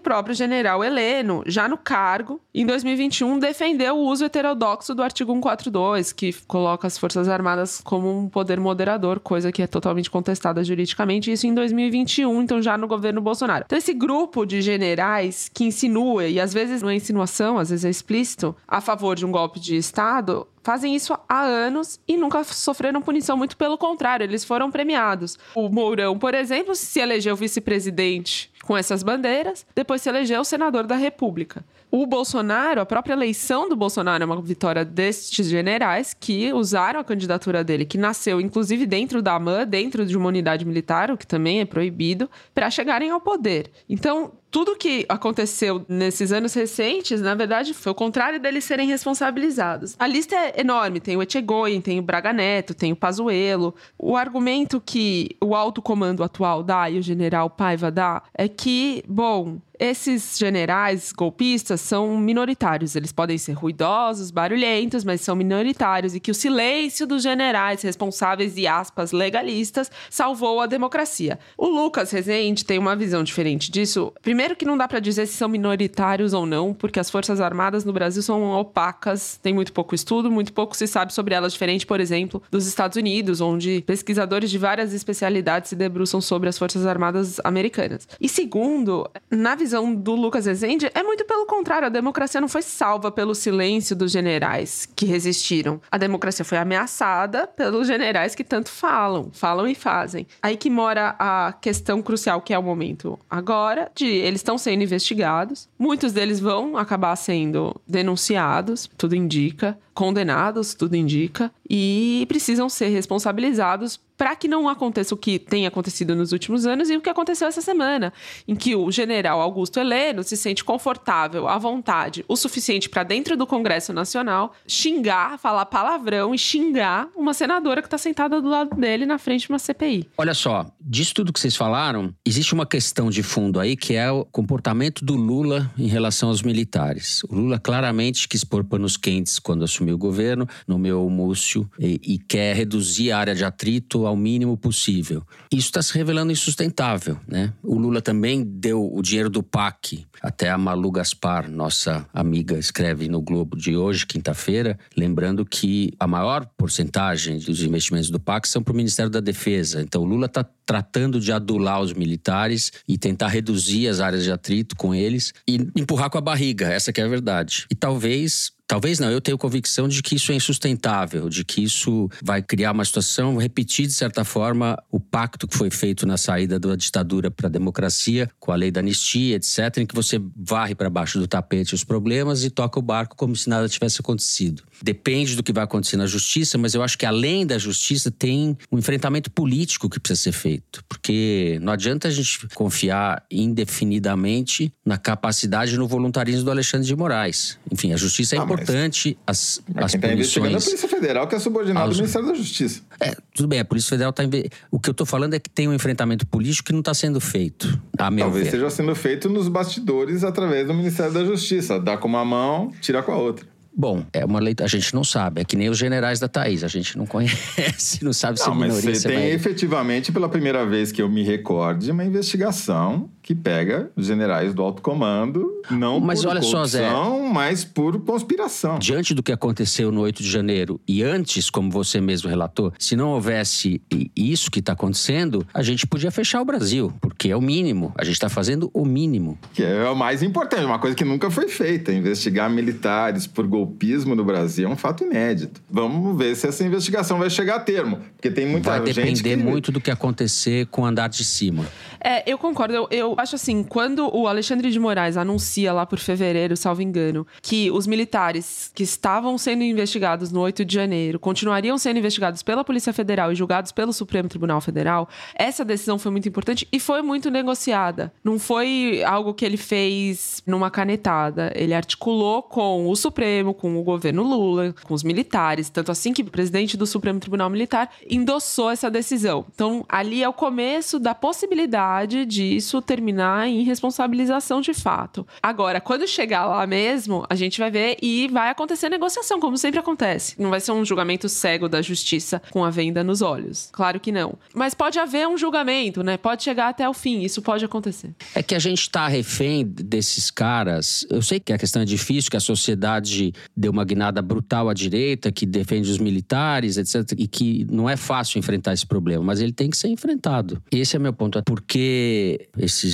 próprio 0.00 0.34
general 0.34 0.84
Heleno, 0.84 1.42
já 1.46 1.68
no 1.68 1.76
cargo, 1.76 2.40
em 2.54 2.66
2021, 2.66 3.38
defendeu 3.38 3.96
o 3.96 4.06
uso 4.06 4.24
heterodoxo 4.24 4.94
do 4.94 5.02
artigo 5.02 5.32
142, 5.32 6.12
que 6.12 6.32
coloca 6.46 6.86
as 6.86 6.98
Forças 6.98 7.28
Armadas 7.28 7.80
como 7.82 8.16
um 8.16 8.28
poder 8.28 8.60
moderador, 8.60 9.20
coisa 9.20 9.50
que 9.50 9.62
é 9.62 9.66
totalmente 9.66 10.10
contestada 10.10 10.62
juridicamente, 10.62 11.32
isso 11.32 11.46
em 11.46 11.54
2021, 11.54 12.42
então 12.42 12.62
já 12.62 12.76
no 12.76 12.86
governo 12.86 13.20
Bolsonaro. 13.20 13.64
Então, 13.66 13.78
esse 13.78 13.94
grupo 13.94 14.44
de 14.44 14.60
generais 14.60 15.50
que 15.52 15.64
insinua, 15.64 16.26
e 16.26 16.38
às 16.38 16.52
vezes 16.52 16.82
não 16.82 16.90
é 16.90 16.94
insinuação, 16.94 17.58
às 17.58 17.70
vezes 17.70 17.84
é 17.84 17.90
explícito, 17.90 18.54
a 18.68 18.80
favor 18.80 19.16
de 19.16 19.24
um 19.24 19.32
golpe 19.32 19.58
de 19.58 19.76
Estado, 19.76 20.46
fazem 20.64 20.96
isso 20.96 21.16
há 21.28 21.42
anos 21.42 22.00
e 22.08 22.16
nunca 22.16 22.42
sofreram 22.42 23.02
punição, 23.02 23.36
muito 23.36 23.56
pelo 23.56 23.76
contrário, 23.76 24.24
eles 24.24 24.44
foram 24.44 24.70
premiados. 24.70 25.38
O 25.54 25.68
Mourão, 25.68 26.18
por 26.18 26.34
exemplo, 26.34 26.74
se 26.74 26.98
elegeu 26.98 27.36
vice-presidente 27.36 28.50
com 28.64 28.76
essas 28.76 29.02
bandeiras, 29.02 29.66
depois 29.74 30.00
se 30.00 30.08
elegeu 30.08 30.42
senador 30.42 30.84
da 30.84 30.96
República. 30.96 31.62
O 31.90 32.06
Bolsonaro, 32.06 32.80
a 32.80 32.86
própria 32.86 33.12
eleição 33.12 33.68
do 33.68 33.76
Bolsonaro 33.76 34.22
é 34.22 34.26
uma 34.26 34.40
vitória 34.42 34.84
destes 34.84 35.46
generais 35.46 36.12
que 36.12 36.52
usaram 36.52 36.98
a 36.98 37.04
candidatura 37.04 37.62
dele, 37.62 37.84
que 37.84 37.98
nasceu 37.98 38.40
inclusive 38.40 38.84
dentro 38.86 39.22
da 39.22 39.34
AMAN, 39.34 39.66
dentro 39.66 40.04
de 40.04 40.16
uma 40.16 40.28
unidade 40.28 40.64
militar, 40.64 41.10
o 41.10 41.16
que 41.16 41.26
também 41.26 41.60
é 41.60 41.64
proibido, 41.64 42.28
para 42.52 42.70
chegarem 42.70 43.10
ao 43.10 43.20
poder. 43.20 43.70
Então, 43.88 44.32
tudo 44.54 44.76
que 44.76 45.04
aconteceu 45.08 45.84
nesses 45.88 46.30
anos 46.30 46.54
recentes, 46.54 47.20
na 47.20 47.34
verdade, 47.34 47.74
foi 47.74 47.90
o 47.90 47.94
contrário 47.94 48.38
deles 48.38 48.62
serem 48.62 48.86
responsabilizados. 48.86 49.96
A 49.98 50.06
lista 50.06 50.36
é 50.36 50.60
enorme. 50.60 51.00
Tem 51.00 51.16
o 51.16 51.22
Etchegoyen, 51.22 51.80
tem 51.80 51.98
o 51.98 52.02
Braga 52.02 52.32
Neto, 52.32 52.72
tem 52.72 52.92
o 52.92 52.96
Pazuello. 52.96 53.74
O 53.98 54.16
argumento 54.16 54.80
que 54.80 55.30
o 55.42 55.56
alto 55.56 55.82
comando 55.82 56.22
atual 56.22 56.62
dá 56.62 56.88
e 56.88 57.00
o 57.00 57.02
general 57.02 57.50
Paiva 57.50 57.90
dá 57.90 58.22
é 58.32 58.46
que, 58.46 59.02
bom, 59.08 59.58
esses 59.78 60.38
generais 60.38 61.12
golpistas 61.12 61.80
são 61.80 62.16
minoritários. 62.16 62.94
Eles 62.94 63.12
podem 63.12 63.36
ser 63.36 63.52
ruidosos, 63.52 64.30
barulhentos, 64.30 65.04
mas 65.04 65.20
são 65.20 65.34
minoritários. 65.34 66.14
E 66.14 66.20
que 66.20 66.30
o 66.30 66.34
silêncio 66.34 67.06
dos 67.06 67.22
generais 67.22 67.82
responsáveis 67.82 68.56
e 68.56 68.66
aspas 68.66 69.10
legalistas 69.12 69.90
salvou 70.08 70.60
a 70.60 70.66
democracia. 70.66 71.38
O 71.58 71.66
Lucas 71.66 72.10
Rezende 72.12 72.64
tem 72.64 72.78
uma 72.78 72.94
visão 72.94 73.24
diferente 73.24 73.70
disso. 73.70 74.12
Primeiro 74.22 74.43
que 74.54 74.64
não 74.64 74.76
dá 74.76 74.86
para 74.86 75.00
dizer 75.00 75.26
se 75.26 75.34
são 75.34 75.48
minoritários 75.48 76.32
ou 76.32 76.44
não, 76.44 76.74
porque 76.74 77.00
as 77.00 77.10
Forças 77.10 77.40
Armadas 77.40 77.84
no 77.84 77.92
Brasil 77.92 78.22
são 78.22 78.52
opacas, 78.52 79.38
tem 79.42 79.54
muito 79.54 79.72
pouco 79.72 79.94
estudo, 79.94 80.30
muito 80.30 80.52
pouco 80.52 80.76
se 80.76 80.86
sabe 80.86 81.12
sobre 81.14 81.34
elas, 81.34 81.52
diferente, 81.52 81.86
por 81.86 82.00
exemplo, 82.00 82.42
dos 82.50 82.66
Estados 82.66 82.96
Unidos, 82.96 83.40
onde 83.40 83.82
pesquisadores 83.86 84.50
de 84.50 84.58
várias 84.58 84.92
especialidades 84.92 85.70
se 85.70 85.76
debruçam 85.76 86.20
sobre 86.20 86.48
as 86.48 86.58
Forças 86.58 86.84
Armadas 86.84 87.40
americanas. 87.44 88.06
E 88.20 88.28
segundo, 88.28 89.08
na 89.30 89.54
visão 89.54 89.94
do 89.94 90.14
Lucas 90.14 90.46
Rezende, 90.46 90.90
é 90.94 91.02
muito 91.02 91.24
pelo 91.24 91.46
contrário. 91.46 91.86
A 91.86 91.90
democracia 91.90 92.40
não 92.40 92.48
foi 92.48 92.62
salva 92.62 93.10
pelo 93.10 93.34
silêncio 93.34 93.94
dos 93.96 94.10
generais 94.12 94.88
que 94.94 95.06
resistiram. 95.06 95.80
A 95.90 95.96
democracia 95.96 96.44
foi 96.44 96.58
ameaçada 96.58 97.46
pelos 97.46 97.86
generais 97.86 98.34
que 98.34 98.44
tanto 98.44 98.68
falam, 98.68 99.30
falam 99.32 99.66
e 99.66 99.74
fazem. 99.74 100.26
Aí 100.42 100.56
que 100.56 100.68
mora 100.68 101.14
a 101.18 101.54
questão 101.60 102.02
crucial, 102.02 102.40
que 102.40 102.52
é 102.52 102.58
o 102.58 102.62
momento 102.62 103.18
agora, 103.30 103.90
de 103.94 104.06
eles 104.34 104.40
estão 104.40 104.58
sendo 104.58 104.82
investigados. 104.82 105.68
Muitos 105.78 106.12
deles 106.12 106.40
vão 106.40 106.76
acabar 106.76 107.14
sendo 107.16 107.80
denunciados, 107.86 108.90
tudo 108.98 109.14
indica 109.14 109.78
condenados, 109.94 110.74
tudo 110.74 110.96
indica, 110.96 111.52
e 111.70 112.26
precisam 112.28 112.68
ser 112.68 112.88
responsabilizados 112.88 114.00
para 114.24 114.34
que 114.34 114.48
não 114.48 114.70
aconteça 114.70 115.14
o 115.14 115.18
que 115.18 115.38
tem 115.38 115.66
acontecido 115.66 116.16
nos 116.16 116.32
últimos 116.32 116.64
anos 116.64 116.88
e 116.88 116.96
o 116.96 117.00
que 117.02 117.10
aconteceu 117.10 117.46
essa 117.46 117.60
semana, 117.60 118.10
em 118.48 118.56
que 118.56 118.74
o 118.74 118.90
general 118.90 119.38
Augusto 119.38 119.78
Heleno 119.78 120.22
se 120.22 120.34
sente 120.34 120.64
confortável, 120.64 121.46
à 121.46 121.58
vontade, 121.58 122.24
o 122.26 122.34
suficiente 122.34 122.88
para 122.88 123.02
dentro 123.02 123.36
do 123.36 123.46
Congresso 123.46 123.92
Nacional 123.92 124.54
xingar, 124.66 125.38
falar 125.38 125.66
palavrão 125.66 126.34
e 126.34 126.38
xingar 126.38 127.10
uma 127.14 127.34
senadora 127.34 127.82
que 127.82 127.86
está 127.86 127.98
sentada 127.98 128.40
do 128.40 128.48
lado 128.48 128.74
dele 128.74 129.04
na 129.04 129.18
frente 129.18 129.42
de 129.42 129.50
uma 129.50 129.58
CPI. 129.58 130.08
Olha 130.16 130.32
só, 130.32 130.72
disso 130.80 131.12
tudo 131.16 131.30
que 131.30 131.38
vocês 131.38 131.54
falaram, 131.54 132.14
existe 132.24 132.54
uma 132.54 132.64
questão 132.64 133.10
de 133.10 133.22
fundo 133.22 133.60
aí 133.60 133.76
que 133.76 133.92
é 133.92 134.10
o 134.10 134.24
comportamento 134.24 135.04
do 135.04 135.16
Lula 135.16 135.70
em 135.76 135.86
relação 135.86 136.30
aos 136.30 136.40
militares. 136.40 137.22
O 137.24 137.34
Lula 137.34 137.58
claramente 137.58 138.26
quis 138.26 138.42
pôr 138.42 138.64
panos 138.64 138.96
quentes 138.96 139.38
quando 139.38 139.64
assumiu 139.64 139.96
o 139.96 139.98
governo, 139.98 140.48
nomeou 140.66 141.06
o 141.06 141.10
Múcio 141.10 141.70
e, 141.78 142.00
e 142.02 142.18
quer 142.18 142.56
reduzir 142.56 143.12
a 143.12 143.18
área 143.18 143.34
de 143.34 143.44
atrito 143.44 144.13
ao 144.14 144.16
mínimo 144.16 144.56
possível. 144.56 145.22
Isso 145.50 145.66
está 145.66 145.82
se 145.82 145.92
revelando 145.94 146.32
insustentável, 146.32 147.18
né? 147.26 147.52
O 147.62 147.76
Lula 147.76 148.00
também 148.00 148.44
deu 148.44 148.88
o 148.94 149.02
dinheiro 149.02 149.28
do 149.28 149.42
PAC, 149.42 150.06
até 150.22 150.48
a 150.48 150.56
Malu 150.56 150.90
Gaspar, 150.90 151.50
nossa 151.50 152.06
amiga, 152.14 152.56
escreve 152.56 153.08
no 153.08 153.20
Globo 153.20 153.56
de 153.56 153.76
hoje, 153.76 154.06
quinta-feira, 154.06 154.78
lembrando 154.96 155.44
que 155.44 155.92
a 155.98 156.06
maior 156.06 156.46
porcentagem 156.56 157.38
dos 157.38 157.62
investimentos 157.62 158.10
do 158.10 158.20
PAC 158.20 158.48
são 158.48 158.62
para 158.62 158.72
o 158.72 158.76
Ministério 158.76 159.10
da 159.10 159.20
Defesa. 159.20 159.82
Então 159.82 160.02
o 160.02 160.06
Lula 160.06 160.26
está 160.26 160.44
tratando 160.64 161.20
de 161.20 161.32
adular 161.32 161.80
os 161.80 161.92
militares 161.92 162.72
e 162.88 162.96
tentar 162.96 163.28
reduzir 163.28 163.88
as 163.88 164.00
áreas 164.00 164.24
de 164.24 164.32
atrito 164.32 164.76
com 164.76 164.94
eles 164.94 165.32
e 165.46 165.56
empurrar 165.76 166.08
com 166.08 166.18
a 166.18 166.22
barriga, 166.22 166.68
essa 166.68 166.92
que 166.92 167.00
é 167.00 167.04
a 167.04 167.08
verdade. 167.08 167.66
E 167.70 167.74
talvez 167.74 168.53
Talvez 168.66 168.98
não, 168.98 169.10
eu 169.10 169.20
tenho 169.20 169.36
convicção 169.36 169.86
de 169.86 170.02
que 170.02 170.14
isso 170.14 170.32
é 170.32 170.34
insustentável, 170.34 171.28
de 171.28 171.44
que 171.44 171.62
isso 171.62 172.08
vai 172.22 172.42
criar 172.42 172.72
uma 172.72 172.84
situação, 172.84 173.36
repetir 173.36 173.86
de 173.86 173.92
certa 173.92 174.24
forma 174.24 174.82
o 174.90 174.98
pacto 174.98 175.46
que 175.46 175.56
foi 175.56 175.70
feito 175.70 176.06
na 176.06 176.16
saída 176.16 176.58
da 176.58 176.74
ditadura 176.74 177.30
para 177.30 177.46
a 177.46 177.50
democracia, 177.50 178.28
com 178.40 178.52
a 178.52 178.56
lei 178.56 178.70
da 178.70 178.80
anistia, 178.80 179.36
etc., 179.36 179.78
em 179.78 179.86
que 179.86 179.94
você 179.94 180.20
varre 180.34 180.74
para 180.74 180.88
baixo 180.88 181.18
do 181.18 181.26
tapete 181.26 181.74
os 181.74 181.84
problemas 181.84 182.42
e 182.42 182.48
toca 182.48 182.78
o 182.78 182.82
barco 182.82 183.14
como 183.16 183.36
se 183.36 183.50
nada 183.50 183.68
tivesse 183.68 184.00
acontecido. 184.00 184.62
Depende 184.82 185.36
do 185.36 185.42
que 185.42 185.52
vai 185.52 185.64
acontecer 185.64 185.98
na 185.98 186.06
justiça, 186.06 186.56
mas 186.56 186.74
eu 186.74 186.82
acho 186.82 186.96
que 186.96 187.04
além 187.04 187.46
da 187.46 187.58
justiça 187.58 188.10
tem 188.10 188.56
um 188.72 188.78
enfrentamento 188.78 189.30
político 189.30 189.90
que 189.90 190.00
precisa 190.00 190.22
ser 190.22 190.32
feito, 190.32 190.82
porque 190.88 191.58
não 191.60 191.72
adianta 191.72 192.08
a 192.08 192.10
gente 192.10 192.48
confiar 192.54 193.24
indefinidamente 193.30 194.72
na 194.84 194.96
capacidade 194.96 195.74
e 195.74 195.78
no 195.78 195.86
voluntarismo 195.86 196.44
do 196.44 196.50
Alexandre 196.50 196.86
de 196.86 196.96
Moraes. 196.96 197.58
Enfim, 197.70 197.92
a 197.92 197.96
justiça 197.96 198.36
é 198.36 198.38
ah, 198.38 198.53
importante, 198.54 199.18
as, 199.26 199.62
mas 199.72 199.84
as 199.84 199.90
quem 199.92 199.98
está 199.98 200.12
investigando 200.12 200.54
é 200.54 200.58
a 200.58 200.62
Polícia 200.62 200.88
Federal, 200.88 201.28
que 201.28 201.34
é 201.34 201.38
subordinado 201.38 201.86
aos... 201.86 201.96
ao 201.96 202.02
Ministério 202.02 202.28
da 202.28 202.34
Justiça. 202.34 202.82
É, 203.00 203.14
tudo 203.34 203.48
bem, 203.48 203.60
a 203.60 203.64
Polícia 203.64 203.90
Federal 203.90 204.10
está... 204.10 204.24
Inve... 204.24 204.50
O 204.70 204.80
que 204.80 204.88
eu 204.88 204.92
estou 204.92 205.06
falando 205.06 205.34
é 205.34 205.38
que 205.38 205.50
tem 205.50 205.68
um 205.68 205.74
enfrentamento 205.74 206.26
político 206.26 206.66
que 206.66 206.72
não 206.72 206.80
está 206.80 206.94
sendo 206.94 207.20
feito, 207.20 207.80
a 207.98 208.10
meu 208.10 208.24
Talvez 208.24 208.44
ver. 208.44 208.48
esteja 208.54 208.70
sendo 208.70 208.94
feito 208.94 209.28
nos 209.28 209.48
bastidores 209.48 210.24
através 210.24 210.66
do 210.66 210.74
Ministério 210.74 211.12
da 211.12 211.24
Justiça. 211.24 211.78
Dá 211.78 211.96
com 211.96 212.08
uma 212.08 212.24
mão, 212.24 212.72
tira 212.80 213.02
com 213.02 213.12
a 213.12 213.16
outra. 213.16 213.54
Bom, 213.76 214.04
é 214.12 214.24
uma 214.24 214.38
lei, 214.38 214.54
a 214.60 214.68
gente 214.68 214.94
não 214.94 215.02
sabe. 215.02 215.40
É 215.40 215.44
que 215.44 215.56
nem 215.56 215.68
os 215.68 215.76
generais 215.76 216.20
da 216.20 216.28
Thaís, 216.28 216.62
a 216.62 216.68
gente 216.68 216.96
não 216.96 217.06
conhece, 217.06 218.02
não 218.04 218.12
sabe 218.12 218.38
se 218.38 218.46
não, 218.46 218.54
é 218.54 218.68
minoria. 218.68 218.90
Mas 218.90 218.98
você 219.02 219.08
tem 219.08 219.30
efetivamente, 219.30 220.12
pela 220.12 220.28
primeira 220.28 220.64
vez 220.64 220.92
que 220.92 221.02
eu 221.02 221.08
me 221.08 221.24
recorde, 221.24 221.90
uma 221.90 222.04
investigação 222.04 223.10
que 223.24 223.34
pega 223.34 223.90
generais 223.96 224.52
do 224.52 224.62
alto 224.62 224.82
comando, 224.82 225.62
não 225.70 225.98
mas 225.98 226.20
por 226.20 226.28
olha 226.28 226.40
corrupção, 226.40 226.66
só, 226.66 226.78
Zé, 226.78 226.90
mas 227.32 227.64
por 227.64 227.98
conspiração. 228.04 228.78
Diante 228.78 229.14
do 229.14 229.22
que 229.22 229.32
aconteceu 229.32 229.90
no 229.90 230.02
8 230.02 230.22
de 230.22 230.30
janeiro 230.30 230.78
e 230.86 231.02
antes, 231.02 231.48
como 231.48 231.70
você 231.70 232.02
mesmo 232.02 232.28
relatou, 232.28 232.70
se 232.78 232.94
não 232.94 233.12
houvesse 233.12 233.80
isso 234.14 234.50
que 234.50 234.58
está 234.60 234.74
acontecendo, 234.74 235.46
a 235.54 235.62
gente 235.62 235.86
podia 235.86 236.10
fechar 236.10 236.42
o 236.42 236.44
Brasil, 236.44 236.92
porque 237.00 237.30
é 237.30 237.36
o 237.36 237.40
mínimo. 237.40 237.94
A 237.96 238.04
gente 238.04 238.12
está 238.12 238.28
fazendo 238.28 238.70
o 238.74 238.84
mínimo. 238.84 239.38
Que 239.54 239.62
é 239.62 239.88
o 239.88 239.96
mais 239.96 240.22
importante, 240.22 240.66
uma 240.66 240.78
coisa 240.78 240.94
que 240.94 241.04
nunca 241.04 241.30
foi 241.30 241.48
feita. 241.48 241.92
Investigar 241.92 242.50
militares 242.50 243.26
por 243.26 243.46
golpismo 243.46 244.14
no 244.14 244.22
Brasil 244.22 244.68
é 244.68 244.70
um 244.70 244.76
fato 244.76 245.02
inédito. 245.02 245.62
Vamos 245.70 246.18
ver 246.18 246.36
se 246.36 246.46
essa 246.46 246.62
investigação 246.62 247.18
vai 247.18 247.30
chegar 247.30 247.56
a 247.56 247.60
termo, 247.60 248.00
porque 248.16 248.30
tem 248.30 248.46
muita 248.46 248.68
vai 248.68 248.86
gente 248.86 248.94
Vai 248.96 249.12
depender 249.12 249.36
muito 249.36 249.72
do 249.72 249.80
que 249.80 249.90
acontecer 249.90 250.66
com 250.66 250.82
o 250.82 250.84
andar 250.84 251.08
de 251.08 251.24
cima. 251.24 251.64
É, 251.98 252.30
eu 252.30 252.36
concordo. 252.36 252.74
Eu, 252.74 252.86
eu 252.90 253.13
acho 253.18 253.36
assim, 253.36 253.62
quando 253.62 254.08
o 254.14 254.26
Alexandre 254.26 254.70
de 254.70 254.78
Moraes 254.78 255.16
anuncia 255.16 255.72
lá 255.72 255.86
por 255.86 255.98
fevereiro, 255.98 256.56
salvo 256.56 256.82
engano, 256.82 257.26
que 257.40 257.70
os 257.70 257.86
militares 257.86 258.70
que 258.74 258.82
estavam 258.82 259.38
sendo 259.38 259.62
investigados 259.62 260.32
no 260.32 260.40
8 260.40 260.64
de 260.64 260.74
janeiro 260.74 261.18
continuariam 261.18 261.78
sendo 261.78 261.98
investigados 261.98 262.42
pela 262.42 262.64
Polícia 262.64 262.92
Federal 262.92 263.32
e 263.32 263.34
julgados 263.34 263.72
pelo 263.72 263.92
Supremo 263.92 264.28
Tribunal 264.28 264.60
Federal, 264.60 265.08
essa 265.34 265.64
decisão 265.64 265.98
foi 265.98 266.10
muito 266.10 266.28
importante 266.28 266.66
e 266.72 266.80
foi 266.80 267.02
muito 267.02 267.30
negociada. 267.30 268.12
Não 268.22 268.38
foi 268.38 269.02
algo 269.04 269.32
que 269.32 269.44
ele 269.44 269.56
fez 269.56 270.42
numa 270.46 270.70
canetada. 270.70 271.52
Ele 271.54 271.74
articulou 271.74 272.42
com 272.42 272.88
o 272.88 272.96
Supremo, 272.96 273.54
com 273.54 273.78
o 273.78 273.82
governo 273.82 274.22
Lula, 274.22 274.74
com 274.82 274.94
os 274.94 275.02
militares. 275.02 275.70
Tanto 275.70 275.92
assim 275.92 276.12
que 276.12 276.22
o 276.22 276.26
presidente 276.26 276.76
do 276.76 276.86
Supremo 276.86 277.20
Tribunal 277.20 277.48
Militar 277.48 277.90
endossou 278.08 278.70
essa 278.70 278.90
decisão. 278.90 279.46
Então, 279.54 279.84
ali 279.88 280.22
é 280.22 280.28
o 280.28 280.32
começo 280.32 280.98
da 280.98 281.14
possibilidade 281.14 282.26
disso 282.26 282.82
terminar 282.82 283.03
em 283.10 283.62
responsabilização 283.62 284.60
de 284.60 284.74
fato. 284.74 285.26
Agora, 285.42 285.80
quando 285.80 286.06
chegar 286.06 286.46
lá 286.46 286.66
mesmo, 286.66 287.24
a 287.28 287.34
gente 287.34 287.58
vai 287.58 287.70
ver 287.70 287.96
e 288.02 288.28
vai 288.28 288.50
acontecer 288.50 288.88
negociação, 288.88 289.40
como 289.40 289.56
sempre 289.56 289.80
acontece. 289.80 290.40
Não 290.40 290.50
vai 290.50 290.60
ser 290.60 290.72
um 290.72 290.84
julgamento 290.84 291.28
cego 291.28 291.68
da 291.68 291.82
justiça 291.82 292.40
com 292.50 292.64
a 292.64 292.70
venda 292.70 293.04
nos 293.04 293.22
olhos. 293.22 293.68
Claro 293.72 294.00
que 294.00 294.12
não. 294.12 294.34
Mas 294.54 294.74
pode 294.74 294.98
haver 294.98 295.26
um 295.28 295.36
julgamento, 295.36 296.02
né? 296.02 296.16
Pode 296.16 296.42
chegar 296.42 296.68
até 296.68 296.88
o 296.88 296.94
fim. 296.94 297.22
Isso 297.22 297.42
pode 297.42 297.64
acontecer. 297.64 298.14
É 298.34 298.42
que 298.42 298.54
a 298.54 298.58
gente 298.58 298.88
tá 298.90 299.06
refém 299.08 299.64
desses 299.64 300.30
caras. 300.30 301.06
Eu 301.10 301.22
sei 301.22 301.40
que 301.40 301.52
a 301.52 301.58
questão 301.58 301.82
é 301.82 301.84
difícil, 301.84 302.30
que 302.30 302.36
a 302.36 302.40
sociedade 302.40 303.32
deu 303.56 303.72
uma 303.72 303.84
guinada 303.84 304.22
brutal 304.22 304.68
à 304.68 304.74
direita, 304.74 305.30
que 305.30 305.46
defende 305.46 305.90
os 305.90 305.98
militares, 305.98 306.76
etc. 306.76 307.18
E 307.18 307.26
que 307.26 307.66
não 307.70 307.88
é 307.88 307.96
fácil 307.96 308.38
enfrentar 308.38 308.72
esse 308.72 308.86
problema, 308.86 309.22
mas 309.24 309.40
ele 309.40 309.52
tem 309.52 309.70
que 309.70 309.76
ser 309.76 309.88
enfrentado. 309.88 310.62
Esse 310.70 310.96
é 310.96 310.98
meu 310.98 311.12
ponto. 311.12 311.42
Porque 311.44 312.48
esses 312.58 312.93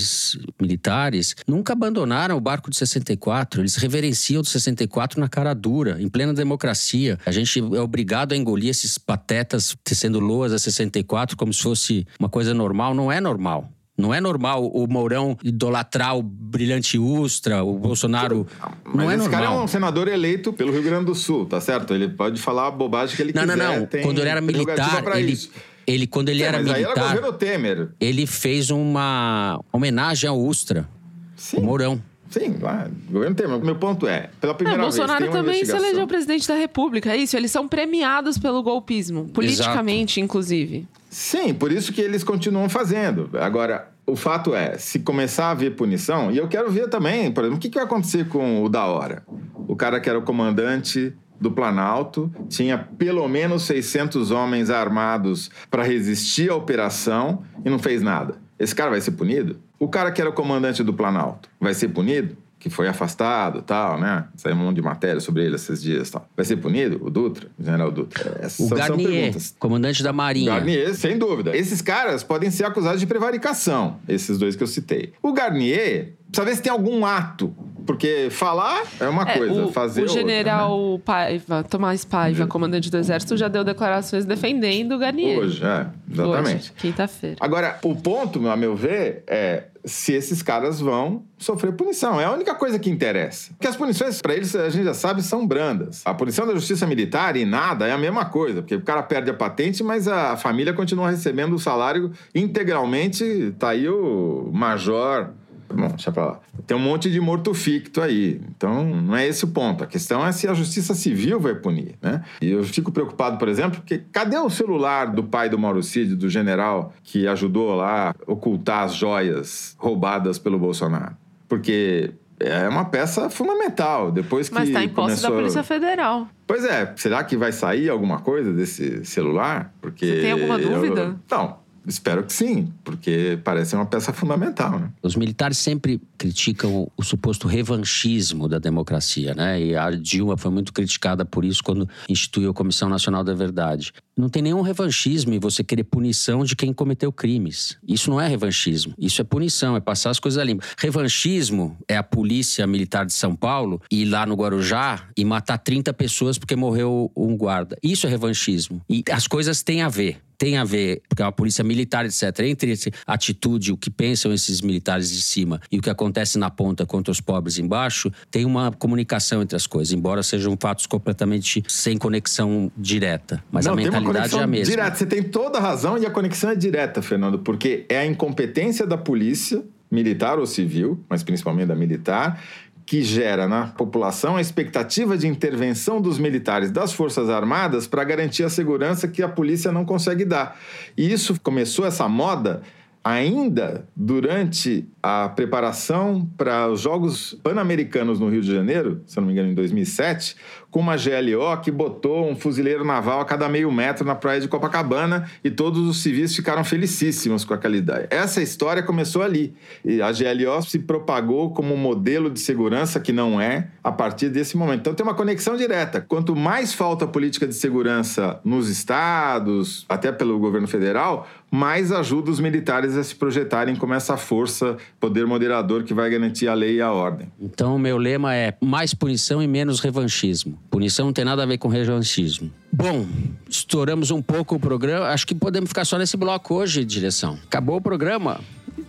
militares 0.61 1.35
nunca 1.47 1.73
abandonaram 1.73 2.37
o 2.37 2.41
barco 2.41 2.71
de 2.71 2.77
64. 2.77 3.61
Eles 3.63 3.77
reverenciam 3.77 4.43
o 4.43 4.45
64 4.45 5.21
na 5.21 5.29
cara 5.29 5.55
dura, 5.55 6.01
em 6.01 6.09
plena 6.09 6.33
democracia. 6.35 7.19
A 7.27 7.31
gente 7.31 7.59
é 7.59 7.81
obrigado 7.81 8.33
a 8.33 8.37
engolir 8.37 8.71
esses 8.71 8.99
patetas 8.99 9.77
tecendo 9.85 10.19
loas 10.21 10.53
a 10.53 10.59
64 10.59 11.37
como 11.37 11.53
se 11.53 11.63
fosse 11.63 12.07
uma 12.19 12.29
coisa 12.29 12.55
normal. 12.55 12.95
Não 12.95 13.11
é 13.11 13.21
normal. 13.21 13.71
Não 13.99 14.15
é 14.15 14.21
normal 14.21 14.67
o 14.67 14.87
Mourão 14.87 15.37
idolatrar 15.45 16.17
o 16.17 16.23
brilhante 16.23 16.99
Ustra, 16.99 17.63
o 17.63 17.79
Bolsonaro. 17.79 18.47
Mas 18.83 18.95
não 18.95 19.11
é 19.11 19.15
esse 19.15 19.25
normal. 19.25 19.43
cara 19.43 19.55
é 19.61 19.63
um 19.63 19.67
senador 19.69 20.09
eleito 20.09 20.55
pelo 20.55 20.73
Rio 20.73 20.83
Grande 20.83 21.05
do 21.05 21.15
Sul, 21.15 21.45
tá 21.45 21.61
certo? 21.61 21.93
Ele 21.93 22.09
pode 22.09 22.41
falar 22.41 22.69
a 22.69 22.71
bobagem 22.71 23.15
que 23.15 23.21
ele 23.21 23.33
Não, 23.35 23.45
não, 23.45 23.55
quiser. 23.55 23.79
não. 23.79 23.87
tem 23.87 24.03
Quando 24.03 24.19
ele 24.21 24.31
era 24.31 24.41
militar, 24.41 25.05
ele, 25.19 25.33
isso. 25.33 25.51
Ele 25.91 26.07
quando 26.07 26.29
ele 26.29 26.41
Sim, 26.41 26.45
era 26.47 26.59
mas 26.59 26.67
aí 26.69 26.83
era 26.83 26.89
militar, 26.95 27.15
governo 27.17 27.33
Temer. 27.39 27.89
ele 28.01 28.27
fez 28.27 28.71
uma 28.71 29.61
homenagem 29.73 30.29
ao 30.29 30.39
Ustra, 30.41 30.89
Sim. 31.37 31.59
o 31.59 31.63
Mourão. 31.65 32.03
Sim, 32.31 32.57
lá, 32.61 32.89
governo 33.11 33.35
Temer. 33.35 33.59
Meu 33.65 33.75
ponto 33.75 34.07
é, 34.07 34.31
pela 34.41 34.53
É, 34.53 34.57
primeira 34.57 34.79
o 34.81 34.85
vez 34.85 34.97
Bolsonaro 34.97 35.25
tem 35.25 35.33
também 35.33 35.65
se 35.65 35.73
elegeu 35.75 36.07
presidente 36.07 36.47
da 36.47 36.55
República. 36.55 37.11
É 37.13 37.17
isso, 37.17 37.37
eles 37.37 37.51
são 37.51 37.67
premiados 37.67 38.39
pelo 38.39 38.63
golpismo. 38.63 39.29
Politicamente, 39.31 40.21
inclusive. 40.21 40.87
Sim, 41.09 41.53
por 41.53 41.73
isso 41.73 41.93
que 41.93 42.01
eles 42.01 42.23
continuam 42.23 42.69
fazendo. 42.69 43.29
Agora, 43.41 43.89
o 44.07 44.15
fato 44.15 44.55
é, 44.55 44.79
se 44.79 45.01
começar 45.01 45.47
a 45.47 45.51
haver 45.51 45.75
punição, 45.75 46.31
e 46.31 46.37
eu 46.39 46.47
quero 46.47 46.71
ver 46.71 46.89
também, 46.89 47.33
por 47.33 47.43
exemplo, 47.43 47.59
o 47.59 47.61
que, 47.61 47.69
que 47.69 47.75
vai 47.75 47.85
acontecer 47.85 48.29
com 48.29 48.63
o 48.63 48.69
da 48.69 48.87
hora? 48.87 49.25
O 49.67 49.75
cara 49.75 49.99
que 49.99 50.09
era 50.09 50.17
o 50.19 50.23
comandante 50.23 51.13
do 51.41 51.51
Planalto 51.51 52.31
tinha 52.49 52.77
pelo 52.79 53.27
menos 53.29 53.63
600 53.63 54.31
homens 54.31 54.69
armados 54.71 55.51
para 55.71 55.83
resistir 55.83 56.51
à 56.51 56.55
operação 56.55 57.43
e 57.65 57.71
não 57.71 57.79
fez 57.79 58.03
nada. 58.03 58.35
Esse 58.59 58.75
cara 58.75 58.91
vai 58.91 59.01
ser 59.01 59.13
punido? 59.13 59.57
O 59.79 59.89
cara 59.89 60.13
que 60.13 60.21
era 60.21 60.29
o 60.29 60.33
comandante 60.35 60.83
do 60.85 60.93
Planalto 60.93 61.49
vai 61.61 61.73
ser 61.75 61.89
punido? 61.89 62.37
Que 62.59 62.69
foi 62.69 62.87
afastado 62.87 63.63
tal, 63.63 63.99
né? 63.99 64.27
Saiu 64.37 64.55
um 64.55 64.59
monte 64.59 64.77
de 64.77 64.83
matéria 64.83 65.19
sobre 65.19 65.43
ele 65.47 65.55
esses 65.55 65.81
dias 65.83 66.11
tal. 66.11 66.29
Vai 66.37 66.45
ser 66.45 66.57
punido? 66.59 67.01
O 67.03 67.09
Dutra? 67.09 67.49
O 67.59 67.65
general 67.65 67.91
Dutra? 67.91 68.37
Essas 68.43 68.61
O 68.67 68.69
são- 68.69 68.77
são 68.77 68.89
Garnier, 68.89 69.09
perguntas. 69.11 69.55
comandante 69.59 70.03
da 70.03 70.13
Marinha. 70.13 70.53
Garnier, 70.57 70.95
sem 70.95 71.17
dúvida. 71.17 71.57
Esses 71.57 71.81
caras 71.81 72.23
podem 72.23 72.51
ser 72.51 72.65
acusados 72.65 73.01
de 73.01 73.07
prevaricação, 73.07 73.97
esses 74.07 74.37
dois 74.37 74.57
que 74.57 74.63
eu 74.63 74.67
citei. 74.67 75.15
O 75.23 75.33
Garnier, 75.33 76.13
precisa 76.31 76.45
ver 76.45 76.57
se 76.57 76.61
tem 76.63 76.71
algum 76.71 77.07
ato. 77.07 77.55
Porque 77.91 78.29
falar 78.31 78.85
é 79.01 79.09
uma 79.09 79.29
É, 79.29 79.37
coisa, 79.37 79.65
o, 79.65 79.73
fazer 79.73 80.03
o 80.03 80.05
outra, 80.05 80.23
né? 80.23 80.29
general 80.29 81.01
Paiva, 81.05 81.65
Tomás 81.65 82.05
Paiva, 82.05 82.47
comandante 82.47 82.89
do 82.89 82.97
Exército, 82.97 83.37
já 83.37 83.49
deu 83.49 83.65
declarações 83.65 84.25
defendendo 84.25 84.93
o 84.93 84.99
Garnier. 84.99 85.39
Hoje, 85.41 85.65
é, 85.65 85.87
exatamente. 86.11 86.73
Quinta-feira. 86.75 87.37
Agora, 87.41 87.79
o 87.83 87.97
ponto, 87.97 88.47
a 88.49 88.57
meu 88.57 88.77
ver, 88.77 89.25
é 89.27 89.65
se 89.85 90.13
esses 90.13 90.43
caras 90.43 90.79
vão 90.79 91.25
sofrer 91.39 91.73
punição. 91.73 92.21
É 92.21 92.27
a 92.27 92.33
única 92.33 92.55
coisa 92.55 92.79
que 92.79 92.91
interessa. 92.91 93.51
Porque 93.55 93.67
as 93.67 93.77
punições, 93.77 94.21
para 94.21 94.35
eles, 94.35 94.55
a 94.55 94.69
gente 94.69 94.85
já 94.85 94.95
sabe, 94.95 95.23
são 95.23 95.47
brandas. 95.47 96.03
A 96.05 96.13
punição 96.13 96.47
da 96.47 96.55
justiça 96.55 96.87
militar 96.87 97.35
e 97.35 97.45
nada 97.45 97.87
é 97.87 97.93
a 97.93 97.99
mesma 97.99 98.27
coisa, 98.27 98.61
porque 98.61 98.75
o 98.75 98.83
cara 98.83 99.03
perde 99.03 99.31
a 99.31 99.35
patente, 99.35 99.83
mas 99.83 100.07
a 100.07 100.37
família 100.37 100.73
continua 100.75 101.11
recebendo 101.11 101.55
o 101.55 101.59
salário 101.59 102.13
integralmente. 102.35 103.55
Tá 103.59 103.71
aí 103.71 103.89
o 103.89 104.51
major. 104.53 105.31
Bom, 105.73 105.89
deixa 105.89 106.11
pra 106.13 106.25
lá. 106.27 106.41
Tem 106.67 106.77
um 106.77 106.81
monte 106.81 107.11
de 107.11 107.21
morto 107.21 107.55
ficto 107.55 108.01
aí. 108.01 108.41
Então, 108.57 108.85
não 108.85 109.17
é 109.17 109.27
esse 109.27 109.45
o 109.45 109.49
ponto. 109.49 109.85
A 109.85 109.87
questão 109.87 110.27
é 110.27 110.33
se 110.33 110.49
a 110.49 110.55
justiça 110.55 110.95
civil 110.95 111.39
vai 111.39 111.55
punir, 111.55 111.95
né? 112.03 112.23
E 112.43 112.51
eu 112.51 112.63
fico 112.65 112.91
preocupado, 112.91 113.39
por 113.39 113.49
exemplo, 113.49 113.81
porque 113.81 113.99
cadê 114.13 114.37
o 114.37 114.51
celular 114.51 115.07
do 115.07 115.23
pai 115.25 115.49
do 115.49 115.59
Mauro 115.59 115.83
Cid, 115.83 116.17
do 116.17 116.29
general, 116.29 116.93
que 117.03 117.27
ajudou 117.27 117.75
lá 117.77 118.11
a 118.11 118.15
ocultar 118.33 118.85
as 118.85 118.95
joias 118.95 119.75
roubadas 119.79 120.39
pelo 120.39 120.59
Bolsonaro? 120.59 121.17
Porque 121.49 122.13
é 122.39 122.69
uma 122.69 122.85
peça 122.87 123.29
fundamental. 123.29 124.11
Depois 124.11 124.49
que 124.49 124.55
Mas 124.55 124.69
está 124.69 124.83
em 124.83 124.89
posse 124.89 125.23
da 125.23 125.29
começou... 125.29 125.37
Polícia 125.37 125.63
Federal. 125.63 126.27
Pois 126.47 126.65
é, 126.65 126.93
será 126.97 127.23
que 127.23 127.37
vai 127.37 127.53
sair 127.53 127.89
alguma 127.89 128.21
coisa 128.21 128.53
desse 128.53 129.05
celular? 129.05 129.73
Porque 129.81 130.07
Você 130.07 130.21
tem 130.21 130.33
alguma 130.33 130.59
eu- 130.61 130.69
dúvida? 130.75 131.17
Não, 131.31 131.57
espero 131.87 132.25
que 132.25 132.33
sim, 132.33 132.73
porque 132.85 133.39
parece 133.45 133.75
uma 133.75 133.87
peça 133.87 134.13
fundamental, 134.13 134.79
né? 134.79 134.91
Os 135.03 135.17
militares 135.17 135.59
sempre 135.59 136.01
criticam 136.19 136.91
o 136.97 137.03
suposto 137.03 137.49
revanchismo 137.49 138.49
da 138.49 138.59
democracia, 138.59 139.35
né? 139.35 139.61
E 139.61 139.77
a 139.77 139.91
Dilma 139.91 140.37
foi 140.37 140.51
muito 140.51 140.73
criticada 140.73 141.25
por 141.25 141.45
isso 141.45 141.63
quando 141.63 141.89
instituiu 142.09 142.51
a 142.51 142.55
Comissão 142.55 142.89
Nacional 142.89 143.25
da 143.25 143.35
Verdade. 143.35 143.93
Não 144.21 144.29
tem 144.29 144.43
nenhum 144.43 144.61
revanchismo 144.61 145.33
em 145.33 145.39
você 145.39 145.65
querer 145.65 145.85
punição 145.85 146.45
de 146.45 146.55
quem 146.55 146.75
cometeu 146.75 147.11
crimes. 147.11 147.79
Isso 147.89 148.11
não 148.11 148.21
é 148.21 148.29
revanchismo, 148.29 148.93
isso 148.99 149.23
é 149.23 149.25
punição, 149.25 149.77
é 149.77 149.81
passar 149.81 150.11
as 150.11 150.21
coisas 150.21 150.39
a 150.39 150.45
limpo. 150.45 150.63
Revanchismo 150.77 151.75
é 151.89 151.97
a 151.97 152.03
polícia 152.03 152.67
militar 152.67 153.07
de 153.07 153.15
São 153.15 153.35
Paulo 153.35 153.81
ir 153.91 154.05
lá 154.05 154.27
no 154.27 154.35
Guarujá 154.35 155.09
e 155.17 155.25
matar 155.25 155.57
30 155.57 155.95
pessoas 155.95 156.37
porque 156.37 156.55
morreu 156.55 157.11
um 157.17 157.35
guarda. 157.35 157.79
Isso 157.83 158.07
é 158.07 158.11
revanchismo. 158.11 158.83
E 158.91 159.03
as 159.11 159.27
coisas 159.27 159.63
têm 159.63 159.81
a 159.81 159.89
ver 159.89 160.21
tem 160.41 160.57
a 160.57 160.65
ver, 160.65 161.03
porque 161.07 161.21
é 161.21 161.25
uma 161.27 161.31
polícia 161.31 161.63
militar, 161.63 162.07
etc., 162.07 162.23
entre 162.45 162.73
essa 162.73 162.91
atitude, 163.07 163.73
o 163.73 163.77
que 163.77 163.91
pensam 163.91 164.33
esses 164.33 164.63
militares 164.63 165.11
de 165.11 165.21
cima 165.21 165.61
e 165.71 165.79
o 165.79 165.83
que 165.83 165.91
acontece 165.91 166.39
na 166.39 166.49
ponta 166.49 166.87
contra 166.87 167.13
os 167.13 167.21
pobres 167.21 167.59
embaixo, 167.59 168.11
tem 168.31 168.47
uma 168.47 168.73
comunicação 168.73 169.43
entre 169.43 169.55
as 169.55 169.67
coisas, 169.67 169.93
embora 169.93 170.23
sejam 170.23 170.57
fatos 170.59 170.87
completamente 170.87 171.63
sem 171.69 171.99
conexão 171.99 172.73
direta. 172.75 173.45
Mas 173.53 173.67
Não, 173.67 173.75
a 173.75 173.77
tem 173.77 173.91
é 174.19 174.43
a 174.43 174.47
mesma. 174.47 174.71
Direta. 174.71 174.97
Você 174.97 175.07
tem 175.07 175.23
toda 175.23 175.59
a 175.59 175.61
razão 175.61 175.99
e 175.99 176.07
a 176.07 176.11
conexão 176.11 176.51
é 176.51 176.55
direta, 176.55 177.03
Fernando, 177.03 177.39
porque 177.39 177.85
é 177.89 177.99
a 177.99 178.07
incompetência 178.07 178.87
da 178.87 178.97
polícia, 178.99 179.63
militar 179.91 180.39
ou 180.39 180.47
civil, 180.47 180.99
mas 181.09 181.23
principalmente 181.23 181.69
da 181.69 181.75
militar, 181.75 182.41
que 182.87 183.03
gera 183.03 183.47
na 183.47 183.69
população 183.69 184.37
a 184.37 184.41
expectativa 184.41 185.17
de 185.17 185.29
intervenção 185.29 186.01
dos 186.01 186.19
militares 186.19 186.73
das 186.73 186.93
Forças 186.93 187.31
Armadas 187.31 187.87
para 187.87 188.03
garantir 188.03 188.43
a 188.43 188.49
segurança 188.49 189.07
que 189.07 189.23
a 189.23 189.29
polícia 189.29 189.71
não 189.71 189.85
consegue 189.85 190.25
dar. 190.25 190.59
E 190.97 191.13
isso 191.13 191.41
começou 191.41 191.87
essa 191.87 192.09
moda 192.09 192.63
ainda 193.03 193.89
durante 193.97 194.87
a 195.03 195.29
preparação 195.29 196.29
para 196.37 196.69
os 196.69 196.81
Jogos 196.81 197.39
Pan-Americanos 197.43 198.21
no 198.21 198.29
Rio 198.29 198.43
de 198.43 198.53
Janeiro, 198.53 199.03
se 199.07 199.17
não 199.17 199.25
me 199.25 199.33
engano, 199.33 199.51
em 199.51 199.55
2007, 199.55 200.37
com 200.71 200.81
uma 200.81 200.97
GLO 200.97 201.61
que 201.63 201.71
botou 201.71 202.31
um 202.31 202.37
fuzileiro 202.37 202.85
naval 202.85 203.21
a 203.21 203.25
cada 203.25 203.49
meio 203.49 203.71
metro 203.73 204.05
na 204.05 204.15
praia 204.15 204.41
de 204.41 204.49
Copacabana 204.49 205.29
e 205.43 205.51
todos 205.51 205.87
os 205.89 206.03
civis 206.03 206.35
ficaram 206.35 206.63
felicíssimos 206.63 207.45
com 207.45 207.53
aquela 207.53 207.77
ideia. 207.77 208.07
Essa 208.11 208.41
história 208.41 208.83
começou 208.83 209.23
ali. 209.23 209.55
E 209.85 210.01
a 210.01 210.11
GLO 210.13 210.63
se 210.63 210.79
propagou 210.79 211.51
como 211.53 211.75
um 211.75 211.77
modelo 211.77 212.31
de 212.31 212.41
segurança 212.41 213.01
que 213.01 213.13
não 213.13 213.41
é 213.41 213.69
a 213.83 213.91
partir 213.91 214.29
desse 214.29 214.57
momento. 214.57 214.81
Então 214.81 214.95
tem 214.95 215.05
uma 215.05 215.15
conexão 215.15 215.57
direta. 215.57 216.01
Quanto 216.01 216.37
mais 216.37 216.73
falta 216.73 217.07
política 217.07 217.47
de 217.47 217.55
segurança 217.55 218.39
nos 218.45 218.69
estados, 218.69 219.85
até 219.89 220.13
pelo 220.13 220.39
governo 220.39 220.69
federal, 220.69 221.27
mais 221.51 221.91
ajuda 221.91 222.31
os 222.31 222.39
militares 222.39 222.97
a 222.97 223.03
se 223.03 223.15
projetarem 223.15 223.75
como 223.75 223.93
essa 223.93 224.17
força, 224.17 224.77
poder 225.01 225.27
moderador 225.27 225.83
que 225.83 225.93
vai 225.93 226.09
garantir 226.09 226.47
a 226.47 226.55
lei 226.55 226.77
e 226.77 226.81
a 226.81 226.93
ordem. 226.93 227.31
Então, 227.41 227.79
meu 227.79 227.99
lema 227.99 228.35
é 228.35 228.57
mais 228.61 228.95
punição 228.95 229.43
e 229.43 229.49
menos 229.49 229.81
revanchismo. 229.81 230.60
Punição 230.71 231.07
não 231.07 231.13
tem 231.13 231.25
nada 231.25 231.43
a 231.43 231.47
ver 231.47 231.59
com 231.59 231.69
revanchismo. 231.69 232.51
Bom, 232.73 233.07
estouramos 233.49 234.11
um 234.11 234.23
pouco 234.23 234.55
o 234.55 234.61
programa. 234.61 235.07
Acho 235.07 235.27
que 235.27 235.35
podemos 235.35 235.69
ficar 235.69 235.85
só 235.85 235.99
nesse 235.99 236.17
bloco 236.17 236.55
hoje, 236.55 236.85
direção. 236.85 237.39
Acabou 237.45 237.77
o 237.77 237.81
programa. 237.81 238.41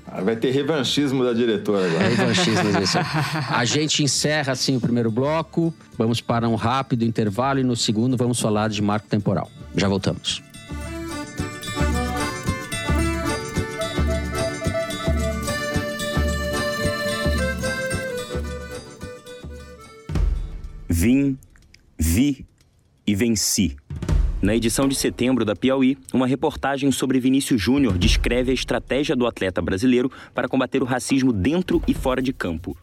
Ah, 0.05 0.21
vai 0.21 0.35
ter 0.35 0.51
revanchismo 0.51 1.23
da 1.23 1.33
diretora 1.33 1.85
agora. 1.85 2.07
Revanchismo 2.09 2.63
da 2.63 2.71
direção. 2.71 3.01
A 3.49 3.63
gente 3.65 4.03
encerra 4.03 4.51
assim 4.51 4.75
o 4.75 4.81
primeiro 4.81 5.09
bloco, 5.09 5.73
vamos 5.97 6.19
para 6.19 6.47
um 6.49 6.55
rápido 6.55 7.03
intervalo 7.03 7.59
e 7.59 7.63
no 7.63 7.75
segundo 7.75 8.17
vamos 8.17 8.39
falar 8.39 8.69
de 8.69 8.81
marco 8.81 9.07
temporal. 9.07 9.49
Já 9.75 9.87
voltamos. 9.87 10.43
Vim 20.89 21.37
vi 22.01 22.47
e 23.05 23.13
venci. 23.13 23.77
Na 24.41 24.55
edição 24.55 24.87
de 24.87 24.95
setembro 24.95 25.45
da 25.45 25.55
Piauí, 25.55 25.95
uma 26.11 26.25
reportagem 26.25 26.91
sobre 26.91 27.19
Vinícius 27.19 27.61
Júnior 27.61 27.95
descreve 27.95 28.49
a 28.49 28.55
estratégia 28.55 29.15
do 29.15 29.27
atleta 29.27 29.61
brasileiro 29.61 30.11
para 30.33 30.47
combater 30.47 30.81
o 30.81 30.85
racismo 30.85 31.31
dentro 31.31 31.79
e 31.87 31.93
fora 31.93 32.19
de 32.19 32.33
campo. 32.33 32.75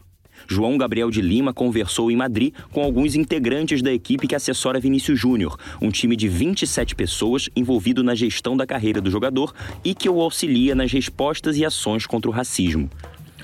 João 0.47 0.77
Gabriel 0.77 1.11
de 1.11 1.21
Lima 1.21 1.53
conversou 1.53 2.09
em 2.09 2.15
Madrid 2.15 2.53
com 2.71 2.81
alguns 2.81 3.13
integrantes 3.13 3.81
da 3.81 3.91
equipe 3.91 4.25
que 4.25 4.35
assessora 4.35 4.79
Vinícius 4.79 5.19
Júnior, 5.19 5.57
um 5.81 5.89
time 5.89 6.15
de 6.15 6.29
27 6.29 6.95
pessoas 6.95 7.49
envolvido 7.53 8.01
na 8.01 8.15
gestão 8.15 8.55
da 8.55 8.65
carreira 8.65 9.01
do 9.01 9.11
jogador 9.11 9.53
e 9.83 9.93
que 9.93 10.09
o 10.09 10.21
auxilia 10.21 10.73
nas 10.73 10.93
respostas 10.93 11.57
e 11.57 11.65
ações 11.65 12.05
contra 12.05 12.31
o 12.31 12.33
racismo. 12.33 12.89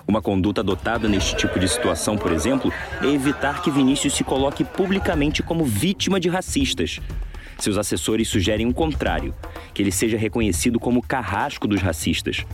Uma 0.08 0.22
conduta 0.22 0.62
adotada 0.62 1.10
neste 1.10 1.36
tipo 1.36 1.60
de 1.60 1.68
situação, 1.68 2.16
por 2.16 2.32
exemplo, 2.32 2.72
é 3.02 3.08
evitar 3.08 3.62
que 3.62 3.72
Vinícius 3.72 4.14
se 4.14 4.24
coloque 4.24 4.64
publicamente 4.64 5.42
como 5.42 5.66
vítima 5.66 6.20
de 6.20 6.30
racistas. 6.30 7.00
Seus 7.58 7.78
assessores 7.78 8.28
sugerem 8.28 8.68
o 8.68 8.74
contrário, 8.74 9.34
que 9.74 9.82
ele 9.82 9.92
seja 9.92 10.18
reconhecido 10.18 10.80
como 10.80 11.02
carrasco 11.02 11.68
dos 11.68 11.82
racistas. 11.82 12.46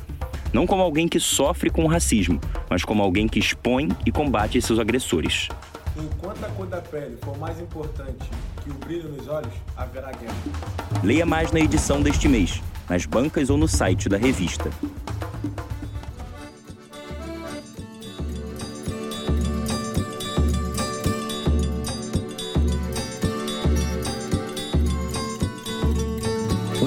Não 0.54 0.66
como 0.66 0.82
alguém 0.82 1.08
que 1.08 1.20
sofre 1.20 1.70
com 1.70 1.84
o 1.84 1.88
racismo, 1.88 2.40
mas 2.70 2.86
como 2.86 3.04
alguém 3.04 3.28
que 3.28 3.40
expõe 3.40 3.90
e 4.06 4.12
combate 4.12 4.62
seus 4.62 4.80
agressores. 4.80 5.50
Enquanto 5.98 6.46
a 6.46 6.50
cor 6.50 6.68
da 6.68 6.80
pele 6.80 7.18
for 7.22 7.38
mais 7.38 7.60
importante 7.60 8.30
que 8.64 8.70
o 8.70 8.74
brilho 8.76 9.10
nos 9.10 9.28
olhos, 9.28 9.54
haverá 9.76 10.12
guerra. 10.12 10.34
Leia 11.04 11.26
mais 11.26 11.52
na 11.52 11.60
edição 11.60 12.02
deste 12.02 12.30
mês, 12.30 12.62
nas 12.88 13.06
bancas 13.06 13.50
ou 13.50 13.58
no 13.58 13.68
site 13.68 14.08
da 14.08 14.18
revista. 14.18 14.70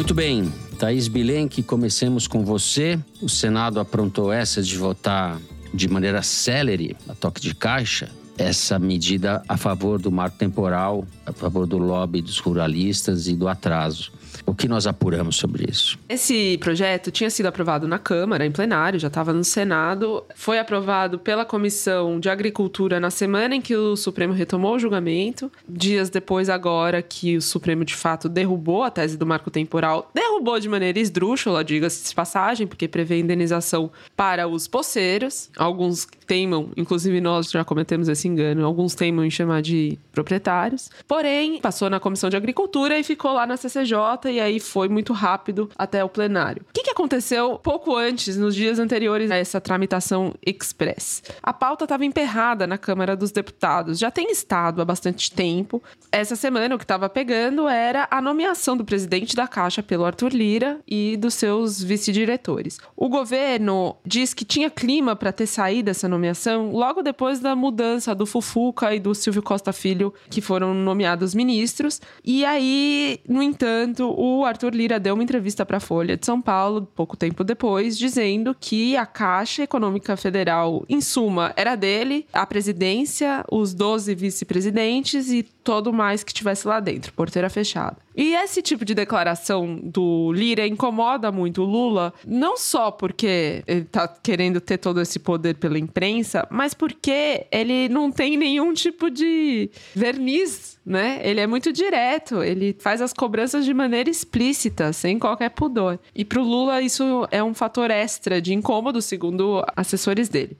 Muito 0.05 0.15
bem, 0.17 0.53
Thaís 0.79 1.09
Bilenque, 1.09 1.63
comecemos 1.63 2.27
com 2.27 2.45
você. 2.45 3.01
O 3.23 3.29
Senado 3.29 3.81
aprontou 3.81 4.31
essa 4.31 4.63
de 4.63 4.77
votar 4.77 5.41
de 5.73 5.89
maneira 5.89 6.23
célere, 6.23 6.95
a 7.09 7.15
toque 7.15 7.41
de 7.41 7.55
caixa, 7.55 8.11
essa 8.37 8.79
medida 8.79 9.43
a 9.49 9.57
favor 9.57 9.99
do 9.99 10.13
marco 10.13 10.37
temporal, 10.37 11.07
a 11.25 11.33
favor 11.33 11.67
do 11.67 11.79
lobby 11.79 12.21
dos 12.21 12.39
ruralistas 12.39 13.29
e 13.29 13.35
do 13.35 13.49
atraso. 13.49 14.13
O 14.47 14.55
que 14.55 14.69
nós 14.69 14.87
apuramos 14.87 15.37
sobre 15.37 15.65
isso? 15.71 15.99
Esse 16.09 16.59
projeto 16.59 17.11
tinha 17.11 17.31
sido 17.31 17.47
aprovado 17.47 17.89
na 17.89 17.99
Câmara, 17.99 18.45
em 18.45 18.51
plenário, 18.51 18.99
já 18.99 19.09
estava 19.09 19.33
no 19.33 19.45
Senado. 19.45 20.25
Foi 20.35 20.59
aprovado 20.59 21.19
pela 21.19 21.45
Comissão 21.45 22.21
de 22.21 22.29
Agricultura 22.29 23.01
na 23.01 23.11
semana 23.11 23.57
em 23.57 23.61
que 23.61 23.75
o 23.75 23.97
Supremo 23.97 24.33
retomou 24.33 24.75
o 24.75 24.79
julgamento. 24.79 25.51
Dias 25.69 26.11
depois, 26.11 26.49
agora 26.49 27.03
que 27.03 27.37
o 27.37 27.43
Supremo 27.43 27.85
de 27.85 27.95
fato 27.95 28.29
derrubou 28.29 28.83
a 28.83 28.91
tese 28.91 29.17
do 29.17 29.27
marco 29.27 29.51
temporal, 29.51 30.11
derrubou 30.15 30.61
de 30.61 30.69
maneira 30.69 30.99
esdrúxula, 30.99 31.65
diga-se 31.65 32.09
de 32.09 32.15
passagem, 32.15 32.67
porque 32.67 32.87
prevê 32.87 33.19
indenização 33.19 33.91
para 34.17 34.47
os 34.47 34.69
poceiros. 34.69 35.51
Alguns 35.57 36.07
teimam, 36.27 36.69
inclusive 36.77 37.21
nós 37.21 37.51
já 37.51 37.65
cometemos 37.65 38.09
esse 38.09 38.27
engano, 38.29 38.65
alguns 38.65 38.95
teimam 38.95 39.25
em 39.25 39.31
chamar 39.31 39.63
de 39.63 39.99
proprietários. 40.13 40.91
Porém, 41.07 41.61
passou 41.61 41.91
na 41.91 42.01
Comissão 42.01 42.31
de 42.31 42.37
Agricultura 42.37 42.99
e 42.99 43.05
ficou 43.05 43.33
lá 43.33 43.47
na 43.47 43.57
CCJ 43.57 44.31
e 44.31 44.41
aí 44.41 44.61
foi 44.61 44.89
muito 44.89 45.13
rápido 45.13 45.71
até 45.77 46.03
o 46.03 46.09
plenário. 46.09 46.63
O 46.71 46.73
que, 46.73 46.83
que 46.83 46.91
aconteceu 46.91 47.59
pouco 47.59 47.97
antes, 47.97 48.37
nos 48.37 48.55
dias 48.55 48.79
anteriores 48.79 49.31
a 49.31 49.37
essa 49.37 49.61
tramitação 49.61 50.35
express? 50.45 51.23
A 51.43 51.53
pauta 51.53 51.85
estava 51.85 52.05
emperrada 52.05 52.67
na 52.67 52.79
Câmara 52.79 53.17
dos 53.17 53.31
Deputados, 53.31 53.99
já 53.99 54.11
tem 54.11 54.31
estado 54.31 54.81
há 54.81 54.85
bastante 54.85 55.31
tempo. 55.31 55.83
Essa 56.11 56.37
semana 56.37 56.75
o 56.75 56.79
que 56.79 56.85
estava 56.85 57.09
pegando 57.09 57.69
era 57.69 58.07
a 58.11 58.21
nomeação 58.21 58.77
do 58.77 58.85
presidente 58.85 59.37
da 59.37 59.47
Caixa 59.47 59.83
pelo 59.83 60.05
Arthur 60.05 60.33
Lira 60.33 60.81
e 60.87 61.17
dos 61.17 61.35
seus 61.35 61.83
vice-diretores. 61.83 62.79
O 62.97 63.09
governo 63.09 63.97
diz 64.05 64.33
que 64.35 64.45
tinha 64.45 64.71
clima 64.71 65.17
para 65.17 65.33
ter 65.33 65.47
saído 65.47 65.91
essa 65.91 66.09
nomeação 66.15 66.71
logo 66.71 67.03
depois 67.03 67.41
da 67.41 67.55
mudança 67.55 68.15
do 68.15 68.25
Fufuca 68.25 68.95
e 68.95 69.01
do 69.01 69.15
Silvio 69.15 69.43
Costa 69.43 69.73
Filho, 69.73 70.13
que 70.31 70.41
foram 70.41 70.73
nomeados 70.73 71.35
ministros. 71.35 72.01
E 72.25 72.45
aí, 72.45 73.21
no 73.29 73.43
entanto, 73.43 74.15
o 74.17 74.45
Arthur 74.45 74.75
Lira 74.75 74.99
deu 74.99 75.15
uma 75.15 75.23
entrevista 75.23 75.67
para 75.67 75.77
a 75.77 75.81
Folha 75.81 76.17
de 76.17 76.25
São 76.25 76.41
Paulo, 76.41 76.89
pouco 76.95 77.17
tempo 77.17 77.45
depois, 77.45 77.99
dizendo 77.99 78.57
que 78.59 78.97
a 78.97 79.07
Caixa 79.07 79.63
Econômica 79.63 80.17
Federal, 80.17 80.85
em 80.89 81.01
suma, 81.01 81.53
era 81.57 81.75
dele, 81.75 82.27
a 82.33 82.47
presidência, 82.47 83.45
os 83.51 83.75
12 83.75 84.15
vice-presidentes 84.15 85.31
e 85.31 85.47
todo 85.65 85.93
mais 85.93 86.23
que 86.23 86.33
tivesse 86.33 86.69
lá 86.69 86.79
dentro, 86.79 87.13
porteira 87.15 87.49
fechada. 87.49 87.97
E 88.15 88.35
esse 88.37 88.63
tipo 88.63 88.85
de 88.85 88.95
declaração 88.95 89.81
do 89.83 90.31
Lira 90.33 90.67
incomoda 90.67 91.33
muito 91.33 91.63
o 91.63 91.65
Lula, 91.65 92.15
não 92.25 92.57
só 92.57 92.91
porque 92.93 93.65
ele 93.67 93.85
tá 93.87 94.07
querendo 94.07 94.61
ter 94.61 94.79
todo 94.79 95.01
esse 95.01 95.19
poder 95.19 95.57
pela 95.57 95.79
imprensa, 95.79 96.47
mas 96.49 96.75
porque 96.75 97.47
ele 97.51 97.89
não 97.89 98.13
tem 98.13 98.37
nenhum 98.37 98.73
tipo 98.73 99.11
de 99.11 99.69
verniz, 99.95 100.79
né? 100.87 101.21
Ele 101.25 101.41
é 101.41 101.47
muito 101.47 101.73
direto, 101.73 102.43
ele 102.43 102.77
faz 102.79 103.01
as 103.01 103.13
cobranças 103.13 103.65
de 103.65 103.75
maneira 103.75 104.09
explícita, 104.09 104.93
sem 104.93 105.19
qualquer 105.19 105.49
pudor. 105.51 105.99
E 106.15 106.25
pro 106.25 106.43
Lula 106.43 106.81
isso 106.83 107.27
é 107.33 107.43
um 107.43 107.55
fator 107.55 107.91
extra 107.91 108.41
de 108.41 108.55
incômodo, 108.55 109.03
segundo 109.03 109.65
assessores 109.75 110.29
dele. 110.29 110.57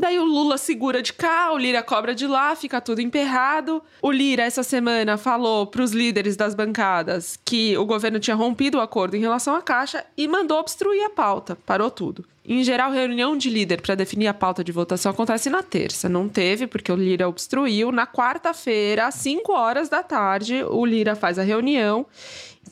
Daí 0.00 0.18
o 0.18 0.24
Lula 0.24 0.56
segura 0.56 1.02
de 1.02 1.12
cá, 1.12 1.52
o 1.52 1.58
Lira 1.58 1.82
cobra 1.82 2.14
de 2.14 2.26
lá, 2.26 2.56
fica 2.56 2.80
tudo 2.80 3.02
emperrado. 3.02 3.82
O 4.00 4.10
Lira, 4.10 4.42
essa 4.42 4.62
semana, 4.62 5.18
falou 5.18 5.66
para 5.66 5.82
os 5.82 5.92
líderes 5.92 6.36
das 6.36 6.54
bancadas 6.54 7.38
que 7.44 7.76
o 7.76 7.84
governo 7.84 8.18
tinha 8.18 8.34
rompido 8.34 8.78
o 8.78 8.80
acordo 8.80 9.14
em 9.14 9.20
relação 9.20 9.54
à 9.54 9.60
Caixa 9.60 10.02
e 10.16 10.26
mandou 10.26 10.58
obstruir 10.58 11.04
a 11.04 11.10
pauta. 11.10 11.54
Parou 11.66 11.90
tudo. 11.90 12.24
Em 12.46 12.64
geral, 12.64 12.90
reunião 12.90 13.36
de 13.36 13.50
líder 13.50 13.82
para 13.82 13.94
definir 13.94 14.28
a 14.28 14.32
pauta 14.32 14.64
de 14.64 14.72
votação 14.72 15.12
acontece 15.12 15.50
na 15.50 15.62
terça. 15.62 16.08
Não 16.08 16.30
teve, 16.30 16.66
porque 16.66 16.90
o 16.90 16.96
Lira 16.96 17.28
obstruiu. 17.28 17.92
Na 17.92 18.06
quarta-feira, 18.06 19.06
às 19.06 19.16
5 19.16 19.52
horas 19.52 19.90
da 19.90 20.02
tarde, 20.02 20.64
o 20.64 20.82
Lira 20.86 21.14
faz 21.14 21.38
a 21.38 21.42
reunião 21.42 22.06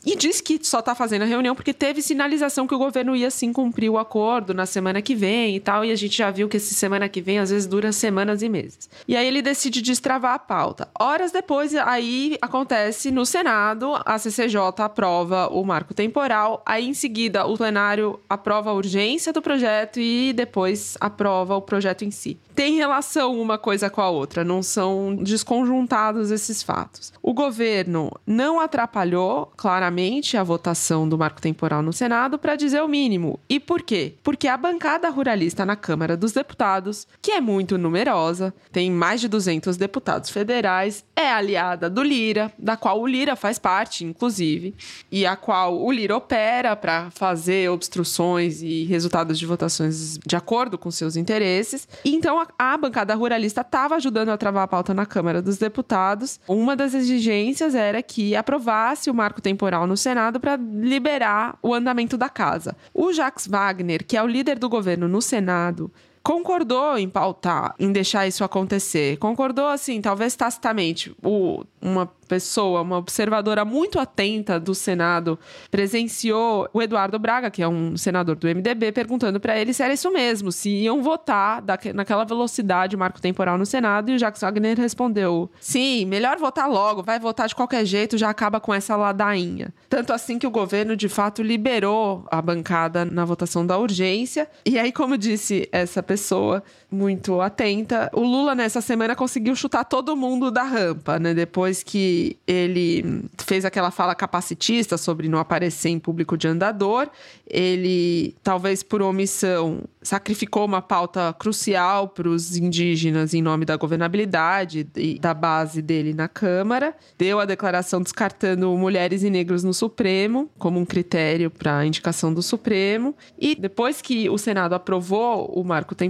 e 0.04 0.16
diz 0.16 0.40
que 0.40 0.58
só 0.62 0.78
está 0.78 0.94
fazendo 0.94 1.22
a 1.22 1.26
reunião 1.26 1.54
porque 1.54 1.72
teve 1.72 2.00
sinalização 2.00 2.66
que 2.66 2.74
o 2.74 2.78
governo 2.78 3.14
ia 3.14 3.30
sim 3.30 3.52
cumprir 3.52 3.90
o 3.90 3.98
acordo 3.98 4.54
na 4.54 4.66
semana 4.66 5.02
que 5.02 5.14
vem 5.14 5.56
e 5.56 5.60
tal. 5.60 5.84
E 5.84 5.90
a 5.90 5.96
gente 5.96 6.16
já 6.16 6.30
viu 6.30 6.48
que 6.48 6.56
essa 6.56 6.74
semana 6.74 7.08
que 7.08 7.20
vem 7.20 7.38
às 7.38 7.50
vezes 7.50 7.66
dura 7.66 7.92
semanas 7.92 8.42
e 8.42 8.48
meses. 8.48 8.88
E 9.06 9.16
aí 9.16 9.26
ele 9.26 9.42
decide 9.42 9.82
destravar 9.82 10.34
a 10.34 10.38
pauta. 10.38 10.88
Horas 10.98 11.32
depois, 11.32 11.74
aí 11.74 12.38
acontece 12.40 13.10
no 13.10 13.26
Senado, 13.26 13.92
a 14.04 14.18
CCJ 14.18 14.58
aprova 14.78 15.48
o 15.48 15.64
marco 15.64 15.92
temporal. 15.92 16.62
Aí 16.64 16.88
em 16.88 16.94
seguida, 16.94 17.46
o 17.46 17.56
plenário 17.56 18.18
aprova 18.28 18.70
a 18.70 18.74
urgência 18.74 19.32
do 19.32 19.42
projeto 19.42 20.00
e 20.00 20.32
depois 20.32 20.96
aprova 21.00 21.56
o 21.56 21.62
projeto 21.62 22.04
em 22.04 22.10
si. 22.10 22.38
Tem 22.54 22.76
relação 22.76 23.40
uma 23.40 23.56
coisa 23.56 23.88
com 23.88 24.00
a 24.00 24.10
outra, 24.10 24.42
não 24.42 24.62
são 24.62 25.14
desconjuntados 25.14 26.30
esses 26.30 26.62
fatos. 26.62 27.12
O 27.22 27.32
governo 27.32 28.10
não 28.26 28.58
atrapalhou, 28.58 29.52
claramente, 29.56 29.87
a 30.36 30.42
votação 30.42 31.08
do 31.08 31.16
marco 31.16 31.40
temporal 31.40 31.82
no 31.82 31.92
Senado 31.92 32.38
para 32.38 32.56
dizer 32.56 32.82
o 32.82 32.88
mínimo. 32.88 33.40
E 33.48 33.58
por 33.58 33.82
quê? 33.82 34.14
Porque 34.22 34.46
a 34.46 34.56
bancada 34.56 35.08
ruralista 35.08 35.64
na 35.64 35.76
Câmara 35.76 36.16
dos 36.16 36.32
Deputados, 36.32 37.06
que 37.22 37.32
é 37.32 37.40
muito 37.40 37.78
numerosa, 37.78 38.52
tem 38.70 38.90
mais 38.90 39.20
de 39.20 39.28
200 39.28 39.76
deputados 39.76 40.30
federais, 40.30 41.04
é 41.16 41.30
aliada 41.30 41.88
do 41.88 42.02
Lira, 42.02 42.52
da 42.58 42.76
qual 42.76 43.00
o 43.00 43.06
Lira 43.06 43.34
faz 43.34 43.58
parte, 43.58 44.04
inclusive, 44.04 44.74
e 45.10 45.24
a 45.24 45.36
qual 45.36 45.80
o 45.80 45.90
Lira 45.90 46.16
opera 46.16 46.76
para 46.76 47.10
fazer 47.10 47.70
obstruções 47.70 48.62
e 48.62 48.84
resultados 48.84 49.38
de 49.38 49.46
votações 49.46 50.18
de 50.18 50.36
acordo 50.36 50.76
com 50.76 50.90
seus 50.90 51.16
interesses. 51.16 51.88
Então, 52.04 52.44
a 52.58 52.76
bancada 52.76 53.14
ruralista 53.14 53.62
estava 53.62 53.96
ajudando 53.96 54.28
a 54.30 54.36
travar 54.36 54.64
a 54.64 54.68
pauta 54.68 54.92
na 54.92 55.06
Câmara 55.06 55.40
dos 55.40 55.58
Deputados. 55.58 56.40
Uma 56.46 56.76
das 56.76 56.94
exigências 56.94 57.74
era 57.74 58.02
que 58.02 58.36
aprovasse 58.36 59.10
o 59.10 59.14
marco 59.14 59.40
temporal 59.40 59.77
no 59.86 59.96
Senado 59.96 60.40
para 60.40 60.56
liberar 60.56 61.58
o 61.62 61.74
andamento 61.74 62.16
da 62.16 62.28
casa. 62.28 62.76
O 62.92 63.12
Jacques 63.12 63.46
Wagner, 63.46 64.04
que 64.04 64.16
é 64.16 64.22
o 64.22 64.26
líder 64.26 64.58
do 64.58 64.68
governo 64.68 65.08
no 65.08 65.22
Senado, 65.22 65.92
concordou 66.28 66.98
em 66.98 67.08
pautar, 67.08 67.74
em 67.78 67.90
deixar 67.90 68.26
isso 68.26 68.44
acontecer. 68.44 69.16
Concordou, 69.16 69.66
assim, 69.66 69.98
talvez 69.98 70.36
tacitamente. 70.36 71.10
O, 71.24 71.64
uma 71.80 72.06
pessoa, 72.28 72.82
uma 72.82 72.98
observadora 72.98 73.64
muito 73.64 73.98
atenta 73.98 74.60
do 74.60 74.74
Senado, 74.74 75.38
presenciou 75.70 76.68
o 76.72 76.82
Eduardo 76.82 77.18
Braga, 77.18 77.50
que 77.50 77.62
é 77.62 77.66
um 77.66 77.96
senador 77.96 78.36
do 78.36 78.46
MDB, 78.46 78.92
perguntando 78.92 79.40
para 79.40 79.58
ele 79.58 79.72
se 79.72 79.82
era 79.82 79.94
isso 79.94 80.12
mesmo, 80.12 80.52
se 80.52 80.68
iam 80.68 81.02
votar 81.02 81.64
naquela 81.94 82.24
velocidade, 82.24 82.96
marco 82.96 83.20
temporal 83.20 83.56
no 83.56 83.64
Senado, 83.64 84.10
e 84.10 84.14
o 84.14 84.18
Jacques 84.18 84.42
Wagner 84.42 84.78
respondeu: 84.78 85.50
sim, 85.58 86.04
melhor 86.04 86.36
votar 86.36 86.68
logo, 86.68 87.02
vai 87.02 87.18
votar 87.18 87.48
de 87.48 87.54
qualquer 87.54 87.86
jeito, 87.86 88.18
já 88.18 88.28
acaba 88.28 88.60
com 88.60 88.74
essa 88.74 88.94
ladainha. 88.94 89.72
Tanto 89.88 90.12
assim 90.12 90.38
que 90.38 90.46
o 90.46 90.50
governo, 90.50 90.94
de 90.94 91.08
fato, 91.08 91.42
liberou 91.42 92.26
a 92.30 92.42
bancada 92.42 93.06
na 93.06 93.24
votação 93.24 93.66
da 93.66 93.78
urgência. 93.78 94.46
E 94.66 94.78
aí, 94.78 94.92
como 94.92 95.16
disse 95.16 95.66
essa 95.72 96.02
pessoa, 96.02 96.17
pessoa 96.18 96.62
muito 96.90 97.40
atenta. 97.40 98.10
O 98.12 98.20
Lula, 98.20 98.54
nessa 98.54 98.80
semana, 98.80 99.14
conseguiu 99.14 99.54
chutar 99.54 99.84
todo 99.84 100.16
mundo 100.16 100.50
da 100.50 100.64
rampa, 100.64 101.18
né? 101.18 101.32
Depois 101.32 101.82
que 101.82 102.36
ele 102.46 103.24
fez 103.38 103.64
aquela 103.64 103.90
fala 103.90 104.14
capacitista 104.14 104.96
sobre 104.96 105.28
não 105.28 105.38
aparecer 105.38 105.90
em 105.90 105.98
público 105.98 106.36
de 106.36 106.48
andador, 106.48 107.08
ele, 107.46 108.34
talvez 108.42 108.82
por 108.82 109.00
omissão, 109.02 109.82
sacrificou 110.02 110.64
uma 110.64 110.80
pauta 110.80 111.34
crucial 111.38 112.08
para 112.08 112.28
os 112.28 112.56
indígenas 112.56 113.34
em 113.34 113.42
nome 113.42 113.64
da 113.64 113.76
governabilidade 113.76 114.88
e 114.96 115.18
da 115.18 115.34
base 115.34 115.82
dele 115.82 116.14
na 116.14 116.26
Câmara. 116.26 116.94
Deu 117.18 117.38
a 117.38 117.44
declaração 117.44 118.02
descartando 118.02 118.70
mulheres 118.76 119.22
e 119.22 119.30
negros 119.30 119.62
no 119.62 119.74
Supremo 119.74 120.48
como 120.58 120.80
um 120.80 120.86
critério 120.86 121.50
para 121.50 121.78
a 121.78 121.86
indicação 121.86 122.32
do 122.32 122.42
Supremo. 122.42 123.14
E 123.38 123.54
depois 123.54 124.00
que 124.00 124.30
o 124.30 124.38
Senado 124.38 124.74
aprovou 124.74 125.46
o 125.54 125.62
marco 125.62 125.94
temporal, 125.94 126.07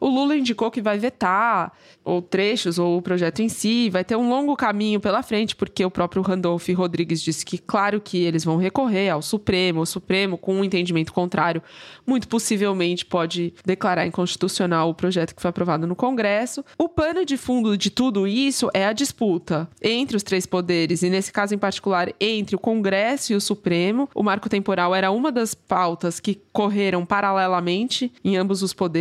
o 0.00 0.08
Lula 0.08 0.36
indicou 0.36 0.70
que 0.70 0.82
vai 0.82 0.98
vetar 0.98 1.72
ou 2.04 2.22
trechos 2.22 2.78
ou 2.78 2.98
o 2.98 3.02
projeto 3.02 3.40
em 3.40 3.48
si, 3.48 3.90
vai 3.90 4.04
ter 4.04 4.16
um 4.16 4.28
longo 4.28 4.56
caminho 4.56 5.00
pela 5.00 5.22
frente, 5.22 5.54
porque 5.54 5.84
o 5.84 5.90
próprio 5.90 6.22
Randolph 6.22 6.68
Rodrigues 6.70 7.22
disse 7.22 7.44
que 7.44 7.58
claro 7.58 8.00
que 8.00 8.22
eles 8.22 8.44
vão 8.44 8.56
recorrer 8.56 9.10
ao 9.10 9.22
Supremo, 9.22 9.80
o 9.80 9.86
Supremo 9.86 10.38
com 10.38 10.56
um 10.56 10.64
entendimento 10.64 11.12
contrário, 11.12 11.62
muito 12.06 12.28
possivelmente 12.28 13.04
pode 13.04 13.54
declarar 13.64 14.06
inconstitucional 14.06 14.88
o 14.88 14.94
projeto 14.94 15.34
que 15.34 15.42
foi 15.42 15.50
aprovado 15.50 15.86
no 15.86 15.94
Congresso. 15.94 16.64
O 16.78 16.88
pano 16.88 17.24
de 17.24 17.36
fundo 17.36 17.76
de 17.76 17.90
tudo 17.90 18.26
isso 18.26 18.70
é 18.72 18.86
a 18.86 18.92
disputa 18.92 19.68
entre 19.82 20.16
os 20.16 20.22
três 20.22 20.46
poderes 20.46 21.02
e 21.02 21.10
nesse 21.10 21.32
caso 21.32 21.54
em 21.54 21.58
particular 21.58 22.12
entre 22.20 22.56
o 22.56 22.58
Congresso 22.58 23.32
e 23.32 23.36
o 23.36 23.40
Supremo. 23.40 24.08
O 24.14 24.22
marco 24.22 24.48
temporal 24.48 24.94
era 24.94 25.10
uma 25.10 25.30
das 25.30 25.54
pautas 25.54 26.18
que 26.20 26.40
correram 26.52 27.04
paralelamente 27.04 28.12
em 28.24 28.36
ambos 28.36 28.62
os 28.62 28.72
poderes 28.72 28.99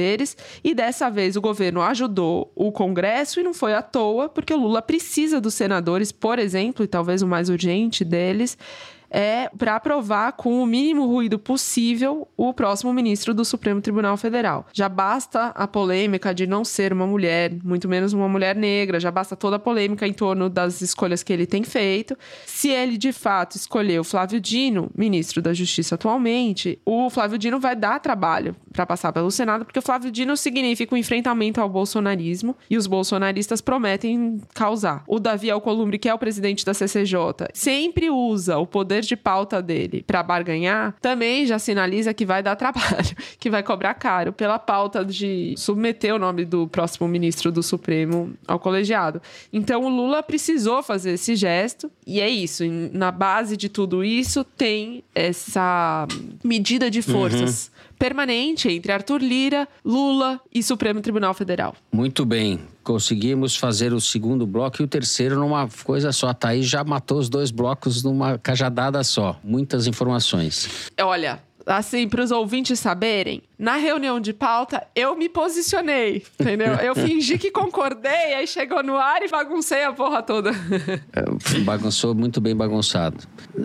e 0.64 0.74
dessa 0.74 1.10
vez 1.10 1.36
o 1.36 1.42
governo 1.42 1.82
ajudou 1.82 2.52
o 2.56 2.72
Congresso 2.72 3.40
e 3.40 3.44
não 3.44 3.54
foi 3.54 3.74
à 3.74 3.82
toa, 3.82 4.30
porque 4.30 4.54
o 4.54 4.58
Lula 4.58 4.82
precisa 4.82 5.40
dos 5.42 5.54
senadores, 5.54 6.12
por 6.12 6.40
exemplo, 6.40 6.84
e 6.84 6.88
talvez 6.88 7.22
o 7.22 7.28
mais 7.28 7.50
urgente 7.50 8.04
deles, 8.04 8.58
é 9.10 9.50
para 9.58 9.76
aprovar 9.76 10.34
com 10.34 10.62
o 10.62 10.66
mínimo 10.66 11.06
ruído 11.08 11.40
possível 11.40 12.28
o 12.38 12.54
próximo 12.54 12.94
ministro 12.94 13.34
do 13.34 13.44
Supremo 13.44 13.82
Tribunal 13.82 14.16
Federal. 14.18 14.68
Já 14.72 14.88
basta 14.88 15.48
a 15.48 15.68
polêmica 15.68 16.34
de 16.34 16.46
não 16.46 16.64
ser 16.64 16.94
uma 16.94 17.08
mulher, 17.08 17.52
muito 17.64 17.88
menos 17.88 18.14
uma 18.14 18.30
mulher 18.30 18.56
negra, 18.56 19.00
já 19.00 19.12
basta 19.12 19.36
toda 19.36 19.56
a 19.56 19.60
polêmica 19.60 20.08
em 20.08 20.14
torno 20.14 20.50
das 20.50 20.82
escolhas 20.82 21.24
que 21.24 21.34
ele 21.34 21.46
tem 21.46 21.64
feito. 21.64 22.16
Se 22.46 22.70
ele 22.70 22.98
de 22.98 23.12
fato 23.12 23.56
escolheu 23.56 24.04
Flávio 24.04 24.40
Dino, 24.40 24.92
ministro 24.96 25.42
da 25.42 25.54
Justiça 25.54 25.96
atualmente, 25.96 26.80
o 26.86 27.10
Flávio 27.10 27.38
Dino 27.38 27.60
vai 27.60 27.76
dar 27.76 28.00
trabalho 28.00 28.56
para 28.74 28.86
passar 28.86 29.14
pelo 29.14 29.32
Senado, 29.32 29.66
porque 29.66 29.80
o 29.80 29.82
Flávio 29.82 30.12
Dino 30.12 30.36
significa 30.36 30.94
um 30.94 30.98
enfrentamento 30.98 31.62
ao 31.62 31.70
bolsonarismo 31.70 32.56
e 32.70 32.78
os 32.78 32.88
bolsonaristas 32.88 33.62
prometem 33.62 34.42
causar. 34.54 35.04
O 35.08 35.20
Davi 35.20 35.50
Alcolumbre, 35.50 35.98
que 35.98 36.10
é 36.10 36.14
o 36.14 36.20
presidente 36.20 36.66
da 36.66 36.74
CCJ, 36.74 37.50
sempre 37.54 38.10
usa 38.10 38.58
o 38.58 38.68
poder 38.68 38.90
poder 38.90 39.02
de 39.02 39.16
pauta 39.16 39.62
dele 39.62 40.04
para 40.06 40.24
barganhar, 40.24 40.96
também 41.00 41.46
já 41.46 41.60
sinaliza 41.60 42.14
que 42.14 42.26
vai 42.26 42.42
dar 42.42 42.56
trabalho, 42.56 43.16
que 43.40 43.50
vai 43.50 43.62
cobrar 43.62 43.94
caro 43.94 44.34
pela 44.34 44.58
pauta 44.58 45.06
de 45.06 45.54
submeter 45.58 46.16
o 46.16 46.18
nome 46.18 46.44
do 46.44 46.68
próximo 46.68 47.08
ministro 47.08 47.52
do 47.52 47.62
Supremo 47.62 48.34
ao 48.48 48.60
colegiado. 48.60 49.22
Então 49.54 49.84
o 49.84 49.90
Lula 49.90 50.24
precisou 50.24 50.82
fazer 50.82 51.12
esse 51.12 51.36
gesto 51.36 51.92
e 52.06 52.20
é 52.20 52.30
isso. 52.30 52.64
Na 52.92 53.12
base 53.12 53.56
de 53.56 53.70
tudo 53.70 54.04
isso 54.04 54.44
tem 54.44 55.04
essa 55.14 56.08
medida 56.44 56.90
de 56.90 57.02
forças. 57.02 57.68
Uhum 57.68 57.79
permanente 58.00 58.70
entre 58.72 58.92
Arthur 58.94 59.22
Lira, 59.22 59.68
Lula 59.84 60.40
e 60.52 60.64
Supremo 60.64 61.02
Tribunal 61.02 61.34
Federal. 61.34 61.76
Muito 61.92 62.26
bem. 62.26 62.62
Conseguimos 62.82 63.56
fazer 63.56 63.94
o 63.94 64.00
segundo 64.00 64.48
bloco 64.48 64.82
e 64.82 64.86
o 64.86 64.88
terceiro 64.88 65.36
numa 65.36 65.68
coisa 65.84 66.12
só. 66.12 66.30
A 66.30 66.34
Thaís 66.34 66.66
já 66.66 66.84
matou 66.84 67.20
os 67.20 67.30
dois 67.30 67.52
blocos 67.52 68.02
numa 68.02 68.40
cajadada 68.40 69.04
só. 69.04 69.38
Muitas 69.44 69.86
informações. 69.86 70.90
Olha, 71.00 71.44
assim, 71.70 72.10
para 72.10 72.24
os 72.24 72.32
ouvintes 72.32 72.80
saberem, 72.80 73.44
na 73.58 73.76
reunião 73.76 74.20
de 74.20 74.34
pauta, 74.34 74.86
eu 74.96 75.16
me 75.16 75.30
posicionei, 75.30 76.24
entendeu? 76.40 76.74
Eu 76.76 76.96
fingi 76.96 77.38
que 77.38 77.52
concordei, 77.52 78.34
aí 78.34 78.48
chegou 78.48 78.82
no 78.82 78.98
ar 78.98 79.22
e 79.22 79.30
baguncei 79.30 79.84
a 79.84 79.94
porra 79.94 80.22
toda. 80.24 80.52
É, 81.14 81.60
bagunçou 81.62 82.14
muito 82.14 82.40
bem 82.40 82.56
bagunçado. 82.56 83.18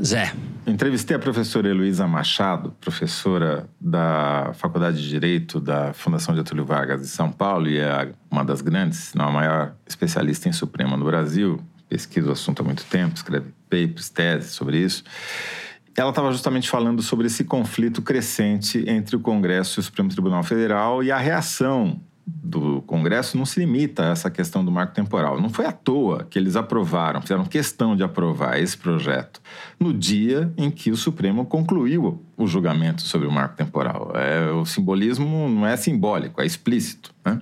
Zé. 0.03 0.33
Entrevistei 0.67 1.17
a 1.17 1.19
professora 1.19 1.69
Heloísa 1.69 2.07
Machado, 2.07 2.75
professora 2.81 3.69
da 3.81 4.53
Faculdade 4.55 5.01
de 5.01 5.09
Direito 5.09 5.61
da 5.61 5.93
Fundação 5.93 6.35
Getúlio 6.35 6.65
Vargas 6.65 7.01
de 7.01 7.09
São 7.09 7.31
Paulo 7.31 7.69
e 7.69 7.79
é 7.79 8.13
uma 8.31 8.45
das 8.45 8.61
grandes, 8.61 8.99
se 8.99 9.17
não 9.17 9.29
a 9.29 9.31
maior 9.31 9.75
especialista 9.87 10.49
em 10.49 10.53
Suprema 10.53 10.97
no 10.97 11.05
Brasil. 11.05 11.61
Pesquisa 11.89 12.29
o 12.29 12.33
assunto 12.33 12.61
há 12.61 12.65
muito 12.65 12.85
tempo, 12.85 13.15
escreve 13.15 13.53
papers, 13.71 14.09
teses 14.09 14.53
sobre 14.53 14.79
isso 14.79 15.05
ela 15.97 16.11
estava 16.11 16.33
justamente 16.33 16.69
falando 16.69 17.03
sobre 17.03 17.27
esse 17.27 17.45
conflito 17.45 18.03
crescente 18.03 18.85
entre 18.89 19.17
o 19.17 19.21
Congresso 19.21 19.79
e 19.79 19.81
o 19.81 19.83
Supremo 19.83 20.09
Tribunal 20.09 20.43
Federal 20.43 21.03
e 21.03 21.13
a 21.13 21.19
reação 21.19 22.01
do 22.27 22.81
Congresso 22.83 23.37
não 23.37 23.45
se 23.45 23.61
limita 23.61 24.05
a 24.05 24.11
essa 24.11 24.31
questão 24.31 24.65
do 24.65 24.71
marco 24.71 24.95
temporal. 24.95 25.41
Não 25.41 25.51
foi 25.51 25.67
à 25.67 25.73
toa 25.73 26.27
que 26.29 26.39
eles 26.39 26.57
aprovaram, 26.57 27.21
fizeram 27.21 27.45
questão 27.45 27.95
de 27.95 28.03
aprovar 28.03 28.59
esse 28.59 28.77
projeto 28.77 29.41
no 29.79 29.93
dia 29.93 30.53
em 30.57 30.71
que 30.71 30.91
o 30.91 30.97
Supremo 30.97 31.45
concluiu 31.45 32.23
o 32.37 32.47
julgamento 32.47 33.03
sobre 33.03 33.29
o 33.29 33.31
marco 33.31 33.57
temporal. 33.57 34.13
É, 34.15 34.51
o 34.51 34.65
simbolismo 34.65 35.49
não 35.49 35.67
é 35.67 35.77
simbólico, 35.77 36.41
é 36.41 36.47
explícito. 36.47 37.15
Né? 37.25 37.41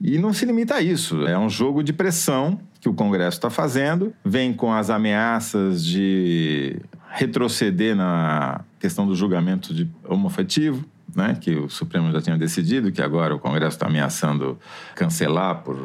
E 0.00 0.18
não 0.18 0.32
se 0.32 0.44
limita 0.46 0.76
a 0.76 0.82
isso, 0.82 1.26
é 1.26 1.38
um 1.38 1.48
jogo 1.48 1.82
de 1.82 1.92
pressão 1.92 2.58
que 2.80 2.88
o 2.88 2.94
Congresso 2.94 3.36
está 3.36 3.48
fazendo, 3.48 4.12
vem 4.24 4.52
com 4.52 4.72
as 4.72 4.90
ameaças 4.90 5.84
de 5.84 6.80
retroceder 7.12 7.94
na 7.94 8.62
questão 8.80 9.06
do 9.06 9.14
julgamento 9.14 9.74
de 9.74 9.88
homoafetivo, 10.04 10.84
né, 11.14 11.36
que 11.38 11.54
o 11.54 11.68
Supremo 11.68 12.10
já 12.10 12.22
tinha 12.22 12.38
decidido, 12.38 12.90
que 12.90 13.02
agora 13.02 13.34
o 13.34 13.38
Congresso 13.38 13.76
está 13.76 13.86
ameaçando 13.86 14.58
cancelar 14.94 15.62
por 15.62 15.76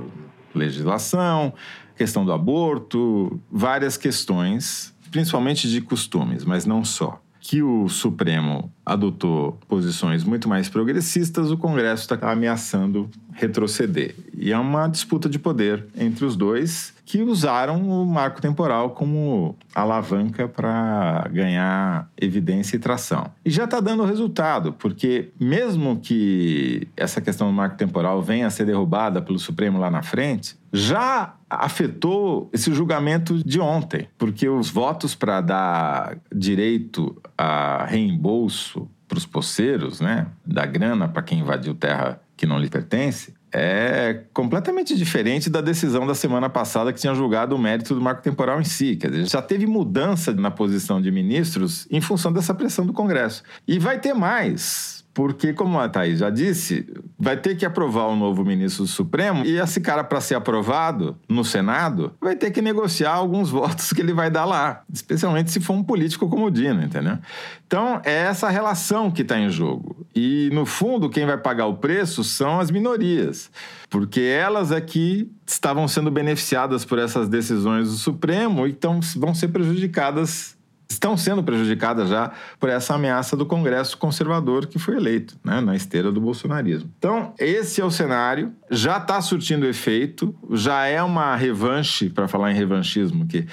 legislação, 0.55 1.53
questão 1.97 2.23
do 2.23 2.31
aborto, 2.31 3.39
várias 3.51 3.97
questões, 3.97 4.95
principalmente 5.11 5.69
de 5.69 5.81
costumes, 5.81 6.45
mas 6.45 6.65
não 6.65 6.83
só. 6.85 7.21
Que 7.41 7.61
o 7.61 7.89
Supremo 7.89 8.71
adotou 8.85 9.59
posições 9.67 10.23
muito 10.23 10.47
mais 10.47 10.69
progressistas, 10.69 11.51
o 11.51 11.57
Congresso 11.57 12.03
está 12.03 12.31
ameaçando 12.31 13.09
retroceder. 13.33 14.15
E 14.33 14.51
é 14.51 14.57
uma 14.57 14.87
disputa 14.87 15.27
de 15.29 15.37
poder 15.37 15.85
entre 15.97 16.25
os 16.25 16.35
dois 16.35 16.96
que 17.07 17.21
usaram 17.23 17.89
o 17.89 18.05
marco 18.05 18.41
temporal 18.41 18.89
como 18.89 19.55
alavanca 19.73 20.45
para 20.45 21.25
ganhar 21.31 22.11
evidência 22.19 22.75
e 22.75 22.79
tração. 22.79 23.31
E 23.45 23.49
já 23.49 23.63
está 23.63 23.79
dando 23.79 24.03
resultado, 24.03 24.73
porque 24.73 25.29
mesmo 25.39 26.01
que 26.01 26.85
essa 26.97 27.21
questão 27.21 27.47
do 27.47 27.53
marco 27.53 27.77
temporal 27.77 28.21
venha 28.21 28.45
a 28.45 28.49
ser 28.49 28.65
derrubada 28.65 29.21
pelo 29.21 29.39
Supremo 29.39 29.79
lá 29.79 29.89
na 29.89 30.01
frente, 30.01 30.57
já 30.73 31.35
afetou 31.49 32.49
esse 32.51 32.73
julgamento 32.73 33.41
de 33.41 33.61
ontem, 33.61 34.09
porque 34.17 34.49
os 34.49 34.69
votos 34.69 35.15
para 35.15 35.39
dar 35.39 36.17
direito 36.35 37.15
a 37.37 37.85
reembolso 37.85 38.85
para 39.07 39.17
os 39.17 39.25
poceiros, 39.25 40.01
né, 40.01 40.27
da 40.45 40.65
grana 40.65 41.07
para 41.07 41.21
quem 41.21 41.39
invadiu 41.39 41.73
terra 41.73 42.19
que 42.35 42.45
não 42.45 42.59
lhe 42.59 42.69
pertence, 42.69 43.33
é 43.51 44.23
completamente 44.33 44.95
diferente 44.95 45.49
da 45.49 45.61
decisão 45.61 46.05
da 46.05 46.13
semana 46.13 46.49
passada 46.49 46.91
que 46.91 46.99
tinha 46.99 47.13
julgado 47.13 47.55
o 47.55 47.59
mérito 47.59 47.95
do 47.95 48.01
marco 48.01 48.21
temporal 48.21 48.59
em 48.59 48.65
si. 48.65 48.95
Quer 48.95 49.11
dizer, 49.11 49.29
já 49.29 49.41
teve 49.41 49.65
mudança 49.65 50.33
na 50.33 50.51
posição 50.51 51.01
de 51.01 51.11
ministros 51.11 51.87
em 51.89 52.01
função 52.01 52.31
dessa 52.31 52.53
pressão 52.53 52.85
do 52.85 52.93
Congresso. 52.93 53.43
E 53.67 53.79
vai 53.79 53.99
ter 53.99 54.13
mais 54.13 54.96
porque, 55.17 55.51
como 55.51 55.79
a 55.79 55.89
Thaís 55.89 56.19
já 56.19 56.29
disse, 56.29 56.85
vai 57.17 57.35
ter 57.35 57.55
que 57.57 57.65
aprovar 57.65 58.03
o 58.03 58.11
um 58.11 58.15
novo 58.15 58.45
ministro 58.45 58.83
do 58.83 58.87
Supremo 58.87 59.43
e 59.43 59.57
esse 59.57 59.81
cara, 59.81 60.03
para 60.03 60.21
ser 60.21 60.35
aprovado 60.35 61.17
no 61.27 61.43
Senado, 61.43 62.13
vai 62.21 62.35
ter 62.35 62.51
que 62.51 62.61
negociar 62.61 63.13
alguns 63.13 63.49
votos 63.49 63.91
que 63.91 63.99
ele 63.99 64.13
vai 64.13 64.29
dar 64.29 64.45
lá, 64.45 64.83
especialmente 64.93 65.49
se 65.49 65.59
for 65.59 65.73
um 65.73 65.83
político 65.83 66.29
como 66.29 66.45
o 66.45 66.51
Dino, 66.51 66.83
entendeu? 66.83 67.17
Então, 67.65 67.99
é 68.05 68.13
essa 68.13 68.47
relação 68.47 69.09
que 69.09 69.23
está 69.23 69.39
em 69.39 69.49
jogo. 69.49 70.05
E, 70.15 70.51
no 70.53 70.67
fundo, 70.67 71.09
quem 71.09 71.25
vai 71.25 71.37
pagar 71.39 71.65
o 71.65 71.77
preço 71.77 72.23
são 72.23 72.59
as 72.59 72.69
minorias, 72.69 73.49
porque 73.89 74.21
elas 74.21 74.71
aqui 74.71 75.27
é 75.33 75.51
estavam 75.51 75.87
sendo 75.87 76.11
beneficiadas 76.11 76.85
por 76.85 76.99
essas 76.99 77.27
decisões 77.27 77.89
do 77.89 77.95
Supremo 77.95 78.67
e 78.67 78.71
então 78.71 78.99
vão 79.15 79.33
ser 79.33 79.47
prejudicadas 79.47 80.56
estão 80.89 81.17
sendo 81.17 81.43
prejudicadas 81.43 82.09
já 82.09 82.31
por 82.59 82.69
essa 82.69 82.95
ameaça 82.95 83.35
do 83.35 83.45
Congresso 83.45 83.97
conservador 83.97 84.67
que 84.67 84.79
foi 84.79 84.95
eleito, 84.95 85.37
né, 85.43 85.59
na 85.59 85.75
esteira 85.75 86.11
do 86.11 86.21
bolsonarismo. 86.21 86.89
Então, 86.97 87.33
esse 87.37 87.81
é 87.81 87.85
o 87.85 87.91
cenário, 87.91 88.53
já 88.69 88.97
está 88.97 89.21
surtindo 89.21 89.65
efeito, 89.65 90.35
já 90.51 90.85
é 90.85 91.01
uma 91.03 91.35
revanche, 91.35 92.09
para 92.09 92.27
falar 92.27 92.51
em 92.51 92.55
revanchismo, 92.55 93.25
que 93.27 93.45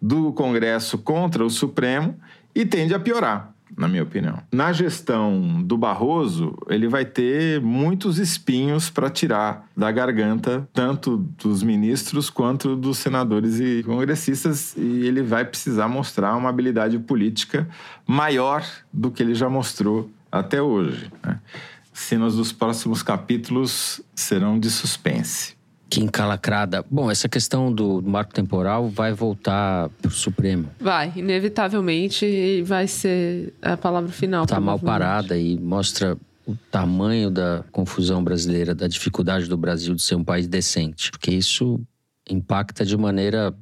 do 0.00 0.32
Congresso 0.32 0.98
contra 0.98 1.44
o 1.44 1.50
Supremo 1.50 2.16
e 2.54 2.66
tende 2.66 2.94
a 2.94 3.00
piorar. 3.00 3.51
Na 3.76 3.88
minha 3.88 4.02
opinião. 4.02 4.38
Na 4.52 4.72
gestão 4.72 5.62
do 5.62 5.76
Barroso, 5.76 6.56
ele 6.68 6.88
vai 6.88 7.04
ter 7.04 7.60
muitos 7.60 8.18
espinhos 8.18 8.90
para 8.90 9.10
tirar 9.10 9.66
da 9.76 9.90
garganta, 9.90 10.68
tanto 10.72 11.16
dos 11.16 11.62
ministros 11.62 12.30
quanto 12.30 12.76
dos 12.76 12.98
senadores 12.98 13.60
e 13.60 13.82
congressistas, 13.84 14.74
e 14.76 15.06
ele 15.06 15.22
vai 15.22 15.44
precisar 15.44 15.88
mostrar 15.88 16.36
uma 16.36 16.48
habilidade 16.48 16.98
política 16.98 17.68
maior 18.06 18.64
do 18.92 19.10
que 19.10 19.22
ele 19.22 19.34
já 19.34 19.48
mostrou 19.48 20.10
até 20.30 20.60
hoje. 20.60 21.10
Né? 21.22 21.38
Cenas 21.92 22.36
dos 22.36 22.52
próximos 22.52 23.02
capítulos 23.02 24.00
serão 24.14 24.58
de 24.58 24.70
suspense. 24.70 25.54
Que 25.92 26.00
encalacrada. 26.00 26.82
Bom, 26.90 27.10
essa 27.10 27.28
questão 27.28 27.70
do 27.70 28.00
marco 28.00 28.32
temporal 28.32 28.88
vai 28.88 29.12
voltar 29.12 29.90
para 30.00 30.08
o 30.08 30.10
Supremo. 30.10 30.70
Vai, 30.80 31.12
inevitavelmente 31.14 32.62
vai 32.62 32.86
ser 32.86 33.52
a 33.60 33.76
palavra 33.76 34.10
final. 34.10 34.44
Está 34.44 34.58
mal 34.58 34.78
parada 34.78 35.36
e 35.36 35.58
mostra 35.58 36.16
o 36.46 36.56
tamanho 36.70 37.30
da 37.30 37.62
confusão 37.70 38.24
brasileira, 38.24 38.74
da 38.74 38.88
dificuldade 38.88 39.46
do 39.50 39.56
Brasil 39.58 39.94
de 39.94 40.00
ser 40.00 40.14
um 40.14 40.24
país 40.24 40.48
decente. 40.48 41.10
Porque 41.10 41.30
isso 41.30 41.78
impacta 42.26 42.86
de 42.86 42.96
maneira 42.96 43.54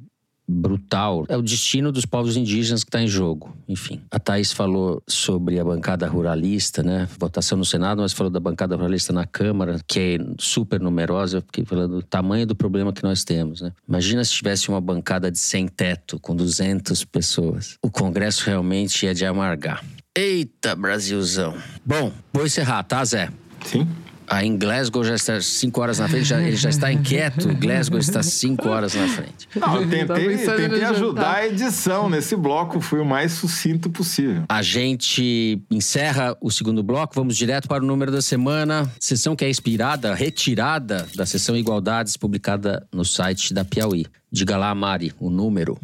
brutal. 0.51 1.25
É 1.29 1.37
o 1.37 1.41
destino 1.41 1.91
dos 1.91 2.05
povos 2.05 2.35
indígenas 2.35 2.83
que 2.83 2.89
está 2.89 3.01
em 3.01 3.07
jogo. 3.07 3.55
Enfim, 3.67 4.01
a 4.11 4.19
Thaís 4.19 4.51
falou 4.51 5.01
sobre 5.07 5.59
a 5.59 5.63
bancada 5.63 6.07
ruralista, 6.07 6.83
né? 6.83 7.07
Votação 7.17 7.57
no 7.57 7.65
Senado, 7.65 8.01
mas 8.01 8.13
falou 8.13 8.29
da 8.29 8.39
bancada 8.39 8.75
ruralista 8.75 9.13
na 9.13 9.25
Câmara, 9.25 9.79
que 9.87 9.99
é 9.99 10.17
super 10.37 10.79
numerosa. 10.79 11.41
Fiquei 11.41 11.63
falando 11.63 11.95
do 11.95 12.03
tamanho 12.03 12.45
do 12.45 12.55
problema 12.55 12.91
que 12.91 13.03
nós 13.03 13.23
temos, 13.23 13.61
né? 13.61 13.71
Imagina 13.87 14.23
se 14.23 14.33
tivesse 14.33 14.69
uma 14.69 14.81
bancada 14.81 15.31
de 15.31 15.39
sem 15.39 15.67
teto, 15.67 16.19
com 16.19 16.35
200 16.35 17.05
pessoas. 17.05 17.77
O 17.81 17.89
Congresso 17.89 18.45
realmente 18.45 19.07
é 19.07 19.13
de 19.13 19.25
amargar. 19.25 19.83
Eita, 20.15 20.75
Brasilzão. 20.75 21.55
Bom, 21.85 22.11
vou 22.33 22.45
encerrar, 22.45 22.83
tá, 22.83 23.03
Zé? 23.05 23.29
Sim? 23.65 23.87
Aí 24.31 24.47
em 24.47 24.57
Glasgow 24.57 25.03
já 25.03 25.13
está 25.15 25.41
cinco 25.41 25.81
horas 25.81 25.99
na 25.99 26.07
frente, 26.07 26.23
já- 26.23 26.41
ele 26.41 26.55
já 26.55 26.69
está 26.69 26.89
inquieto. 26.91 27.49
Glasgow 27.53 27.99
está 27.99 28.23
cinco 28.23 28.69
horas 28.69 28.93
na 28.95 29.05
frente. 29.09 29.49
Não, 29.53 29.81
eu 29.81 29.89
Tava 30.07 30.19
tentei, 30.19 30.37
tentei 30.37 30.83
ajudar 30.85 31.35
a 31.35 31.47
edição 31.47 32.09
nesse 32.09 32.35
bloco, 32.37 32.79
fui 32.79 32.99
o 33.01 33.05
mais 33.05 33.33
sucinto 33.33 33.89
possível. 33.89 34.43
A 34.47 34.61
gente 34.61 35.61
encerra 35.69 36.37
o 36.39 36.49
segundo 36.49 36.81
bloco, 36.81 37.13
vamos 37.13 37.35
direto 37.35 37.67
para 37.67 37.83
o 37.83 37.85
número 37.85 38.09
da 38.11 38.21
semana. 38.21 38.89
Sessão 38.99 39.35
que 39.35 39.43
é 39.43 39.49
inspirada, 39.49 40.15
retirada 40.15 41.05
da 41.13 41.25
sessão 41.25 41.57
Igualdades, 41.57 42.15
publicada 42.15 42.87
no 42.91 43.03
site 43.03 43.53
da 43.53 43.65
Piauí. 43.65 44.05
Diga 44.31 44.55
lá, 44.55 44.73
Mari, 44.73 45.13
o 45.19 45.29
número. 45.29 45.77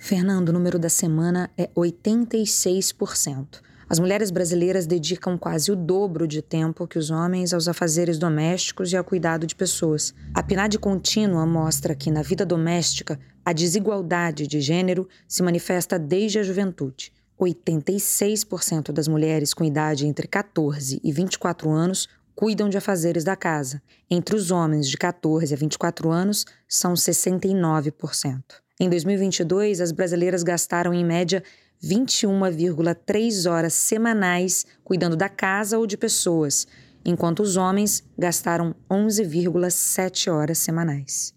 Fernando, 0.00 0.48
o 0.48 0.52
número 0.52 0.78
da 0.78 0.88
semana 0.88 1.48
é 1.56 1.70
86%. 1.76 3.62
As 3.92 3.98
mulheres 3.98 4.30
brasileiras 4.30 4.86
dedicam 4.86 5.36
quase 5.36 5.70
o 5.70 5.76
dobro 5.76 6.26
de 6.26 6.40
tempo 6.40 6.88
que 6.88 6.98
os 6.98 7.10
homens 7.10 7.52
aos 7.52 7.68
afazeres 7.68 8.16
domésticos 8.16 8.90
e 8.90 8.96
ao 8.96 9.04
cuidado 9.04 9.46
de 9.46 9.54
pessoas. 9.54 10.14
A 10.32 10.42
PNAD 10.42 10.78
contínua 10.78 11.44
mostra 11.44 11.94
que, 11.94 12.10
na 12.10 12.22
vida 12.22 12.46
doméstica, 12.46 13.20
a 13.44 13.52
desigualdade 13.52 14.46
de 14.46 14.62
gênero 14.62 15.06
se 15.28 15.42
manifesta 15.42 15.98
desde 15.98 16.38
a 16.38 16.42
juventude. 16.42 17.12
86% 17.38 18.92
das 18.92 19.08
mulheres 19.08 19.52
com 19.52 19.62
idade 19.62 20.06
entre 20.06 20.26
14 20.26 20.98
e 21.04 21.12
24 21.12 21.70
anos 21.70 22.08
cuidam 22.34 22.70
de 22.70 22.78
afazeres 22.78 23.24
da 23.24 23.36
casa. 23.36 23.82
Entre 24.10 24.34
os 24.34 24.50
homens 24.50 24.88
de 24.88 24.96
14 24.96 25.52
a 25.52 25.56
24 25.58 26.10
anos, 26.10 26.46
são 26.66 26.94
69%. 26.94 28.42
Em 28.80 28.88
2022, 28.88 29.82
as 29.82 29.92
brasileiras 29.92 30.42
gastaram, 30.42 30.94
em 30.94 31.04
média, 31.04 31.42
21,3 31.82 33.50
horas 33.50 33.74
semanais 33.74 34.64
cuidando 34.84 35.16
da 35.16 35.28
casa 35.28 35.78
ou 35.78 35.86
de 35.86 35.96
pessoas, 35.96 36.66
enquanto 37.04 37.40
os 37.40 37.56
homens 37.56 38.04
gastaram 38.16 38.74
11,7 38.90 40.32
horas 40.32 40.58
semanais. 40.58 41.34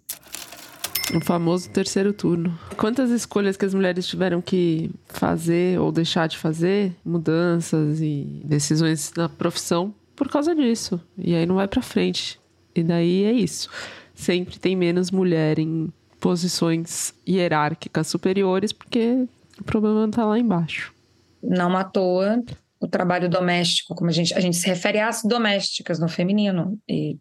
O 1.13 1.23
famoso 1.23 1.69
terceiro 1.69 2.11
turno. 2.13 2.57
Quantas 2.77 3.11
escolhas 3.11 3.55
que 3.55 3.65
as 3.65 3.73
mulheres 3.73 4.07
tiveram 4.07 4.41
que 4.41 4.89
fazer 5.07 5.79
ou 5.79 5.91
deixar 5.91 6.27
de 6.27 6.37
fazer, 6.37 6.95
mudanças 7.05 8.01
e 8.01 8.41
decisões 8.43 9.13
na 9.15 9.29
profissão 9.29 9.93
por 10.15 10.29
causa 10.29 10.55
disso. 10.55 10.99
E 11.17 11.35
aí 11.35 11.45
não 11.45 11.55
vai 11.55 11.67
pra 11.67 11.81
frente. 11.81 12.39
E 12.73 12.81
daí 12.81 13.23
é 13.23 13.31
isso. 13.31 13.69
Sempre 14.15 14.57
tem 14.57 14.75
menos 14.75 15.11
mulher 15.11 15.59
em 15.59 15.91
posições 16.19 17.13
hierárquicas 17.27 18.07
superiores 18.07 18.71
porque 18.71 19.27
o 19.59 19.63
problema 19.63 20.01
não 20.01 20.11
tá 20.11 20.25
lá 20.25 20.37
embaixo. 20.37 20.93
Não 21.41 21.75
à 21.77 21.83
toa, 21.83 22.43
o 22.79 22.87
trabalho 22.87 23.29
doméstico, 23.29 23.95
como 23.95 24.09
a 24.09 24.13
gente, 24.13 24.33
a 24.33 24.39
gente 24.39 24.57
se 24.57 24.67
refere 24.67 24.99
às 24.99 25.23
domésticas 25.23 25.99
no 25.99 26.07
feminino, 26.07 26.79
e 26.87 27.17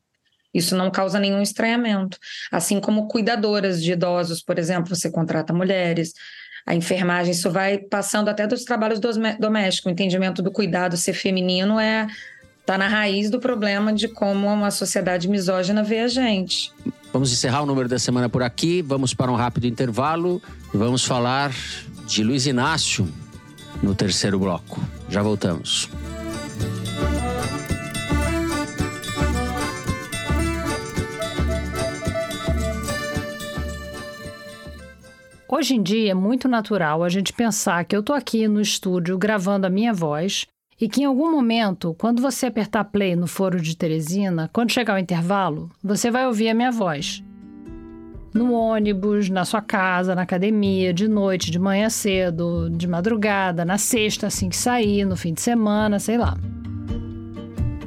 isso 0.52 0.76
não 0.76 0.90
causa 0.90 1.18
nenhum 1.18 1.42
estranhamento. 1.42 2.18
Assim 2.50 2.80
como 2.80 3.08
cuidadoras 3.08 3.82
de 3.82 3.92
idosos, 3.92 4.42
por 4.42 4.58
exemplo, 4.58 4.94
você 4.94 5.10
contrata 5.10 5.52
mulheres, 5.52 6.12
a 6.66 6.74
enfermagem, 6.74 7.32
isso 7.32 7.50
vai 7.50 7.78
passando 7.78 8.28
até 8.28 8.46
dos 8.46 8.64
trabalhos 8.64 8.98
domésticos. 9.38 9.90
O 9.90 9.92
entendimento 9.92 10.42
do 10.42 10.50
cuidado 10.50 10.96
ser 10.96 11.12
feminino 11.12 11.78
é 11.78 12.06
tá 12.64 12.78
na 12.78 12.88
raiz 12.88 13.28
do 13.28 13.38
problema 13.38 13.92
de 13.92 14.08
como 14.08 14.46
uma 14.46 14.70
sociedade 14.70 15.28
misógina 15.28 15.82
vê 15.82 16.00
a 16.00 16.08
gente. 16.08 16.72
Vamos 17.12 17.30
encerrar 17.30 17.62
o 17.62 17.66
número 17.66 17.88
da 17.88 17.98
semana 17.98 18.28
por 18.28 18.42
aqui, 18.42 18.80
vamos 18.80 19.12
para 19.12 19.30
um 19.30 19.36
rápido 19.36 19.66
intervalo 19.66 20.42
e 20.72 20.76
vamos 20.76 21.04
falar 21.04 21.52
de 22.06 22.22
Luiz 22.22 22.46
Inácio 22.46 23.08
no 23.82 23.94
terceiro 23.94 24.38
bloco. 24.38 24.80
Já 25.08 25.22
voltamos. 25.22 25.88
Hoje 35.48 35.76
em 35.76 35.82
dia 35.82 36.10
é 36.10 36.14
muito 36.14 36.48
natural 36.48 37.04
a 37.04 37.08
gente 37.08 37.32
pensar 37.32 37.84
que 37.84 37.94
eu 37.94 38.02
tô 38.02 38.12
aqui 38.12 38.48
no 38.48 38.60
estúdio 38.60 39.16
gravando 39.16 39.66
a 39.66 39.70
minha 39.70 39.92
voz 39.92 40.46
e 40.80 40.88
que 40.88 41.02
em 41.02 41.04
algum 41.04 41.30
momento, 41.30 41.94
quando 41.94 42.20
você 42.20 42.46
apertar 42.46 42.84
play 42.84 43.14
no 43.14 43.26
Foro 43.26 43.60
de 43.60 43.76
Teresina, 43.76 44.50
quando 44.52 44.72
chegar 44.72 44.96
o 44.96 44.98
intervalo, 44.98 45.70
você 45.82 46.10
vai 46.10 46.26
ouvir 46.26 46.48
a 46.48 46.54
minha 46.54 46.72
voz. 46.72 47.22
No 48.34 48.52
ônibus, 48.52 49.30
na 49.30 49.44
sua 49.44 49.62
casa, 49.62 50.12
na 50.12 50.22
academia, 50.22 50.92
de 50.92 51.06
noite, 51.06 51.52
de 51.52 51.58
manhã 51.58 51.88
cedo, 51.88 52.68
de 52.68 52.88
madrugada, 52.88 53.64
na 53.64 53.78
sexta, 53.78 54.26
assim 54.26 54.48
que 54.48 54.56
sair, 54.56 55.04
no 55.04 55.16
fim 55.16 55.32
de 55.32 55.40
semana, 55.40 56.00
sei 56.00 56.18
lá. 56.18 56.36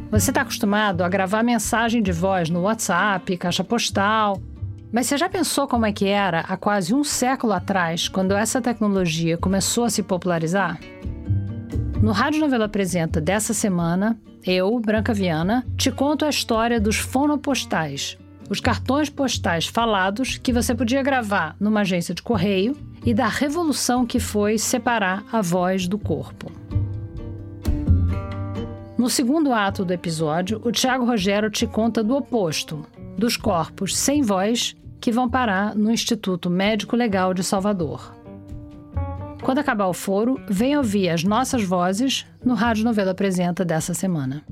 Você 0.10 0.32
está 0.32 0.42
acostumado 0.42 1.04
a 1.04 1.10
gravar 1.10 1.44
mensagem 1.44 2.02
de 2.02 2.14
voz 2.14 2.50
no 2.50 2.62
WhatsApp, 2.62 3.36
caixa 3.36 3.62
postal, 3.62 4.42
mas 4.90 5.08
você 5.08 5.18
já 5.18 5.28
pensou 5.28 5.68
como 5.68 5.86
é 5.86 5.92
que 5.92 6.08
era 6.08 6.40
há 6.40 6.56
quase 6.56 6.96
um 6.96 7.04
século 7.04 7.52
atrás, 7.52 8.08
quando 8.08 8.32
essa 8.32 8.62
tecnologia 8.62 9.38
começou 9.38 9.84
a 9.84 9.90
se 9.90 10.02
popularizar? 10.02 10.80
No 12.02 12.14
Rádio 12.14 12.40
Novela 12.40 12.66
Apresenta 12.66 13.20
dessa 13.20 13.54
semana, 13.54 14.18
eu, 14.46 14.80
Branca 14.80 15.14
Viana, 15.14 15.68
te 15.76 15.92
conto 15.92 16.24
a 16.24 16.30
história 16.30 16.80
dos 16.80 16.96
fonopostais, 16.96 18.18
os 18.50 18.60
cartões 18.60 19.10
postais 19.10 19.68
falados 19.68 20.38
que 20.38 20.54
você 20.54 20.74
podia 20.74 21.04
gravar 21.04 21.56
numa 21.60 21.82
agência 21.82 22.14
de 22.14 22.22
correio 22.22 22.76
e 23.06 23.14
da 23.14 23.28
revolução 23.28 24.06
que 24.06 24.20
foi 24.20 24.58
separar 24.58 25.24
a 25.32 25.42
voz 25.42 25.88
do 25.88 25.98
corpo. 25.98 26.52
No 28.98 29.10
segundo 29.10 29.54
ato 29.54 29.86
do 29.86 29.94
episódio, 29.94 30.60
o 30.64 30.72
Tiago 30.72 31.06
Rogero 31.06 31.52
te 31.52 31.68
conta 31.68 32.04
do 32.04 32.16
oposto, 32.16 32.86
dos 33.18 33.38
corpos 33.38 33.96
sem 33.96 34.22
voz 34.22 34.76
que 35.00 35.12
vão 35.12 35.30
parar 35.30 35.76
no 35.76 35.92
Instituto 35.92 36.50
Médico 36.50 36.96
Legal 36.96 37.34
de 37.34 37.44
Salvador. 37.44 38.16
Quando 39.42 39.60
acabar 39.60 39.88
o 39.88 39.94
foro, 39.94 40.42
vem 40.50 40.76
ouvir 40.76 41.10
as 41.10 41.24
nossas 41.24 41.64
vozes 41.64 42.26
no 42.44 42.56
Rádio 42.56 42.84
Novela 42.84 43.12
Apresenta 43.12 43.64
dessa 43.64 43.94
semana. 43.94 44.44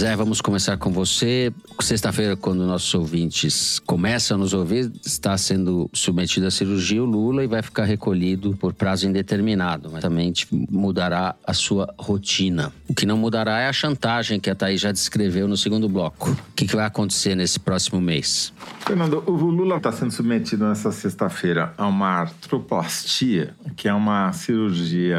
Zé, 0.00 0.16
vamos 0.16 0.40
começar 0.40 0.78
com 0.78 0.90
você. 0.90 1.52
Sexta-feira, 1.78 2.34
quando 2.34 2.66
nossos 2.66 2.94
ouvintes 2.94 3.78
começam 3.80 4.38
a 4.38 4.40
nos 4.40 4.54
ouvir, 4.54 4.90
está 5.04 5.36
sendo 5.36 5.90
submetido 5.92 6.46
à 6.46 6.50
cirurgia 6.50 7.02
o 7.02 7.04
Lula 7.04 7.44
e 7.44 7.46
vai 7.46 7.60
ficar 7.60 7.84
recolhido 7.84 8.56
por 8.56 8.72
prazo 8.72 9.06
indeterminado. 9.06 9.90
Mas 9.92 10.00
também 10.00 10.32
mudará 10.70 11.34
a 11.46 11.52
sua 11.52 11.94
rotina. 11.98 12.72
O 12.88 12.94
que 12.94 13.04
não 13.04 13.18
mudará 13.18 13.60
é 13.60 13.68
a 13.68 13.74
chantagem 13.74 14.40
que 14.40 14.48
a 14.48 14.54
Thaís 14.54 14.80
já 14.80 14.90
descreveu 14.90 15.46
no 15.46 15.54
segundo 15.54 15.86
bloco. 15.86 16.30
O 16.30 16.54
que, 16.56 16.64
vai 16.74 16.86
acontecer 16.86 17.34
nesse 17.34 17.60
próximo 17.60 18.00
mês? 18.00 18.54
Fernando, 18.86 19.22
o 19.26 19.32
Lula 19.32 19.76
está 19.76 19.92
sendo 19.92 20.12
submetido 20.12 20.66
nessa 20.66 20.90
sexta-feira 20.90 21.74
a 21.76 21.86
uma 21.86 22.08
artroplastia, 22.08 23.54
que 23.76 23.86
é 23.86 23.92
uma 23.92 24.32
cirurgia 24.32 25.18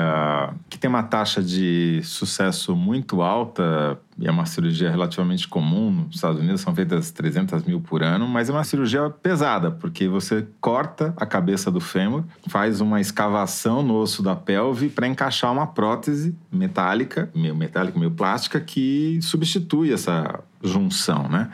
que 0.68 0.80
tem 0.80 0.90
uma 0.90 1.04
taxa 1.04 1.40
de 1.44 2.02
sucesso 2.04 2.76
muito 2.76 3.22
alta 3.22 4.00
e 4.18 4.28
é 4.28 4.32
uma 4.32 4.45
cirurgia 4.45 4.89
relativamente 4.89 5.47
comum. 5.47 5.91
Nos 5.91 6.16
Estados 6.16 6.39
Unidos 6.39 6.62
são 6.62 6.76
feitas 6.76 7.12
300 7.12 7.64
mil 7.64 7.82
por 7.82 8.03
ano, 8.03 8.28
mas 8.28 8.49
é 8.49 8.51
uma 8.51 8.64
cirurgia 8.64 9.09
pesada, 9.09 9.72
porque 9.72 10.07
você 10.07 10.47
corta 10.59 11.14
a 11.18 11.26
cabeça 11.26 11.72
do 11.72 11.80
fêmur, 11.80 12.24
faz 12.47 12.82
uma 12.82 12.99
escavação 12.99 13.82
no 13.82 13.95
osso 13.95 14.22
da 14.22 14.36
pelve 14.36 14.89
para 14.89 15.07
encaixar 15.07 15.51
uma 15.51 15.68
prótese 15.68 16.36
metálica, 16.51 17.30
meio 17.34 17.55
metálica, 17.55 17.97
meio 17.97 18.12
plástica, 18.12 18.59
que 18.59 19.20
substitui 19.22 19.91
essa 19.91 20.39
junção, 20.64 21.28
né? 21.28 21.49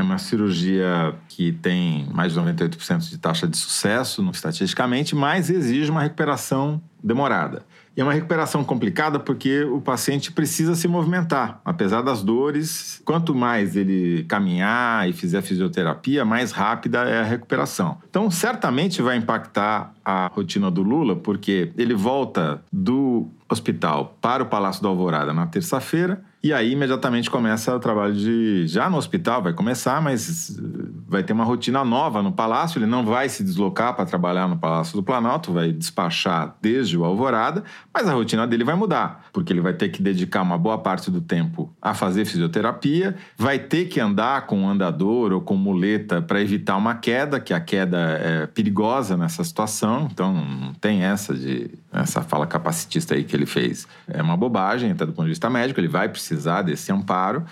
É 0.00 0.02
uma 0.02 0.16
cirurgia 0.16 1.14
que 1.28 1.52
tem 1.52 2.08
mais 2.10 2.32
de 2.32 2.40
98% 2.40 3.10
de 3.10 3.18
taxa 3.18 3.46
de 3.46 3.54
sucesso, 3.54 4.26
estatisticamente, 4.32 5.14
mas 5.14 5.50
exige 5.50 5.90
uma 5.90 6.00
recuperação 6.00 6.80
demorada. 7.04 7.66
E 7.94 8.00
é 8.00 8.04
uma 8.04 8.14
recuperação 8.14 8.64
complicada 8.64 9.18
porque 9.18 9.62
o 9.64 9.78
paciente 9.78 10.32
precisa 10.32 10.74
se 10.74 10.88
movimentar. 10.88 11.60
Apesar 11.62 12.00
das 12.00 12.22
dores, 12.22 13.02
quanto 13.04 13.34
mais 13.34 13.76
ele 13.76 14.24
caminhar 14.24 15.06
e 15.06 15.12
fizer 15.12 15.42
fisioterapia, 15.42 16.24
mais 16.24 16.50
rápida 16.50 17.00
é 17.00 17.20
a 17.20 17.24
recuperação. 17.24 17.98
Então, 18.08 18.30
certamente 18.30 19.02
vai 19.02 19.18
impactar 19.18 19.92
a 20.02 20.28
rotina 20.28 20.70
do 20.70 20.82
Lula, 20.82 21.14
porque 21.14 21.72
ele 21.76 21.92
volta 21.92 22.62
do 22.72 23.28
hospital 23.50 24.16
para 24.18 24.44
o 24.44 24.46
Palácio 24.46 24.82
da 24.82 24.88
Alvorada 24.88 25.34
na 25.34 25.46
terça-feira 25.46 26.22
e 26.42 26.54
aí 26.54 26.72
imediatamente 26.72 27.30
começa 27.30 27.76
o 27.76 27.78
trabalho 27.78 28.14
de. 28.14 28.66
Já 28.66 28.88
no 28.88 28.96
hospital 28.96 29.42
vai 29.42 29.52
começar, 29.52 30.00
mas 30.00 30.58
vai 31.06 31.22
ter 31.22 31.34
uma 31.34 31.44
rotina 31.44 31.84
nova 31.84 32.22
no 32.22 32.32
palácio. 32.32 32.78
Ele 32.78 32.86
não 32.86 33.04
vai 33.04 33.28
se 33.28 33.44
deslocar 33.44 33.94
para 33.94 34.06
trabalhar 34.06 34.48
no 34.48 34.56
Palácio 34.56 34.96
do 34.96 35.02
Planalto, 35.02 35.52
vai 35.52 35.70
despachar 35.70 36.56
desde 36.62 36.96
o 36.96 37.04
Alvorada, 37.04 37.62
mas 37.92 38.08
a 38.08 38.14
rotina 38.14 38.46
dele 38.46 38.64
vai 38.64 38.74
mudar, 38.74 39.26
porque 39.32 39.52
ele 39.52 39.60
vai 39.60 39.74
ter 39.74 39.90
que 39.90 40.02
dedicar 40.02 40.40
uma 40.40 40.56
boa 40.56 40.78
parte 40.78 41.10
do 41.10 41.20
tempo 41.20 41.74
a 41.80 41.92
fazer 41.92 42.24
fisioterapia, 42.24 43.16
vai 43.36 43.58
ter 43.58 43.86
que 43.86 44.00
andar 44.00 44.46
com 44.46 44.66
andador 44.68 45.32
ou 45.32 45.42
com 45.42 45.56
muleta 45.56 46.22
para 46.22 46.40
evitar 46.40 46.76
uma 46.76 46.94
queda, 46.94 47.38
que 47.38 47.52
a 47.52 47.60
queda 47.60 47.98
é 47.98 48.46
perigosa 48.46 49.14
nessa 49.16 49.44
situação. 49.44 50.08
Então 50.10 50.32
não 50.32 50.72
tem 50.74 51.02
essa 51.02 51.34
de 51.34 51.70
essa 51.92 52.22
fala 52.22 52.46
capacitista 52.46 53.14
aí 53.14 53.24
que 53.24 53.34
ele 53.34 53.46
fez. 53.46 53.86
É 54.08 54.22
uma 54.22 54.36
bobagem, 54.36 54.92
até 54.92 55.04
do 55.04 55.12
ponto 55.12 55.26
de 55.26 55.30
vista 55.30 55.50
médico, 55.50 55.80
ele 55.80 55.88
vai 55.88 56.08
precisar 56.08 56.62
desse 56.62 56.92
amparo. 56.92 57.44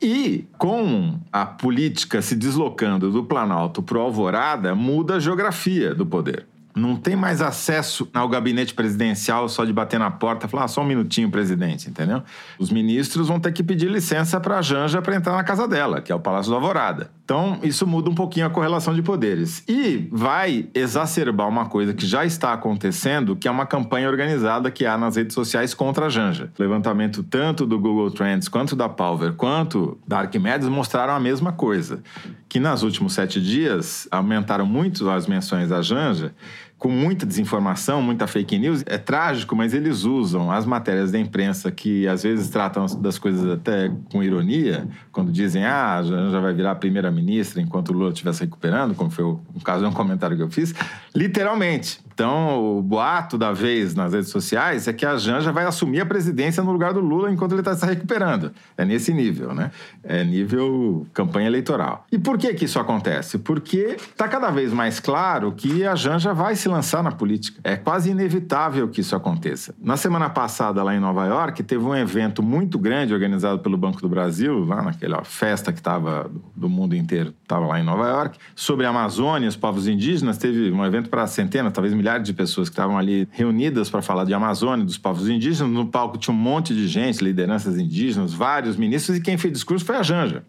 E 0.00 0.46
com 0.58 1.18
a 1.32 1.46
política 1.46 2.20
se 2.20 2.36
deslocando 2.36 3.10
do 3.10 3.24
Planalto 3.24 3.82
para 3.82 3.98
o 3.98 4.00
Alvorada, 4.00 4.74
muda 4.74 5.16
a 5.16 5.20
geografia 5.20 5.94
do 5.94 6.04
poder. 6.04 6.46
Não 6.74 6.94
tem 6.94 7.16
mais 7.16 7.40
acesso 7.40 8.06
ao 8.12 8.28
gabinete 8.28 8.74
presidencial 8.74 9.48
só 9.48 9.64
de 9.64 9.72
bater 9.72 9.98
na 9.98 10.10
porta 10.10 10.44
e 10.44 10.48
falar 10.48 10.64
ah, 10.64 10.68
só 10.68 10.82
um 10.82 10.86
minutinho, 10.86 11.30
presidente, 11.30 11.88
entendeu? 11.88 12.22
Os 12.58 12.70
ministros 12.70 13.28
vão 13.28 13.40
ter 13.40 13.50
que 13.52 13.62
pedir 13.62 13.90
licença 13.90 14.38
para 14.38 14.58
a 14.58 14.62
Janja 14.62 15.00
para 15.00 15.16
entrar 15.16 15.34
na 15.34 15.42
casa 15.42 15.66
dela, 15.66 16.02
que 16.02 16.12
é 16.12 16.14
o 16.14 16.20
Palácio 16.20 16.50
da 16.50 16.58
Alvorada. 16.58 17.10
Então, 17.26 17.58
isso 17.64 17.84
muda 17.88 18.08
um 18.08 18.14
pouquinho 18.14 18.46
a 18.46 18.50
correlação 18.50 18.94
de 18.94 19.02
poderes. 19.02 19.64
E 19.66 20.08
vai 20.12 20.68
exacerbar 20.72 21.48
uma 21.48 21.66
coisa 21.66 21.92
que 21.92 22.06
já 22.06 22.24
está 22.24 22.52
acontecendo, 22.52 23.34
que 23.34 23.48
é 23.48 23.50
uma 23.50 23.66
campanha 23.66 24.08
organizada 24.08 24.70
que 24.70 24.86
há 24.86 24.96
nas 24.96 25.16
redes 25.16 25.34
sociais 25.34 25.74
contra 25.74 26.06
a 26.06 26.08
Janja. 26.08 26.52
Levantamento 26.56 27.24
tanto 27.24 27.66
do 27.66 27.80
Google 27.80 28.12
Trends, 28.12 28.46
quanto 28.46 28.76
da 28.76 28.88
Palver, 28.88 29.32
quanto 29.32 29.98
da 30.06 30.20
Arquimedes 30.20 30.68
mostraram 30.68 31.14
a 31.14 31.18
mesma 31.18 31.50
coisa. 31.50 32.00
Que 32.48 32.60
nos 32.60 32.84
últimos 32.84 33.14
sete 33.14 33.42
dias 33.42 34.06
aumentaram 34.08 34.64
muito 34.64 35.10
as 35.10 35.26
menções 35.26 35.70
da 35.70 35.82
Janja 35.82 36.32
com 36.78 36.88
muita 36.88 37.24
desinformação, 37.24 38.02
muita 38.02 38.26
fake 38.26 38.58
news. 38.58 38.82
É 38.86 38.98
trágico, 38.98 39.56
mas 39.56 39.72
eles 39.72 40.04
usam 40.04 40.50
as 40.50 40.66
matérias 40.66 41.10
da 41.10 41.18
imprensa 41.18 41.70
que 41.70 42.06
às 42.06 42.22
vezes 42.22 42.48
tratam 42.48 42.86
das 43.00 43.18
coisas 43.18 43.50
até 43.50 43.90
com 44.10 44.22
ironia, 44.22 44.86
quando 45.10 45.32
dizem, 45.32 45.64
ah, 45.64 46.02
já 46.02 46.40
vai 46.40 46.52
virar 46.52 46.74
primeira-ministra 46.76 47.60
enquanto 47.62 47.90
o 47.90 47.92
Lula 47.92 48.10
estiver 48.10 48.32
se 48.34 48.42
recuperando, 48.42 48.94
como 48.94 49.10
foi 49.10 49.24
o 49.24 49.40
caso 49.64 49.82
de 49.82 49.88
um 49.88 49.92
comentário 49.92 50.36
que 50.36 50.42
eu 50.42 50.50
fiz, 50.50 50.74
literalmente. 51.14 52.05
Então, 52.16 52.78
o 52.78 52.82
boato 52.82 53.36
da 53.36 53.52
vez 53.52 53.94
nas 53.94 54.14
redes 54.14 54.30
sociais 54.30 54.88
é 54.88 54.92
que 54.94 55.04
a 55.04 55.18
Janja 55.18 55.52
vai 55.52 55.66
assumir 55.66 56.00
a 56.00 56.06
presidência 56.06 56.62
no 56.62 56.72
lugar 56.72 56.94
do 56.94 57.00
Lula 57.00 57.30
enquanto 57.30 57.52
ele 57.52 57.60
está 57.60 57.76
se 57.76 57.84
recuperando. 57.84 58.52
É 58.74 58.86
nesse 58.86 59.12
nível, 59.12 59.54
né? 59.54 59.70
É 60.02 60.24
nível 60.24 61.06
campanha 61.12 61.46
eleitoral. 61.46 62.06
E 62.10 62.18
por 62.18 62.38
que 62.38 62.54
que 62.54 62.64
isso 62.64 62.80
acontece? 62.80 63.36
Porque 63.36 63.98
está 63.98 64.26
cada 64.26 64.50
vez 64.50 64.72
mais 64.72 64.98
claro 64.98 65.52
que 65.52 65.84
a 65.84 65.94
Janja 65.94 66.32
vai 66.32 66.56
se 66.56 66.70
lançar 66.70 67.02
na 67.02 67.12
política. 67.12 67.60
É 67.62 67.76
quase 67.76 68.10
inevitável 68.12 68.88
que 68.88 69.02
isso 69.02 69.14
aconteça. 69.14 69.74
Na 69.78 69.98
semana 69.98 70.30
passada, 70.30 70.82
lá 70.82 70.96
em 70.96 71.00
Nova 71.00 71.26
York, 71.26 71.62
teve 71.64 71.84
um 71.84 71.94
evento 71.94 72.42
muito 72.42 72.78
grande 72.78 73.12
organizado 73.12 73.58
pelo 73.58 73.76
Banco 73.76 74.00
do 74.00 74.08
Brasil, 74.08 74.64
lá 74.64 74.80
naquela 74.80 75.22
festa 75.22 75.70
que 75.70 75.80
estava 75.80 76.30
do 76.56 76.70
mundo 76.70 76.96
inteiro, 76.96 77.34
estava 77.42 77.66
lá 77.66 77.78
em 77.78 77.84
Nova 77.84 78.08
York, 78.08 78.38
sobre 78.54 78.86
a 78.86 78.88
Amazônia, 78.88 79.50
os 79.50 79.56
povos 79.56 79.86
indígenas. 79.86 80.38
Teve 80.38 80.72
um 80.72 80.82
evento 80.82 81.10
para 81.10 81.26
centenas, 81.26 81.74
talvez 81.74 81.92
milhares 81.92 82.05
milhares 82.06 82.24
de 82.24 82.32
pessoas 82.32 82.68
que 82.68 82.72
estavam 82.72 82.96
ali 82.96 83.28
reunidas 83.32 83.90
para 83.90 84.00
falar 84.00 84.24
de 84.24 84.32
Amazônia, 84.32 84.84
dos 84.84 84.96
povos 84.96 85.28
indígenas. 85.28 85.72
No 85.72 85.86
palco 85.86 86.16
tinha 86.16 86.32
um 86.32 86.38
monte 86.38 86.72
de 86.72 86.86
gente, 86.86 87.22
lideranças 87.22 87.76
indígenas, 87.76 88.32
vários 88.32 88.76
ministros, 88.76 89.16
e 89.16 89.20
quem 89.20 89.36
fez 89.36 89.52
discurso 89.52 89.84
foi 89.84 89.96
a 89.96 90.02
Janja. 90.02 90.44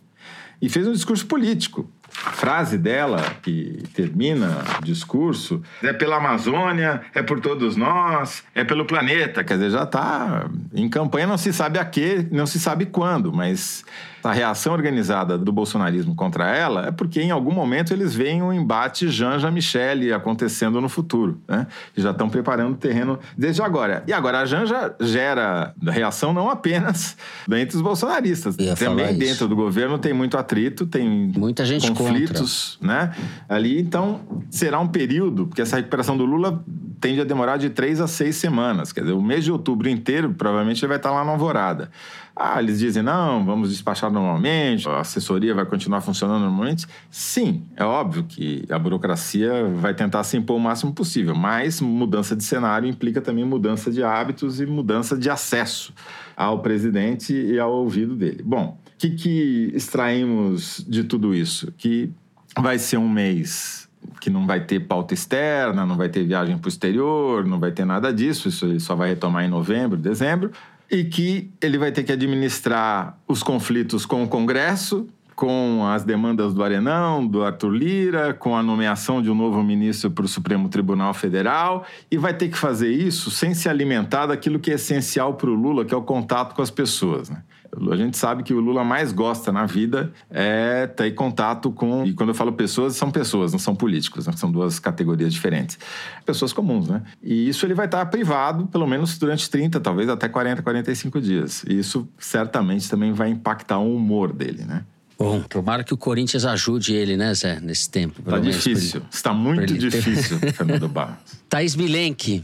E 0.61 0.69
fez 0.69 0.87
um 0.87 0.91
discurso 0.91 1.25
político. 1.25 1.89
A 2.25 2.31
frase 2.31 2.77
dela, 2.77 3.21
que 3.41 3.83
termina 3.93 4.63
o 4.79 4.83
discurso, 4.83 5.61
é 5.83 5.93
pela 5.93 6.17
Amazônia, 6.17 7.01
é 7.13 7.21
por 7.21 7.39
todos 7.39 7.75
nós, 7.75 8.43
é 8.55 8.63
pelo 8.63 8.85
planeta. 8.85 9.43
Quer 9.43 9.55
dizer, 9.55 9.71
já 9.71 9.83
está 9.83 10.49
em 10.73 10.87
campanha, 10.89 11.27
não 11.27 11.37
se 11.37 11.51
sabe 11.51 11.77
a 11.77 11.85
quê, 11.85 12.25
não 12.31 12.45
se 12.45 12.59
sabe 12.59 12.85
quando, 12.85 13.31
mas 13.33 13.83
a 14.27 14.33
reação 14.33 14.73
organizada 14.73 15.37
do 15.37 15.51
bolsonarismo 15.51 16.13
contra 16.13 16.53
ela 16.53 16.87
é 16.87 16.91
porque 16.91 17.21
em 17.21 17.31
algum 17.31 17.51
momento 17.51 17.93
eles 17.93 18.13
veem 18.13 18.41
um 18.41 18.51
embate 18.51 19.07
Janja 19.09 19.49
Michele 19.49 20.11
acontecendo 20.11 20.81
no 20.81 20.89
futuro, 20.89 21.41
né? 21.47 21.65
E 21.95 22.01
já 22.01 22.11
estão 22.11 22.29
preparando 22.29 22.73
o 22.73 22.77
terreno 22.77 23.17
desde 23.37 23.61
agora. 23.61 24.03
E 24.05 24.11
agora 24.11 24.39
a 24.41 24.45
Janja 24.45 24.93
gera 24.99 25.73
reação 25.81 26.33
não 26.33 26.49
apenas 26.49 27.15
entre 27.49 27.77
os 27.77 27.81
bolsonaristas, 27.81 28.57
também 28.77 29.17
dentro 29.17 29.25
isso. 29.25 29.47
do 29.47 29.55
governo 29.55 29.97
tem 29.97 30.13
muito 30.13 30.37
atrito, 30.37 30.85
tem 30.85 31.31
muita 31.35 31.65
gente 31.65 31.89
conflitos, 31.91 32.77
contra. 32.81 32.95
né? 32.95 33.11
Ali 33.47 33.79
então 33.79 34.19
será 34.49 34.79
um 34.79 34.87
período 34.87 35.47
porque 35.47 35.61
essa 35.61 35.77
recuperação 35.77 36.17
do 36.17 36.25
Lula 36.25 36.63
tende 36.99 37.21
a 37.21 37.23
demorar 37.23 37.57
de 37.57 37.69
três 37.69 38.01
a 38.01 38.07
seis 38.07 38.35
semanas, 38.35 38.91
quer 38.91 39.01
dizer, 39.01 39.13
o 39.13 39.21
mês 39.21 39.43
de 39.43 39.51
outubro 39.51 39.89
inteiro 39.89 40.33
provavelmente 40.33 40.81
ele 40.81 40.87
vai 40.87 40.97
estar 40.97 41.11
lá 41.11 41.23
na 41.23 41.31
Alvorada. 41.31 41.89
Ah, 42.35 42.61
eles 42.61 42.79
dizem, 42.79 43.01
não, 43.01 43.43
vamos 43.43 43.71
despachar 43.71 44.11
normalmente, 44.11 44.87
a 44.87 44.99
assessoria 44.99 45.55
vai 45.55 45.65
continuar 45.65 46.01
funcionando 46.01 46.41
normalmente. 46.41 46.85
Sim, 47.09 47.63
é 47.75 47.83
óbvio 47.83 48.23
que 48.23 48.63
a 48.69 48.77
burocracia 48.77 49.65
vai 49.75 49.93
tentar 49.93 50.23
se 50.23 50.37
impor 50.37 50.57
o 50.57 50.59
máximo 50.59 50.93
possível, 50.93 51.33
mas 51.33 51.81
mudança 51.81 52.35
de 52.35 52.43
cenário 52.43 52.87
implica 52.87 53.21
também 53.21 53.43
mudança 53.43 53.91
de 53.91 54.03
hábitos 54.03 54.61
e 54.61 54.65
mudança 54.67 55.17
de 55.17 55.29
acesso 55.29 55.93
ao 56.35 56.59
presidente 56.59 57.33
e 57.33 57.59
ao 57.59 57.71
ouvido 57.71 58.15
dele. 58.15 58.43
Bom, 58.43 58.77
o 58.85 58.97
que, 58.97 59.09
que 59.11 59.71
extraímos 59.73 60.85
de 60.87 61.03
tudo 61.03 61.33
isso? 61.33 61.73
Que 61.75 62.11
vai 62.55 62.77
ser 62.77 62.97
um 62.97 63.09
mês 63.09 63.86
que 64.19 64.29
não 64.29 64.45
vai 64.45 64.61
ter 64.61 64.81
pauta 64.81 65.13
externa, 65.13 65.85
não 65.85 65.95
vai 65.95 66.09
ter 66.09 66.23
viagem 66.23 66.57
para 66.57 66.67
o 66.67 66.69
exterior, 66.69 67.45
não 67.45 67.59
vai 67.59 67.71
ter 67.71 67.85
nada 67.85 68.13
disso, 68.13 68.49
isso 68.49 68.65
ele 68.65 68.79
só 68.79 68.95
vai 68.95 69.09
retomar 69.09 69.43
em 69.43 69.49
novembro, 69.49 69.97
dezembro 69.97 70.51
e 70.89 71.03
que 71.03 71.51
ele 71.61 71.77
vai 71.77 71.91
ter 71.91 72.03
que 72.03 72.11
administrar 72.11 73.17
os 73.27 73.43
conflitos 73.43 74.05
com 74.05 74.23
o 74.23 74.27
Congresso, 74.27 75.07
com 75.35 75.85
as 75.85 76.03
demandas 76.03 76.53
do 76.53 76.63
Arenão, 76.63 77.25
do 77.25 77.43
Arthur 77.43 77.69
Lira, 77.69 78.33
com 78.33 78.55
a 78.55 78.63
nomeação 78.63 79.21
de 79.21 79.29
um 79.29 79.35
novo 79.35 79.61
ministro 79.61 80.09
para 80.09 80.25
o 80.25 80.27
Supremo 80.27 80.67
Tribunal 80.67 81.13
Federal, 81.13 81.85
e 82.09 82.17
vai 82.17 82.33
ter 82.33 82.49
que 82.49 82.57
fazer 82.57 82.91
isso 82.91 83.29
sem 83.29 83.53
se 83.53 83.69
alimentar 83.69 84.25
daquilo 84.25 84.59
que 84.59 84.71
é 84.71 84.75
essencial 84.75 85.35
para 85.35 85.49
o 85.49 85.53
Lula, 85.53 85.85
que 85.85 85.93
é 85.93 85.97
o 85.97 86.01
contato 86.01 86.55
com 86.55 86.61
as 86.61 86.71
pessoas. 86.71 87.29
Né? 87.29 87.43
A 87.91 87.95
gente 87.95 88.17
sabe 88.17 88.43
que 88.43 88.53
o 88.53 88.59
Lula 88.59 88.83
mais 88.83 89.11
gosta 89.11 89.51
na 89.51 89.65
vida 89.65 90.11
é 90.29 90.87
ter 90.87 91.11
contato 91.11 91.71
com. 91.71 92.05
E 92.05 92.13
quando 92.13 92.29
eu 92.29 92.35
falo 92.35 92.53
pessoas, 92.53 92.95
são 92.95 93.11
pessoas, 93.11 93.51
não 93.51 93.59
são 93.59 93.75
políticos, 93.75 94.27
né? 94.27 94.33
são 94.35 94.51
duas 94.51 94.79
categorias 94.79 95.33
diferentes. 95.33 95.77
Pessoas 96.25 96.53
comuns, 96.53 96.87
né? 96.87 97.03
E 97.21 97.47
isso 97.49 97.65
ele 97.65 97.73
vai 97.73 97.85
estar 97.85 98.05
privado, 98.07 98.67
pelo 98.67 98.87
menos 98.87 99.17
durante 99.17 99.49
30, 99.49 99.79
talvez 99.79 100.09
até 100.09 100.27
40, 100.27 100.61
45 100.61 101.21
dias. 101.21 101.63
E 101.67 101.77
isso 101.77 102.07
certamente 102.17 102.89
também 102.89 103.11
vai 103.11 103.29
impactar 103.29 103.79
o 103.79 103.95
humor 103.95 104.33
dele, 104.33 104.63
né? 104.63 104.83
Bom, 105.17 105.41
tomara 105.41 105.83
que 105.83 105.93
o 105.93 105.97
Corinthians 105.97 106.45
ajude 106.45 106.93
ele, 106.93 107.17
né, 107.17 107.33
Zé, 107.33 107.59
nesse 107.59 107.89
tempo. 107.89 108.21
Tá 108.21 108.37
difícil. 108.37 109.01
Está 109.09 109.33
muito 109.33 109.73
difícil, 109.75 110.37
Fernando 110.53 110.87
Barros. 110.87 111.17
Thaís 111.49 111.75
Milenque, 111.75 112.43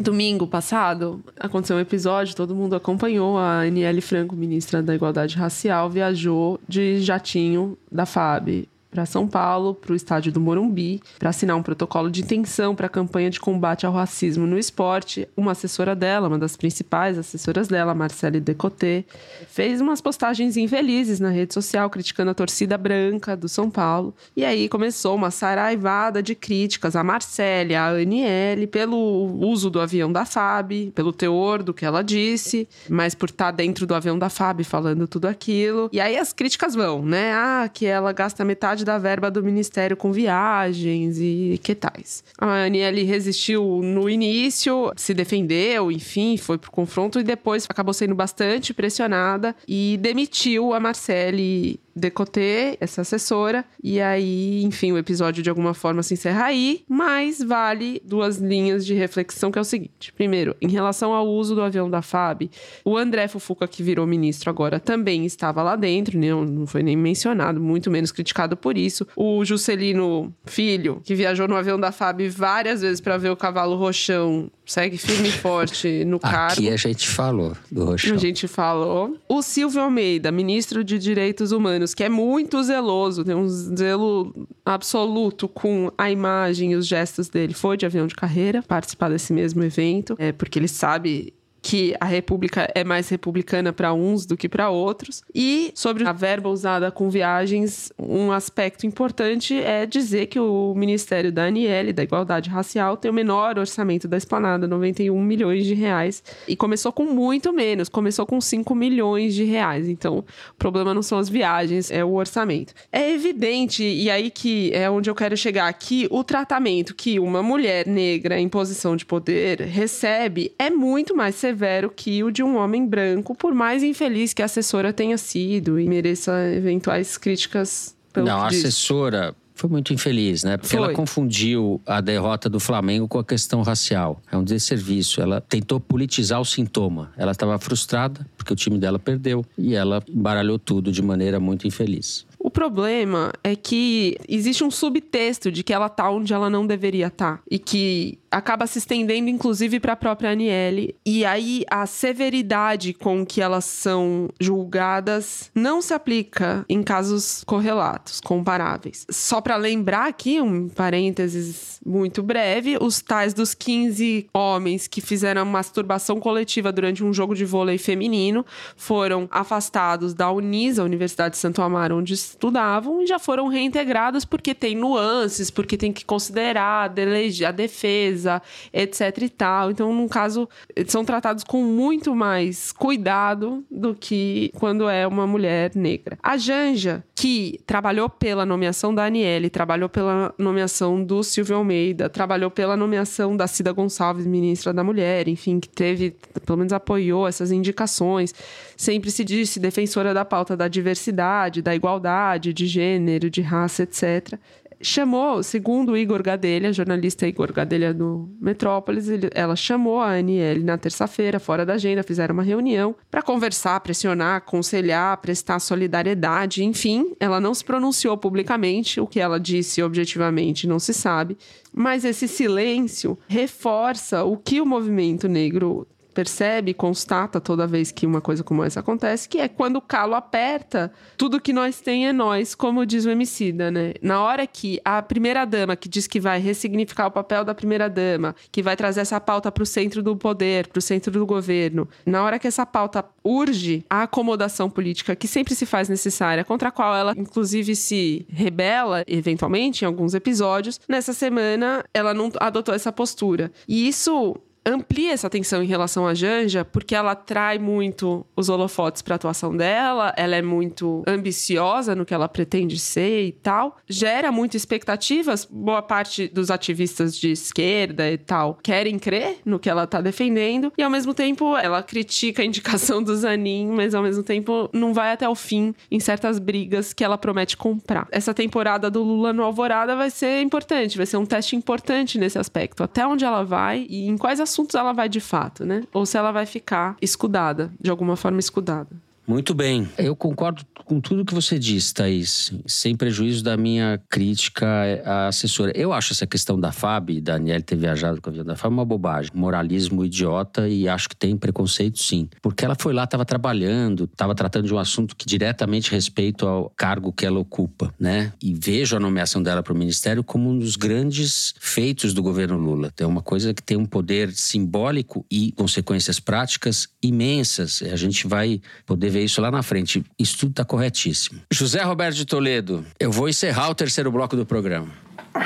Domingo 0.00 0.46
passado 0.46 1.22
aconteceu 1.38 1.76
um 1.76 1.80
episódio, 1.80 2.36
todo 2.36 2.54
mundo 2.54 2.76
acompanhou. 2.76 3.36
A 3.36 3.62
Aniele 3.62 4.00
Franco, 4.00 4.36
ministra 4.36 4.82
da 4.82 4.94
Igualdade 4.94 5.36
Racial, 5.36 5.90
viajou 5.90 6.60
de 6.68 7.00
jatinho 7.00 7.76
da 7.90 8.06
FAB 8.06 8.68
para 8.98 9.06
São 9.06 9.28
Paulo, 9.28 9.76
para 9.76 9.92
o 9.92 9.94
estádio 9.94 10.32
do 10.32 10.40
Morumbi, 10.40 11.00
para 11.20 11.30
assinar 11.30 11.56
um 11.56 11.62
protocolo 11.62 12.10
de 12.10 12.20
intenção 12.20 12.74
para 12.74 12.86
a 12.86 12.90
campanha 12.90 13.30
de 13.30 13.38
combate 13.38 13.86
ao 13.86 13.92
racismo 13.92 14.44
no 14.44 14.58
esporte. 14.58 15.28
Uma 15.36 15.52
assessora 15.52 15.94
dela, 15.94 16.26
uma 16.26 16.36
das 16.36 16.56
principais 16.56 17.16
assessoras 17.16 17.68
dela, 17.68 17.94
Marcele 17.94 18.40
Decoté, 18.40 19.04
fez 19.46 19.80
umas 19.80 20.00
postagens 20.00 20.56
infelizes 20.56 21.20
na 21.20 21.30
rede 21.30 21.54
social 21.54 21.88
criticando 21.88 22.32
a 22.32 22.34
torcida 22.34 22.76
branca 22.76 23.36
do 23.36 23.48
São 23.48 23.70
Paulo. 23.70 24.12
E 24.36 24.44
aí 24.44 24.68
começou 24.68 25.14
uma 25.14 25.30
saraivada 25.30 26.20
de 26.20 26.34
críticas 26.34 26.96
a 26.96 27.04
Marcele, 27.04 27.76
a 27.76 27.90
Aniele, 27.90 28.66
pelo 28.66 28.98
uso 29.46 29.70
do 29.70 29.80
avião 29.80 30.10
da 30.10 30.24
FAB, 30.24 30.90
pelo 30.92 31.12
teor 31.12 31.62
do 31.62 31.72
que 31.72 31.84
ela 31.84 32.02
disse, 32.02 32.68
mas 32.88 33.14
por 33.14 33.28
estar 33.28 33.44
tá 33.44 33.50
dentro 33.52 33.86
do 33.86 33.94
avião 33.94 34.18
da 34.18 34.28
FAB 34.28 34.64
falando 34.64 35.06
tudo 35.06 35.28
aquilo. 35.28 35.88
E 35.92 36.00
aí 36.00 36.16
as 36.16 36.32
críticas 36.32 36.74
vão, 36.74 37.04
né? 37.04 37.32
Ah, 37.32 37.70
que 37.72 37.86
ela 37.86 38.12
gasta 38.12 38.44
metade 38.44 38.78
metade 38.78 38.84
da 38.88 38.98
verba 38.98 39.30
do 39.30 39.42
ministério 39.42 39.96
com 39.96 40.10
viagens 40.10 41.18
e 41.20 41.60
que 41.62 41.74
tais. 41.74 42.24
A 42.38 42.64
Aniele 42.64 43.04
resistiu 43.04 43.80
no 43.82 44.08
início, 44.08 44.92
se 44.96 45.12
defendeu, 45.12 45.92
enfim, 45.92 46.38
foi 46.38 46.56
pro 46.56 46.70
confronto 46.70 47.20
e 47.20 47.22
depois 47.22 47.66
acabou 47.68 47.92
sendo 47.92 48.14
bastante 48.14 48.72
pressionada 48.72 49.54
e 49.66 49.98
demitiu 50.00 50.72
a 50.72 50.80
Marcele 50.80 51.78
Decoté, 51.98 52.76
essa 52.80 53.02
assessora. 53.02 53.64
E 53.82 54.00
aí, 54.00 54.62
enfim, 54.62 54.92
o 54.92 54.98
episódio 54.98 55.42
de 55.42 55.50
alguma 55.50 55.74
forma 55.74 56.02
se 56.02 56.14
encerra 56.14 56.44
aí, 56.44 56.82
mas 56.88 57.42
vale 57.42 58.00
duas 58.04 58.38
linhas 58.38 58.86
de 58.86 58.94
reflexão 58.94 59.50
que 59.50 59.58
é 59.58 59.62
o 59.62 59.64
seguinte. 59.64 60.12
Primeiro, 60.12 60.56
em 60.60 60.68
relação 60.68 61.12
ao 61.12 61.26
uso 61.26 61.54
do 61.54 61.62
avião 61.62 61.90
da 61.90 62.02
FAB, 62.02 62.50
o 62.84 62.96
André 62.96 63.28
Fufuca, 63.28 63.66
que 63.66 63.82
virou 63.82 64.06
ministro 64.06 64.50
agora, 64.50 64.80
também 64.80 65.24
estava 65.26 65.62
lá 65.62 65.76
dentro, 65.76 66.18
não, 66.18 66.44
não 66.44 66.66
foi 66.66 66.82
nem 66.82 66.96
mencionado, 66.96 67.60
muito 67.60 67.90
menos 67.90 68.12
criticado 68.12 68.56
por 68.56 68.76
isso. 68.76 69.06
O 69.16 69.44
Juscelino 69.44 70.32
Filho, 70.44 71.00
que 71.04 71.14
viajou 71.14 71.48
no 71.48 71.56
avião 71.56 71.78
da 71.78 71.92
FAB 71.92 72.28
várias 72.28 72.82
vezes 72.82 73.00
para 73.00 73.16
ver 73.16 73.30
o 73.30 73.36
cavalo 73.36 73.76
roxão, 73.76 74.50
segue 74.64 74.98
firme 74.98 75.28
e 75.28 75.32
forte 75.32 76.04
no 76.04 76.18
cargo. 76.20 76.52
Aqui 76.52 76.68
a 76.68 76.76
gente 76.76 77.08
falou 77.08 77.56
do 77.70 77.84
roxão. 77.84 78.14
A 78.14 78.18
gente 78.18 78.46
falou. 78.46 79.16
O 79.28 79.42
Silvio 79.42 79.80
Almeida, 79.80 80.30
ministro 80.30 80.84
de 80.84 80.98
Direitos 80.98 81.52
Humanos, 81.52 81.87
que 81.94 82.04
é 82.04 82.08
muito 82.08 82.62
zeloso, 82.62 83.24
tem 83.24 83.34
um 83.34 83.48
zelo 83.48 84.46
absoluto 84.64 85.48
com 85.48 85.90
a 85.96 86.10
imagem 86.10 86.72
e 86.72 86.76
os 86.76 86.86
gestos 86.86 87.28
dele. 87.28 87.54
Foi 87.54 87.76
de 87.76 87.86
avião 87.86 88.06
de 88.06 88.14
carreira 88.14 88.62
participar 88.62 89.08
desse 89.08 89.32
mesmo 89.32 89.62
evento, 89.62 90.14
é, 90.18 90.32
porque 90.32 90.58
ele 90.58 90.68
sabe 90.68 91.32
que 91.60 91.94
a 92.00 92.04
República 92.04 92.70
é 92.74 92.84
mais 92.84 93.08
republicana 93.08 93.72
para 93.72 93.92
uns 93.92 94.24
do 94.24 94.36
que 94.36 94.48
para 94.48 94.70
outros. 94.70 95.22
E 95.34 95.70
sobre 95.74 96.04
a 96.06 96.12
verba 96.12 96.48
usada 96.48 96.90
com 96.90 97.10
viagens, 97.10 97.92
um 97.98 98.32
aspecto 98.32 98.86
importante 98.86 99.58
é 99.60 99.84
dizer 99.84 100.26
que 100.26 100.38
o 100.38 100.74
Ministério 100.74 101.32
da 101.32 101.46
Aniele, 101.46 101.92
da 101.92 102.02
Igualdade 102.02 102.48
Racial, 102.48 102.96
tem 102.96 103.10
o 103.10 103.14
menor 103.14 103.58
orçamento 103.58 104.06
da 104.06 104.16
esplanada, 104.16 104.66
91 104.66 105.20
milhões 105.20 105.66
de 105.66 105.74
reais. 105.74 106.22
E 106.46 106.56
começou 106.56 106.92
com 106.92 107.04
muito 107.04 107.52
menos, 107.52 107.88
começou 107.88 108.26
com 108.26 108.40
5 108.40 108.74
milhões 108.74 109.34
de 109.34 109.44
reais. 109.44 109.88
Então, 109.88 110.18
o 110.18 110.24
problema 110.58 110.94
não 110.94 111.02
são 111.02 111.18
as 111.18 111.28
viagens, 111.28 111.90
é 111.90 112.04
o 112.04 112.14
orçamento. 112.14 112.72
É 112.92 113.12
evidente, 113.12 113.82
e 113.82 114.10
aí 114.10 114.30
que 114.30 114.72
é 114.72 114.88
onde 114.88 115.10
eu 115.10 115.14
quero 115.14 115.36
chegar, 115.36 115.72
que 115.74 116.06
o 116.10 116.22
tratamento 116.22 116.94
que 116.94 117.18
uma 117.18 117.42
mulher 117.42 117.86
negra 117.86 118.38
em 118.38 118.48
posição 118.48 118.96
de 118.96 119.04
poder 119.04 119.60
recebe 119.60 120.52
é 120.58 120.70
muito 120.70 121.16
mais 121.16 121.34
severo 121.34 121.47
que 121.90 122.22
o 122.22 122.30
de 122.30 122.42
um 122.42 122.56
homem 122.56 122.86
branco, 122.86 123.34
por 123.34 123.54
mais 123.54 123.82
infeliz 123.82 124.32
que 124.32 124.42
a 124.42 124.44
assessora 124.44 124.92
tenha 124.92 125.18
sido 125.18 125.78
e 125.78 125.88
mereça 125.88 126.32
eventuais 126.52 127.16
críticas 127.16 127.96
pelo 128.12 128.26
Não, 128.26 128.40
a 128.40 128.48
assessora 128.48 129.34
foi 129.58 129.68
muito 129.68 129.92
infeliz, 129.92 130.44
né? 130.44 130.56
Porque 130.56 130.76
foi. 130.76 130.84
ela 130.84 130.94
confundiu 130.94 131.80
a 131.84 132.00
derrota 132.00 132.48
do 132.48 132.60
Flamengo 132.60 133.08
com 133.08 133.18
a 133.18 133.24
questão 133.24 133.60
racial. 133.62 134.20
É 134.30 134.36
um 134.36 134.44
desserviço. 134.44 135.20
Ela 135.20 135.40
tentou 135.40 135.80
politizar 135.80 136.40
o 136.40 136.44
sintoma. 136.44 137.12
Ela 137.16 137.32
estava 137.32 137.58
frustrada 137.58 138.24
porque 138.36 138.52
o 138.52 138.56
time 138.56 138.78
dela 138.78 139.00
perdeu 139.00 139.44
e 139.58 139.74
ela 139.74 140.00
embaralhou 140.08 140.60
tudo 140.60 140.92
de 140.92 141.02
maneira 141.02 141.40
muito 141.40 141.66
infeliz. 141.66 142.24
O 142.48 142.50
problema 142.50 143.30
é 143.44 143.54
que 143.54 144.16
existe 144.26 144.64
um 144.64 144.70
subtexto 144.70 145.52
de 145.52 145.62
que 145.62 145.70
ela 145.70 145.90
tá 145.90 146.10
onde 146.10 146.32
ela 146.32 146.48
não 146.48 146.66
deveria 146.66 147.08
estar. 147.08 147.18
Tá, 147.18 147.42
e 147.50 147.58
que 147.58 148.18
acaba 148.30 148.66
se 148.66 148.78
estendendo, 148.78 149.28
inclusive, 149.28 149.80
para 149.80 149.92
a 149.92 149.96
própria 149.96 150.30
Aniele. 150.30 150.94
E 151.04 151.24
aí 151.24 151.64
a 151.70 151.84
severidade 151.84 152.94
com 152.94 153.26
que 153.26 153.40
elas 153.40 153.64
são 153.64 154.30
julgadas 154.40 155.50
não 155.54 155.82
se 155.82 155.92
aplica 155.92 156.64
em 156.68 156.82
casos 156.82 157.42
correlatos, 157.44 158.20
comparáveis. 158.20 159.06
Só 159.10 159.40
para 159.40 159.56
lembrar 159.56 160.06
aqui, 160.06 160.40
um 160.40 160.68
parênteses 160.68 161.80
muito 161.84 162.22
breve, 162.22 162.76
os 162.80 163.00
tais 163.00 163.34
dos 163.34 163.54
15 163.54 164.28
homens 164.32 164.86
que 164.86 165.00
fizeram 165.00 165.44
masturbação 165.44 166.20
coletiva 166.20 166.70
durante 166.72 167.02
um 167.02 167.12
jogo 167.12 167.34
de 167.34 167.44
vôlei 167.44 167.78
feminino 167.78 168.44
foram 168.76 169.28
afastados 169.30 170.14
da 170.14 170.30
Unis, 170.30 170.78
a 170.78 170.84
Universidade 170.84 171.32
de 171.32 171.38
Santo 171.38 171.62
Amaro, 171.62 171.96
onde 171.96 172.14
estudavam, 172.38 173.02
e 173.02 173.06
já 173.06 173.18
foram 173.18 173.48
reintegrados 173.48 174.24
porque 174.24 174.54
tem 174.54 174.76
nuances, 174.76 175.50
porque 175.50 175.76
tem 175.76 175.92
que 175.92 176.04
considerar 176.04 176.84
a 176.84 177.50
defesa, 177.50 178.40
etc 178.72 179.18
e 179.22 179.28
tal. 179.28 179.70
Então, 179.72 179.92
num 179.92 180.06
caso, 180.06 180.48
são 180.86 181.04
tratados 181.04 181.42
com 181.42 181.62
muito 181.64 182.14
mais 182.14 182.70
cuidado 182.70 183.64
do 183.68 183.94
que 183.94 184.52
quando 184.54 184.88
é 184.88 185.06
uma 185.06 185.26
mulher 185.26 185.72
negra. 185.74 186.16
A 186.22 186.36
Janja, 186.36 187.04
que 187.20 187.58
trabalhou 187.66 188.08
pela 188.08 188.46
nomeação 188.46 188.94
da 188.94 189.04
Aniele, 189.04 189.50
trabalhou 189.50 189.88
pela 189.88 190.32
nomeação 190.38 191.02
do 191.02 191.24
Silvio 191.24 191.56
Almeida, 191.56 192.08
trabalhou 192.08 192.48
pela 192.48 192.76
nomeação 192.76 193.36
da 193.36 193.48
Cida 193.48 193.72
Gonçalves, 193.72 194.24
ministra 194.24 194.72
da 194.72 194.84
Mulher, 194.84 195.26
enfim, 195.26 195.58
que 195.58 195.68
teve, 195.68 196.14
pelo 196.46 196.58
menos 196.58 196.72
apoiou 196.72 197.26
essas 197.26 197.50
indicações, 197.50 198.32
sempre 198.76 199.10
se 199.10 199.24
disse 199.24 199.58
defensora 199.58 200.14
da 200.14 200.24
pauta 200.24 200.56
da 200.56 200.68
diversidade, 200.68 201.60
da 201.60 201.74
igualdade, 201.74 202.52
de 202.52 202.68
gênero, 202.68 203.28
de 203.28 203.42
raça, 203.42 203.82
etc 203.82 204.38
chamou, 204.80 205.42
segundo 205.42 205.96
Igor 205.96 206.22
Gadelha, 206.22 206.72
jornalista 206.72 207.26
Igor 207.26 207.52
Gadelha 207.52 207.92
do 207.92 208.28
Metrópolis, 208.40 209.08
ele, 209.08 209.28
ela 209.34 209.56
chamou 209.56 210.00
a 210.00 210.16
Aniele 210.16 210.62
na 210.62 210.78
terça-feira, 210.78 211.38
fora 211.40 211.64
da 211.66 211.74
agenda, 211.74 212.02
fizeram 212.02 212.34
uma 212.34 212.42
reunião 212.42 212.94
para 213.10 213.22
conversar, 213.22 213.80
pressionar, 213.80 214.36
aconselhar, 214.36 215.16
prestar 215.18 215.58
solidariedade, 215.58 216.64
enfim, 216.64 217.12
ela 217.18 217.40
não 217.40 217.54
se 217.54 217.64
pronunciou 217.64 218.16
publicamente, 218.16 219.00
o 219.00 219.06
que 219.06 219.20
ela 219.20 219.38
disse 219.38 219.82
objetivamente 219.82 220.66
não 220.66 220.78
se 220.78 220.94
sabe, 220.94 221.36
mas 221.72 222.04
esse 222.04 222.26
silêncio 222.28 223.18
reforça 223.28 224.24
o 224.24 224.36
que 224.36 224.60
o 224.60 224.66
movimento 224.66 225.28
negro 225.28 225.86
percebe, 226.18 226.74
constata 226.74 227.40
toda 227.40 227.64
vez 227.64 227.92
que 227.92 228.04
uma 228.04 228.20
coisa 228.20 228.42
como 228.42 228.64
essa 228.64 228.80
acontece, 228.80 229.28
que 229.28 229.38
é 229.38 229.46
quando 229.46 229.76
o 229.76 229.80
calo 229.80 230.16
aperta, 230.16 230.92
tudo 231.16 231.40
que 231.40 231.52
nós 231.52 231.80
tem 231.80 232.08
é 232.08 232.12
nós, 232.12 232.56
como 232.56 232.84
diz 232.84 233.04
o 233.04 233.10
Emicida, 233.10 233.70
né? 233.70 233.94
Na 234.02 234.20
hora 234.20 234.44
que 234.44 234.80
a 234.84 235.00
primeira 235.00 235.44
dama, 235.44 235.76
que 235.76 235.88
diz 235.88 236.08
que 236.08 236.18
vai 236.18 236.40
ressignificar 236.40 237.06
o 237.06 237.12
papel 237.12 237.44
da 237.44 237.54
primeira 237.54 237.88
dama, 237.88 238.34
que 238.50 238.64
vai 238.64 238.74
trazer 238.74 239.02
essa 239.02 239.20
pauta 239.20 239.52
para 239.52 239.62
o 239.62 239.66
centro 239.66 240.02
do 240.02 240.16
poder, 240.16 240.66
para 240.66 240.80
o 240.80 240.82
centro 240.82 241.12
do 241.12 241.24
governo, 241.24 241.88
na 242.04 242.24
hora 242.24 242.36
que 242.36 242.48
essa 242.48 242.66
pauta 242.66 243.04
urge 243.22 243.84
a 243.88 244.02
acomodação 244.02 244.68
política 244.68 245.14
que 245.14 245.28
sempre 245.28 245.54
se 245.54 245.66
faz 245.66 245.88
necessária, 245.88 246.44
contra 246.44 246.70
a 246.70 246.72
qual 246.72 246.96
ela 246.96 247.14
inclusive 247.16 247.76
se 247.76 248.26
rebela 248.28 249.04
eventualmente 249.06 249.84
em 249.84 249.86
alguns 249.86 250.14
episódios, 250.14 250.80
nessa 250.88 251.12
semana 251.12 251.84
ela 251.94 252.12
não 252.12 252.32
adotou 252.40 252.74
essa 252.74 252.90
postura. 252.90 253.52
E 253.68 253.86
isso 253.86 254.34
amplia 254.64 255.12
essa 255.12 255.26
atenção 255.26 255.62
em 255.62 255.66
relação 255.66 256.06
à 256.06 256.14
Janja, 256.14 256.64
porque 256.64 256.94
ela 256.94 257.12
atrai 257.12 257.58
muito 257.58 258.26
os 258.36 258.48
holofotes 258.48 259.02
para 259.02 259.14
a 259.14 259.16
atuação 259.16 259.56
dela, 259.56 260.12
ela 260.16 260.36
é 260.36 260.42
muito 260.42 261.02
ambiciosa 261.06 261.94
no 261.94 262.04
que 262.04 262.14
ela 262.14 262.28
pretende 262.28 262.78
ser 262.78 263.26
e 263.26 263.32
tal, 263.32 263.76
gera 263.88 264.30
muito 264.30 264.56
expectativas. 264.56 265.46
Boa 265.50 265.82
parte 265.82 266.28
dos 266.28 266.50
ativistas 266.50 267.16
de 267.16 267.30
esquerda 267.30 268.10
e 268.10 268.18
tal 268.18 268.58
querem 268.62 268.98
crer 268.98 269.38
no 269.44 269.58
que 269.58 269.70
ela 269.70 269.86
tá 269.86 270.00
defendendo, 270.00 270.72
e 270.76 270.82
ao 270.82 270.90
mesmo 270.90 271.14
tempo 271.14 271.56
ela 271.56 271.82
critica 271.82 272.42
a 272.42 272.44
indicação 272.44 273.02
do 273.02 273.16
Zanin, 273.16 273.68
mas 273.68 273.94
ao 273.94 274.02
mesmo 274.02 274.22
tempo 274.22 274.68
não 274.72 274.92
vai 274.92 275.12
até 275.12 275.28
o 275.28 275.34
fim 275.34 275.74
em 275.90 276.00
certas 276.00 276.38
brigas 276.38 276.92
que 276.92 277.04
ela 277.04 277.18
promete 277.18 277.56
comprar. 277.56 278.06
Essa 278.10 278.34
temporada 278.34 278.90
do 278.90 279.02
Lula 279.02 279.32
no 279.32 279.42
Alvorada 279.42 279.96
vai 279.96 280.10
ser 280.10 280.42
importante, 280.42 280.96
vai 280.96 281.06
ser 281.06 281.16
um 281.16 281.26
teste 281.26 281.56
importante 281.56 282.18
nesse 282.18 282.38
aspecto. 282.38 282.82
Até 282.82 283.06
onde 283.06 283.24
ela 283.24 283.42
vai 283.42 283.86
e 283.88 284.06
em 284.06 284.16
quais 284.16 284.40
assuntos 284.50 284.74
ela 284.74 284.92
vai 284.92 285.08
de 285.08 285.20
fato, 285.20 285.64
né? 285.64 285.84
Ou 285.92 286.06
se 286.06 286.16
ela 286.16 286.32
vai 286.32 286.46
ficar 286.46 286.96
escudada, 287.00 287.70
de 287.80 287.90
alguma 287.90 288.16
forma 288.16 288.40
escudada. 288.40 288.90
Muito 289.28 289.52
bem. 289.52 289.86
Eu 289.98 290.16
concordo 290.16 290.62
com 290.86 290.98
tudo 291.00 291.22
que 291.22 291.34
você 291.34 291.58
disse, 291.58 291.92
Thaís, 291.92 292.50
sem 292.66 292.96
prejuízo 292.96 293.44
da 293.44 293.58
minha 293.58 294.00
crítica 294.08 294.66
à 295.04 295.28
assessora. 295.28 295.70
Eu 295.76 295.92
acho 295.92 296.14
essa 296.14 296.26
questão 296.26 296.58
da 296.58 296.72
FAB, 296.72 297.20
da 297.20 297.34
Daniel 297.34 297.62
ter 297.62 297.76
viajado 297.76 298.22
com 298.22 298.30
a 298.30 298.32
avião 298.32 298.44
da 298.44 298.56
FAB, 298.56 298.72
uma 298.72 298.86
bobagem. 298.86 299.30
Moralismo 299.34 300.02
idiota 300.02 300.66
e 300.66 300.88
acho 300.88 301.10
que 301.10 301.14
tem 301.14 301.36
preconceito 301.36 301.98
sim. 301.98 302.26
Porque 302.40 302.64
ela 302.64 302.74
foi 302.74 302.94
lá, 302.94 303.04
estava 303.04 303.22
trabalhando, 303.26 304.04
estava 304.04 304.34
tratando 304.34 304.66
de 304.66 304.72
um 304.72 304.78
assunto 304.78 305.14
que 305.14 305.26
diretamente 305.26 305.90
respeito 305.90 306.46
ao 306.46 306.70
cargo 306.70 307.12
que 307.12 307.26
ela 307.26 307.38
ocupa, 307.38 307.92
né? 308.00 308.32
E 308.42 308.54
vejo 308.54 308.96
a 308.96 309.00
nomeação 309.00 309.42
dela 309.42 309.62
para 309.62 309.74
o 309.74 309.76
ministério 309.76 310.24
como 310.24 310.48
um 310.48 310.58
dos 310.58 310.74
grandes 310.74 311.54
feitos 311.60 312.14
do 312.14 312.22
governo 312.22 312.56
Lula. 312.56 312.90
É 312.98 313.06
uma 313.06 313.20
coisa 313.20 313.52
que 313.52 313.62
tem 313.62 313.76
um 313.76 313.84
poder 313.84 314.32
simbólico 314.32 315.26
e 315.30 315.52
consequências 315.52 316.18
práticas 316.18 316.88
imensas. 317.02 317.82
A 317.82 317.96
gente 317.96 318.26
vai 318.26 318.60
poder 318.86 319.10
ver 319.10 319.17
ver 319.18 319.24
isso 319.24 319.40
lá 319.40 319.50
na 319.50 319.62
frente. 319.62 320.04
Isso 320.18 320.38
tudo 320.38 320.50
está 320.50 320.64
corretíssimo. 320.64 321.40
José 321.52 321.82
Roberto 321.82 322.16
de 322.16 322.24
Toledo, 322.24 322.84
eu 322.98 323.10
vou 323.10 323.28
encerrar 323.28 323.68
o 323.68 323.74
terceiro 323.74 324.10
bloco 324.10 324.36
do 324.36 324.46
programa. 324.46 324.88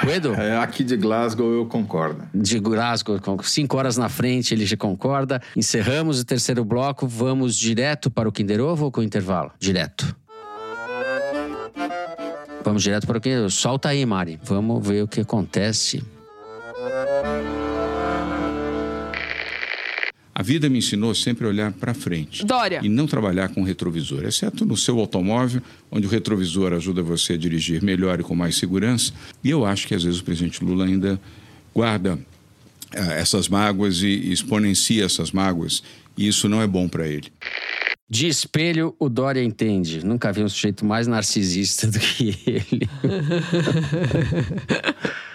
Edu? 0.09 0.35
É, 0.35 0.57
aqui 0.59 0.85
de 0.85 0.97
Glasgow 0.97 1.53
eu 1.53 1.67
concordo. 1.67 2.23
De 2.35 2.59
Glasgow, 2.59 3.19
cinco 3.43 3.77
horas 3.77 3.97
na 3.97 4.09
frente 4.09 4.55
ele 4.55 4.65
já 4.65 4.77
concorda. 4.77 5.41
Encerramos 5.57 6.21
o 6.21 6.25
terceiro 6.25 6.65
bloco, 6.65 7.07
vamos 7.07 7.57
direto 7.57 8.11
para 8.11 8.29
o 8.29 8.33
Kinder 8.33 8.61
Ovo 8.61 8.87
ou 8.87 8.93
com 8.93 9.03
intervalo? 9.03 9.51
Direto. 9.59 10.15
Vamos 12.65 12.83
direto 12.83 13.07
para 13.07 13.19
o 13.19 13.21
Kinder 13.21 13.41
Ovo. 13.41 13.51
Solta 13.51 13.89
aí, 13.89 14.05
Mari. 14.07 14.39
Vamos 14.45 14.87
ver 14.87 15.03
o 15.03 15.09
que 15.09 15.21
acontece. 15.21 16.03
A 20.35 20.43
vida 20.43 20.69
me 20.69 20.79
ensinou 20.79 21.15
sempre 21.15 21.45
a 21.45 21.49
olhar 21.49 21.73
para 21.73 21.93
frente. 21.93 22.45
Dória. 22.45 22.81
E 22.83 22.89
não 22.89 23.07
trabalhar 23.07 23.51
com 23.51 23.63
retrovisor, 23.63 24.25
exceto 24.25 24.65
no 24.65 24.77
seu 24.77 24.99
automóvel, 24.99 25.61
onde 25.91 26.07
o 26.07 26.11
retrovisor 26.11 26.73
ajuda 26.73 27.03
você 27.03 27.35
a 27.35 27.37
dirigir 27.37 27.83
melhor 27.83 28.19
e 28.19 28.23
com 28.23 28.35
mais 28.35 28.57
segurança. 28.57 29.13
E 29.45 29.51
eu 29.51 29.67
acho 29.67 29.87
que 29.87 29.95
às 29.95 30.03
vezes 30.03 30.21
o 30.21 30.25
presidente 30.25 30.65
Lula 30.65 30.87
ainda 30.87 31.21
guarda 31.75 32.15
uh, 32.15 33.11
essas 33.13 33.47
mágoas 33.47 34.03
e, 34.03 34.07
e 34.07 34.33
exponencia 34.33 35.05
essas 35.05 35.33
mágoas, 35.33 35.83
e 36.17 36.27
isso 36.27 36.49
não 36.49 36.63
é 36.63 36.67
bom 36.67 36.89
para 36.89 37.07
ele. 37.07 37.31
De 38.09 38.27
espelho, 38.27 38.95
o 38.99 39.09
Dória 39.09 39.43
entende. 39.43 40.05
Nunca 40.05 40.33
vi 40.33 40.43
um 40.43 40.49
sujeito 40.49 40.85
mais 40.85 41.07
narcisista 41.07 41.87
do 41.87 41.99
que 41.99 42.39
ele. 42.47 42.89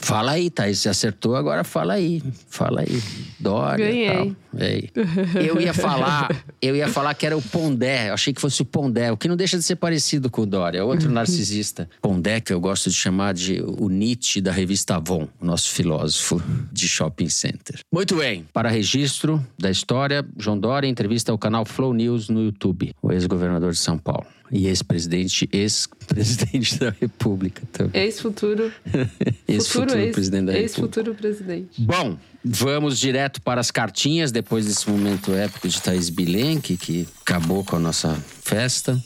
Fala 0.00 0.32
aí, 0.32 0.50
Thaís. 0.50 0.78
Você 0.78 0.88
acertou, 0.88 1.36
agora 1.36 1.64
fala 1.64 1.94
aí. 1.94 2.22
Fala 2.48 2.80
aí. 2.80 3.02
Dória. 3.38 3.86
Ganhei. 3.86 4.90
Tal. 4.92 5.42
Eu 5.42 5.60
ia 5.60 5.74
falar, 5.74 6.44
eu 6.60 6.74
ia 6.74 6.88
falar 6.88 7.14
que 7.14 7.26
era 7.26 7.36
o 7.36 7.42
Pondé. 7.42 8.08
Eu 8.08 8.14
achei 8.14 8.32
que 8.32 8.40
fosse 8.40 8.62
o 8.62 8.64
Pondé, 8.64 9.12
o 9.12 9.16
que 9.16 9.28
não 9.28 9.36
deixa 9.36 9.56
de 9.56 9.62
ser 9.62 9.76
parecido 9.76 10.30
com 10.30 10.42
o 10.42 10.46
Dória. 10.46 10.84
Outro 10.84 11.10
narcisista. 11.10 11.88
Pondé, 12.00 12.40
que 12.40 12.52
eu 12.52 12.60
gosto 12.60 12.88
de 12.88 12.96
chamar 12.96 13.34
de 13.34 13.62
o 13.62 13.88
Nietzsche 13.88 14.40
da 14.40 14.52
revista 14.52 14.96
Avon, 14.96 15.28
o 15.40 15.44
nosso 15.44 15.70
filósofo 15.70 16.42
de 16.72 16.88
shopping 16.88 17.28
center. 17.28 17.80
Muito 17.92 18.16
bem. 18.16 18.46
Para 18.52 18.68
registro 18.68 19.44
da 19.58 19.70
história, 19.70 20.24
João 20.36 20.58
Dória 20.58 20.88
entrevista 20.88 21.32
ao 21.32 21.38
canal 21.38 21.64
Flow 21.64 21.92
News 21.92 22.28
no 22.28 22.42
YouTube, 22.42 22.94
o 23.02 23.12
ex-governador 23.12 23.72
de 23.72 23.78
São 23.78 23.98
Paulo. 23.98 24.26
E 24.50 24.66
ex-presidente, 24.66 25.48
ex-presidente 25.52 26.78
da 26.78 26.90
República 26.90 27.62
também. 27.72 28.02
Ex-futuro. 28.02 28.72
ex-futuro 29.46 29.98
ex, 29.98 30.14
presidente 30.14 30.46
da 30.46 30.58
ex 30.58 30.74
República. 30.74 31.00
Ex-futuro 31.00 31.14
presidente. 31.14 31.82
Bom, 31.82 32.18
vamos 32.44 32.98
direto 32.98 33.42
para 33.42 33.60
as 33.60 33.70
cartinhas, 33.70 34.32
depois 34.32 34.66
desse 34.66 34.88
momento 34.88 35.32
épico 35.32 35.68
de 35.68 35.80
Thaís 35.80 36.08
Bilenque, 36.08 36.76
que 36.76 37.06
acabou 37.22 37.64
com 37.64 37.76
a 37.76 37.80
nossa 37.80 38.14
festa. 38.42 38.98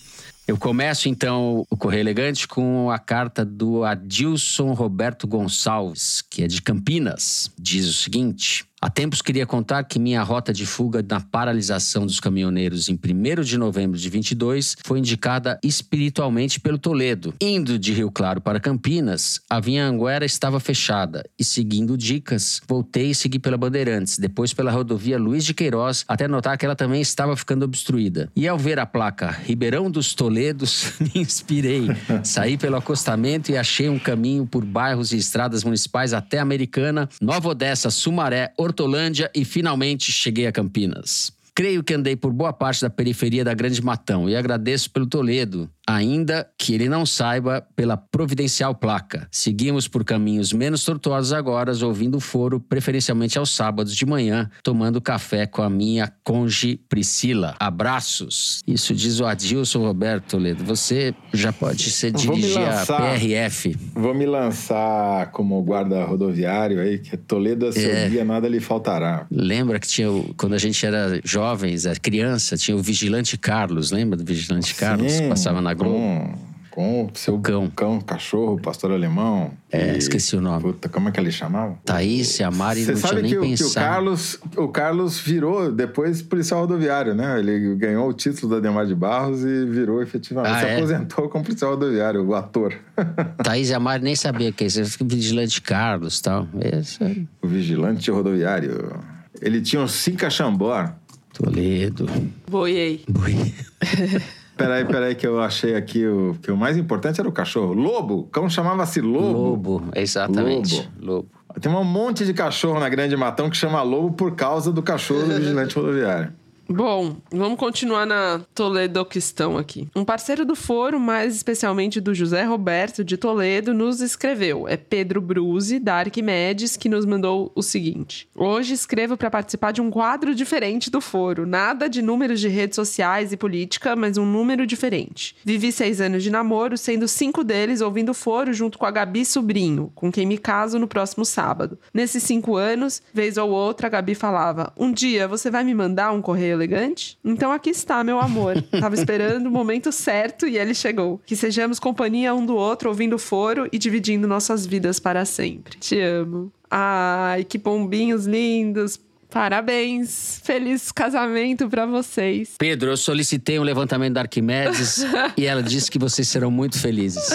Eu 0.47 0.59
começo 0.59 1.09
então 1.09 1.65
o 1.71 1.77
Correio 1.77 2.01
Elegante 2.01 2.49
com 2.49 2.91
a 2.91 2.99
carta 2.99 3.45
do 3.45 3.85
Adilson 3.85 4.73
Roberto 4.73 5.27
Gonçalves, 5.27 6.21
que 6.21 6.43
é 6.43 6.49
de 6.49 6.61
Campinas. 6.61 7.51
Diz 7.57 7.87
o 7.89 7.93
seguinte: 7.93 8.65
Há 8.85 8.91
tempos 8.91 9.23
queria 9.23 9.47
contar 9.47 9.85
que 9.85 9.97
minha 9.97 10.21
rota 10.25 10.53
de 10.53 10.67
fuga 10.67 11.07
na 11.09 11.21
paralisação 11.21 12.05
dos 12.05 12.19
caminhoneiros 12.19 12.89
em 12.89 12.95
1 12.95 13.43
de 13.43 13.57
novembro 13.57 13.97
de 13.97 14.11
22 14.11 14.75
foi 14.85 14.99
indicada 14.99 15.57
espiritualmente 15.63 16.59
pelo 16.59 16.77
Toledo. 16.77 17.33
Indo 17.41 17.79
de 17.79 17.93
Rio 17.93 18.11
Claro 18.11 18.41
para 18.41 18.59
Campinas, 18.59 19.41
a 19.49 19.61
Vinha 19.61 19.87
Anguera 19.87 20.25
estava 20.25 20.59
fechada 20.59 21.23
e, 21.39 21.45
seguindo 21.45 21.97
dicas, 21.97 22.61
voltei 22.67 23.11
e 23.11 23.15
segui 23.15 23.39
pela 23.39 23.57
Bandeirantes, 23.57 24.19
depois 24.19 24.53
pela 24.53 24.73
rodovia 24.73 25.17
Luiz 25.17 25.45
de 25.45 25.55
Queiroz, 25.55 26.05
até 26.09 26.27
notar 26.27 26.59
que 26.59 26.67
ela 26.67 26.75
também 26.75 27.01
estava 27.01 27.37
ficando 27.37 27.65
obstruída. 27.65 28.33
E 28.35 28.49
ao 28.49 28.59
ver 28.59 28.81
a 28.81 28.87
placa 28.87 29.31
Ribeirão 29.31 29.89
dos 29.89 30.13
Toledos, 30.13 30.95
me 30.99 31.23
inspirei. 31.23 31.87
Saí 32.25 32.59
pelo 32.59 32.75
acostamento 32.75 33.53
e 33.53 33.57
achei 33.57 33.89
um 33.89 33.99
caminho 34.01 34.45
por 34.45 34.65
bairros 34.65 35.13
e 35.13 35.19
estradas 35.19 35.63
municipais 35.63 36.13
até 36.13 36.41
Americana, 36.41 37.09
Nova 37.21 37.51
Odessa, 37.51 37.89
Sumaré, 37.89 38.53
Hortolândia 38.73 39.31
e 39.35 39.45
finalmente 39.45 40.11
cheguei 40.11 40.47
a 40.47 40.53
Campinas. 40.53 41.31
Creio 41.55 41.85
que 41.85 41.93
andei 41.93 42.17
por 42.17 42.33
boa 42.33 42.53
parte 42.53 42.81
da 42.81 42.89
periferia 42.89 43.45
da 43.45 43.53
Grande 43.53 43.83
Matão 43.83 44.29
e 44.29 44.35
agradeço 44.35 44.91
pelo 44.91 45.07
Toledo, 45.07 45.71
ainda 45.87 46.49
que 46.59 46.75
ele 46.75 46.89
não 46.89 47.05
saiba 47.05 47.67
pela 47.75 47.97
providencial 47.97 48.75
placa. 48.75 49.27
Seguimos 49.31 49.89
por 49.89 50.05
caminhos 50.05 50.53
menos 50.53 50.85
tortuosos 50.85 51.33
agora, 51.33 51.73
ouvindo 51.85 52.17
o 52.17 52.21
foro, 52.21 52.61
preferencialmente 52.61 53.39
aos 53.39 53.51
sábados 53.51 53.95
de 53.97 54.07
manhã, 54.07 54.49
tomando 54.63 55.01
café 55.01 55.47
com 55.47 55.63
a 55.63 55.71
minha 55.71 56.13
conge 56.23 56.77
Priscila. 56.89 57.55
Abraços. 57.59 58.63
Isso 58.67 58.95
diz 58.95 59.21
o 59.21 59.27
Adilson 59.27 59.81
Roberto 59.81 60.33
Toledo. 60.33 60.65
Você 60.65 61.15
já 61.33 61.53
pode 61.53 61.91
ser 61.91 62.13
dirigir 62.13 62.61
lançar, 62.61 63.01
a 63.01 63.19
PRF. 63.19 63.77
Vou 63.95 64.15
me 64.15 64.27
lançar 64.27 65.31
como 65.33 65.61
guarda 65.63 66.05
rodoviário 66.05 66.81
aí, 66.81 66.99
que 66.99 67.17
Toledo 67.17 67.67
a 67.67 67.73
seu 67.73 67.91
é. 67.91 68.25
nada 68.25 68.49
lhe 68.49 68.61
faltará. 68.61 69.27
Lembra 69.31 69.79
que 69.79 69.89
tinha, 69.89 70.09
quando 70.37 70.55
a 70.55 70.59
gente 70.59 70.85
era 70.85 71.21
jovens, 71.25 71.87
criança, 72.01 72.57
tinha 72.57 72.77
o 72.77 72.83
Vigilante 72.83 73.37
Carlos, 73.37 73.91
lembra 73.91 74.17
do 74.17 74.25
Vigilante 74.25 74.75
Carlos? 74.75 75.13
Sim. 75.13 75.29
Passava 75.29 75.61
na 75.61 75.72
Globo. 75.75 75.93
Com, 75.95 76.35
com 76.71 77.05
o 77.05 77.11
seu 77.15 77.35
O 77.35 77.41
cão. 77.41 77.69
cão, 77.71 78.01
cachorro, 78.01 78.59
pastor 78.59 78.93
alemão. 78.93 79.51
É, 79.71 79.95
E- 79.95 79.99
esqueci 79.99 80.35
o 80.37 80.41
nome. 80.41 80.63
Puta, 80.63 80.89
como 80.89 81.09
é 81.09 81.13
que 81.13 81.21
ele 81.21 81.31
chamava? 81.31 81.77
Thaís 81.85 82.39
e 82.41 82.43
a 82.43 82.51
Mari 82.51 82.85
Você 82.85 82.93
não 82.93 82.99
tinha 82.99 83.09
sabe 83.11 83.21
que, 83.29 83.37
o, 83.37 83.41
que 83.43 83.47
o 83.47 83.51
pensado. 83.51 83.75
Carlos, 83.87 84.39
o 84.57 84.69
Carlos 84.69 85.19
virou 85.21 85.71
depois 85.71 86.23
policial 86.23 86.61
rodoviário, 86.61 87.15
né? 87.15 87.39
Ele 87.39 87.75
ganhou 87.75 88.09
o 88.09 88.13
título 88.15 88.51
da 88.53 88.57
Ademar 88.57 88.87
de 88.87 88.95
Barros 88.95 89.45
e 89.45 89.67
virou 89.67 90.01
efetivamente. 90.03 90.55
Ah, 90.55 90.61
se 90.61 90.65
é? 90.67 90.77
aposentou 90.77 91.29
como 91.29 91.45
policial 91.45 91.73
rodoviário, 91.73 92.25
o 92.27 92.35
ator. 92.35 92.75
Thaís 93.45 93.69
e 93.69 93.75
a 93.75 93.79
Mari 93.81 94.03
nem 94.03 94.17
sabia 94.17 94.51
que 94.51 94.65
é 94.65 94.67
isso. 94.67 94.81
Vigilante 95.05 95.61
Carlos 95.61 96.19
e 96.19 96.23
tal. 96.23 96.49
Esse 96.59 97.05
é 97.05 97.17
o 97.43 97.49
vigilante 97.49 98.11
rodoviário. 98.11 98.99
Ele 99.43 99.61
tinha 99.61 99.83
um 99.83 99.89
Cinca 99.89 100.31
Chambor. 100.31 100.91
Toledo. 101.35 102.07
Boiei. 102.49 103.05
Boi. 103.09 103.53
Peraí, 104.63 104.85
peraí, 104.85 105.15
que 105.15 105.27
eu 105.27 105.41
achei 105.41 105.75
aqui 105.75 106.07
o 106.07 106.37
que 106.41 106.51
o 106.51 106.57
mais 106.57 106.77
importante 106.77 107.21
era 107.21 107.29
o 107.29 107.33
cachorro. 107.33 107.73
Lobo. 107.73 108.21
O 108.21 108.23
cão 108.25 108.49
chamava-se 108.49 109.01
Lobo. 109.01 109.33
Lobo, 109.33 109.85
exatamente. 109.95 110.89
Lobo. 111.01 111.29
Tem 111.61 111.71
um 111.71 111.85
monte 111.85 112.25
de 112.25 112.33
cachorro 112.33 112.81
na 112.81 112.89
Grande 112.89 113.17
Matão 113.17 113.51
que 113.51 113.57
chama 113.57 113.83
Lobo 113.83 114.13
por 114.13 114.35
causa 114.35 114.73
do 114.73 114.83
cachorro 114.83 115.25
do 115.25 115.35
vigilante 115.35 115.75
rodoviário. 115.75 116.33
Bom, 116.73 117.17
vamos 117.31 117.59
continuar 117.59 118.07
na 118.07 118.41
Toledo 118.55 119.05
questão 119.05 119.59
aqui. 119.59 119.89
Um 119.95 120.07
parceiro 120.07 120.43
do 120.43 120.57
foro, 120.57 120.99
mais 120.99 121.37
especialmente 121.37 122.01
do 122.01 122.15
José 122.15 122.45
Roberto 122.45 123.05
de 123.05 123.19
Toledo, 123.19 123.75
nos 123.75 124.01
escreveu. 124.01 124.67
É 124.67 124.77
Pedro 124.77 125.21
Bruzi, 125.21 125.79
da 125.79 125.97
Arquimedes, 125.97 126.75
que 126.75 126.89
nos 126.89 127.05
mandou 127.05 127.53
o 127.55 127.63
seguinte: 127.63 128.27
Hoje 128.35 128.73
escrevo 128.73 129.19
para 129.19 129.31
participar 129.31 129.73
de 129.73 129.83
um 129.83 129.91
quadro 129.91 130.35
diferente 130.35 130.91
do 130.91 131.01
foro. 131.01 131.47
Nada 131.47 131.89
de 131.89 132.01
números 132.01 132.41
de 132.41 132.49
redes 132.49 132.77
sociais 132.77 133.33
e 133.33 133.37
política, 133.37 133.95
mas 133.95 134.17
um 134.17 134.25
número 134.25 134.67
diferente. 134.67 135.37
Vivi 135.45 135.73
seis 135.73 136.01
anos 136.01 136.23
de 136.23 136.31
namoro, 136.31 136.79
sendo 136.79 137.07
cinco 137.07 137.45
deles 137.45 137.83
ouvindo 137.83 138.11
o 138.11 138.15
foro 138.15 138.53
junto 138.55 138.79
com 138.79 138.87
a 138.87 138.91
Gabi 138.91 139.27
Sobrinho, 139.27 139.93
com 139.95 140.11
quem 140.11 140.25
me 140.25 140.39
caso 140.39 140.79
no 140.79 140.89
próximo 140.89 141.27
sábado. 141.27 141.79
Nesses 141.93 142.23
cinco 142.23 142.57
anos, 142.57 143.03
vez 143.13 143.37
ou 143.37 143.51
outra, 143.51 143.89
a 143.89 143.91
Gabi 143.91 144.15
falava: 144.15 144.73
Um 144.75 144.91
dia 144.91 145.29
você 145.29 145.51
vai 145.51 145.63
me 145.65 145.75
mandar 145.75 146.13
um 146.13 146.23
correio 146.23 146.62
elegante? 146.63 147.19
Então 147.25 147.53
aqui 147.53 147.71
está, 147.71 148.03
meu 148.05 148.19
amor. 148.19 148.63
Tava 148.81 148.95
esperando 148.95 149.47
o 149.47 149.51
momento 149.51 149.91
certo 149.91 150.47
e 150.47 150.57
ele 150.57 150.75
chegou. 150.75 151.21
Que 151.27 151.37
sejamos 151.37 151.79
companhia 151.79 152.35
um 152.35 152.45
do 152.45 152.57
outro, 152.57 152.89
ouvindo 152.89 153.19
foro 153.19 153.69
e 153.73 153.79
dividindo 153.79 154.27
nossas 154.29 154.65
vidas 154.67 155.01
para 155.01 155.25
sempre. 155.25 155.79
Te 155.79 156.01
amo. 156.01 156.53
Ai, 156.71 157.45
que 157.45 157.59
pombinhos 157.59 158.27
lindos. 158.27 158.99
Parabéns. 159.33 160.43
Feliz 160.45 160.93
casamento 160.93 161.67
para 161.67 161.87
vocês. 161.87 162.55
Pedro, 162.59 162.91
eu 162.91 162.97
solicitei 162.99 163.59
um 163.59 163.63
levantamento 163.63 164.13
da 164.15 164.21
Arquimedes 164.21 165.07
e 165.39 165.47
ela 165.47 165.63
disse 165.63 165.91
que 165.91 165.99
vocês 165.99 166.29
serão 166.29 166.51
muito 166.51 166.79
felizes. 166.79 167.31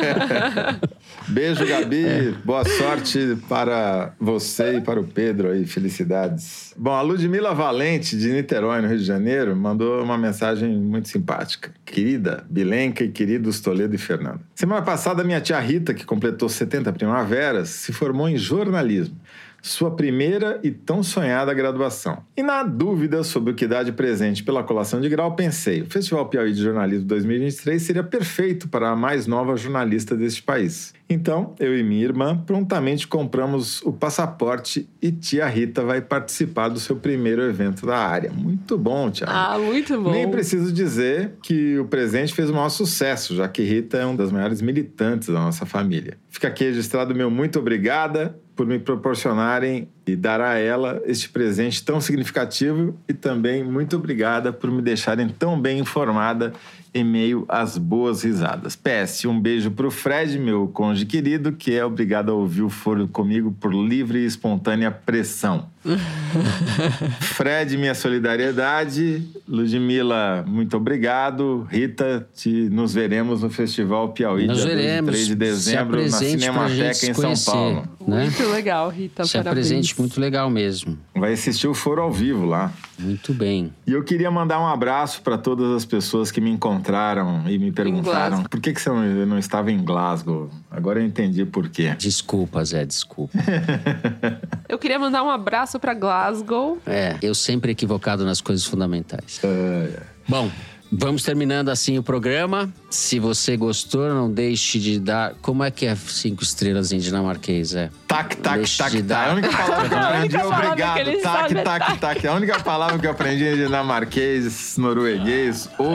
Beijo, 1.26 1.66
Gabi. 1.66 2.36
Boa 2.44 2.66
sorte 2.66 3.38
para 3.48 4.12
você 4.20 4.76
e 4.76 4.80
para 4.82 5.00
o 5.00 5.04
Pedro 5.04 5.50
aí. 5.50 5.64
Felicidades. 5.64 6.74
Bom, 6.76 6.92
a 6.92 7.00
Ludmila 7.00 7.54
Valente, 7.54 8.16
de 8.18 8.30
Niterói, 8.30 8.82
no 8.82 8.88
Rio 8.88 8.98
de 8.98 9.04
Janeiro, 9.04 9.56
mandou 9.56 10.02
uma 10.02 10.18
mensagem 10.18 10.76
muito 10.76 11.08
simpática. 11.08 11.72
Querida 11.86 12.44
Bilenca 12.50 13.02
e 13.02 13.08
queridos 13.08 13.60
Toledo 13.60 13.94
e 13.94 13.98
Fernando. 13.98 14.40
Semana 14.54 14.82
passada, 14.82 15.24
minha 15.24 15.40
tia 15.40 15.58
Rita, 15.60 15.94
que 15.94 16.04
completou 16.04 16.48
70 16.48 16.92
primaveras, 16.92 17.70
se 17.70 17.90
formou 17.90 18.28
em 18.28 18.36
jornalismo 18.36 19.16
sua 19.62 19.90
primeira 19.90 20.60
e 20.62 20.70
tão 20.70 21.02
sonhada 21.02 21.52
graduação. 21.54 22.18
E 22.36 22.42
na 22.42 22.62
dúvida 22.62 23.22
sobre 23.22 23.52
o 23.52 23.54
que 23.54 23.66
dá 23.66 23.82
de 23.82 23.92
presente 23.92 24.42
pela 24.42 24.62
colação 24.62 25.00
de 25.00 25.08
grau, 25.08 25.34
pensei: 25.34 25.82
o 25.82 25.86
Festival 25.86 26.28
Piauí 26.28 26.52
de 26.52 26.62
Jornalismo 26.62 27.06
2023 27.06 27.82
seria 27.82 28.02
perfeito 28.02 28.68
para 28.68 28.90
a 28.90 28.96
mais 28.96 29.26
nova 29.26 29.56
jornalista 29.56 30.16
deste 30.16 30.42
país. 30.42 30.94
Então, 31.08 31.56
eu 31.58 31.76
e 31.76 31.82
minha 31.82 32.04
irmã 32.04 32.36
prontamente 32.36 33.08
compramos 33.08 33.82
o 33.82 33.92
passaporte 33.92 34.88
e 35.02 35.10
tia 35.10 35.46
Rita 35.48 35.82
vai 35.82 36.00
participar 36.00 36.68
do 36.68 36.78
seu 36.78 36.94
primeiro 36.94 37.42
evento 37.42 37.84
da 37.84 37.98
área. 37.98 38.30
Muito 38.30 38.78
bom, 38.78 39.10
tia. 39.10 39.26
Ah, 39.28 39.58
muito 39.58 40.00
bom. 40.00 40.12
Nem 40.12 40.30
preciso 40.30 40.72
dizer 40.72 41.32
que 41.42 41.76
o 41.78 41.86
presente 41.86 42.32
fez 42.32 42.48
o 42.48 42.52
maior 42.52 42.68
sucesso, 42.68 43.34
já 43.34 43.48
que 43.48 43.62
Rita 43.62 43.98
é 43.98 44.06
uma 44.06 44.16
das 44.16 44.30
maiores 44.30 44.62
militantes 44.62 45.28
da 45.28 45.40
nossa 45.40 45.66
família. 45.66 46.16
Fica 46.28 46.46
aqui 46.46 46.64
registrado 46.64 47.12
meu 47.12 47.28
muito 47.28 47.58
obrigada 47.58 48.38
por 48.54 48.66
me 48.66 48.78
proporcionarem 48.78 49.88
e 50.06 50.16
dar 50.16 50.40
a 50.40 50.58
ela 50.58 51.00
este 51.06 51.28
presente 51.28 51.82
tão 51.82 52.00
significativo 52.00 52.98
e 53.08 53.14
também 53.14 53.64
muito 53.64 53.96
obrigada 53.96 54.52
por 54.52 54.70
me 54.70 54.82
deixarem 54.82 55.28
tão 55.28 55.60
bem 55.60 55.78
informada 55.78 56.52
em 56.92 57.04
meio 57.04 57.44
às 57.48 57.78
boas 57.78 58.24
risadas. 58.24 58.76
PS, 58.76 59.24
um 59.24 59.40
beijo 59.40 59.70
pro 59.70 59.90
Fred, 59.90 60.38
meu 60.38 60.68
cônjuge 60.68 61.06
querido, 61.06 61.52
que 61.52 61.72
é 61.72 61.84
obrigado 61.84 62.30
a 62.30 62.34
ouvir 62.34 62.62
o 62.62 62.70
foro 62.70 63.06
comigo 63.06 63.54
por 63.60 63.72
livre 63.72 64.18
e 64.18 64.26
espontânea 64.26 64.90
pressão. 64.90 65.68
Fred, 67.20 67.76
minha 67.76 67.94
solidariedade. 67.94 69.26
Ludmila, 69.48 70.44
muito 70.46 70.76
obrigado. 70.76 71.66
Rita, 71.70 72.28
te, 72.34 72.68
nos 72.68 72.92
veremos 72.92 73.42
no 73.42 73.50
Festival 73.50 74.10
Piauí, 74.10 74.46
Nos 74.46 74.58
dia 74.58 74.66
veremos. 74.66 75.10
23 75.10 75.26
de 75.26 75.34
dezembro, 75.34 76.02
na 76.02 76.08
Cinemateca 76.08 77.06
em 77.06 77.14
São 77.14 77.34
Paulo. 77.52 77.88
Né? 78.06 78.24
Muito 78.24 78.48
legal, 78.50 78.88
Rita. 78.90 79.24
Se 79.24 79.36
é 79.36 79.42
parabéns. 79.42 79.68
presente 79.68 79.98
muito 79.98 80.20
legal 80.20 80.50
mesmo. 80.50 80.98
Vai 81.14 81.32
assistir 81.32 81.68
o 81.68 81.74
foro 81.74 82.02
ao 82.02 82.12
vivo 82.12 82.44
lá. 82.44 82.72
Muito 82.98 83.32
bem. 83.32 83.72
E 83.86 83.92
eu 83.92 84.04
queria 84.04 84.30
mandar 84.30 84.60
um 84.60 84.66
abraço 84.66 85.22
para 85.22 85.38
todas 85.38 85.74
as 85.74 85.84
pessoas 85.84 86.30
que 86.30 86.40
me 86.40 86.50
encontraram 86.50 87.48
e 87.48 87.58
me 87.58 87.72
perguntaram 87.72 88.42
por 88.44 88.60
que, 88.60 88.72
que 88.72 88.80
você 88.80 88.90
não, 88.90 89.26
não 89.26 89.38
estava 89.38 89.72
em 89.72 89.82
Glasgow. 89.82 90.50
Agora 90.70 91.00
eu 91.00 91.06
entendi 91.06 91.44
por 91.46 91.68
quê. 91.68 91.94
Desculpa, 91.98 92.62
Zé, 92.64 92.84
desculpa. 92.84 93.38
Eu 94.68 94.78
queria 94.78 94.98
mandar 94.98 95.22
um 95.22 95.30
abraço 95.30 95.69
para 95.78 95.94
Glasgow. 95.94 96.78
É, 96.86 97.16
eu 97.22 97.34
sempre 97.34 97.72
equivocado 97.72 98.24
nas 98.24 98.40
coisas 98.40 98.64
fundamentais. 98.64 99.40
É, 99.44 100.00
Bom, 100.28 100.50
vamos 100.90 101.22
terminando 101.22 101.68
assim 101.68 101.98
o 101.98 102.02
programa. 102.02 102.72
Se 102.90 103.20
você 103.20 103.56
gostou, 103.56 104.08
não 104.12 104.28
deixe 104.30 104.78
de 104.80 104.98
dar. 104.98 105.34
Como 105.40 105.62
é 105.62 105.70
que 105.70 105.86
é 105.86 105.94
cinco 105.94 106.42
estrelas 106.42 106.90
em 106.90 106.98
dinamarquês? 106.98 107.72
É. 107.74 107.88
Tac, 108.08 108.36
tac, 108.38 108.56
Deixe 108.58 108.78
tac, 108.78 108.90
de 108.90 109.02
tac. 109.04 109.28
A 109.30 109.32
única 109.32 109.56
palavra 109.56 109.88
que 109.88 109.94
eu 109.94 110.00
aprendi 110.02 110.36
é 110.36 110.44
obrigado. 110.44 110.96
Tac, 110.96 111.22
sabe 111.22 111.58
é 111.58 111.62
tac, 111.62 111.78
tac. 111.86 111.98
tac. 112.00 112.26
A 112.26 112.34
única 112.34 112.60
palavra 112.60 112.98
que 112.98 113.06
eu 113.06 113.10
aprendi 113.12 113.44
em 113.44 113.56
dinamarquês, 113.56 114.76
norueguês 114.76 115.68
ou 115.78 115.94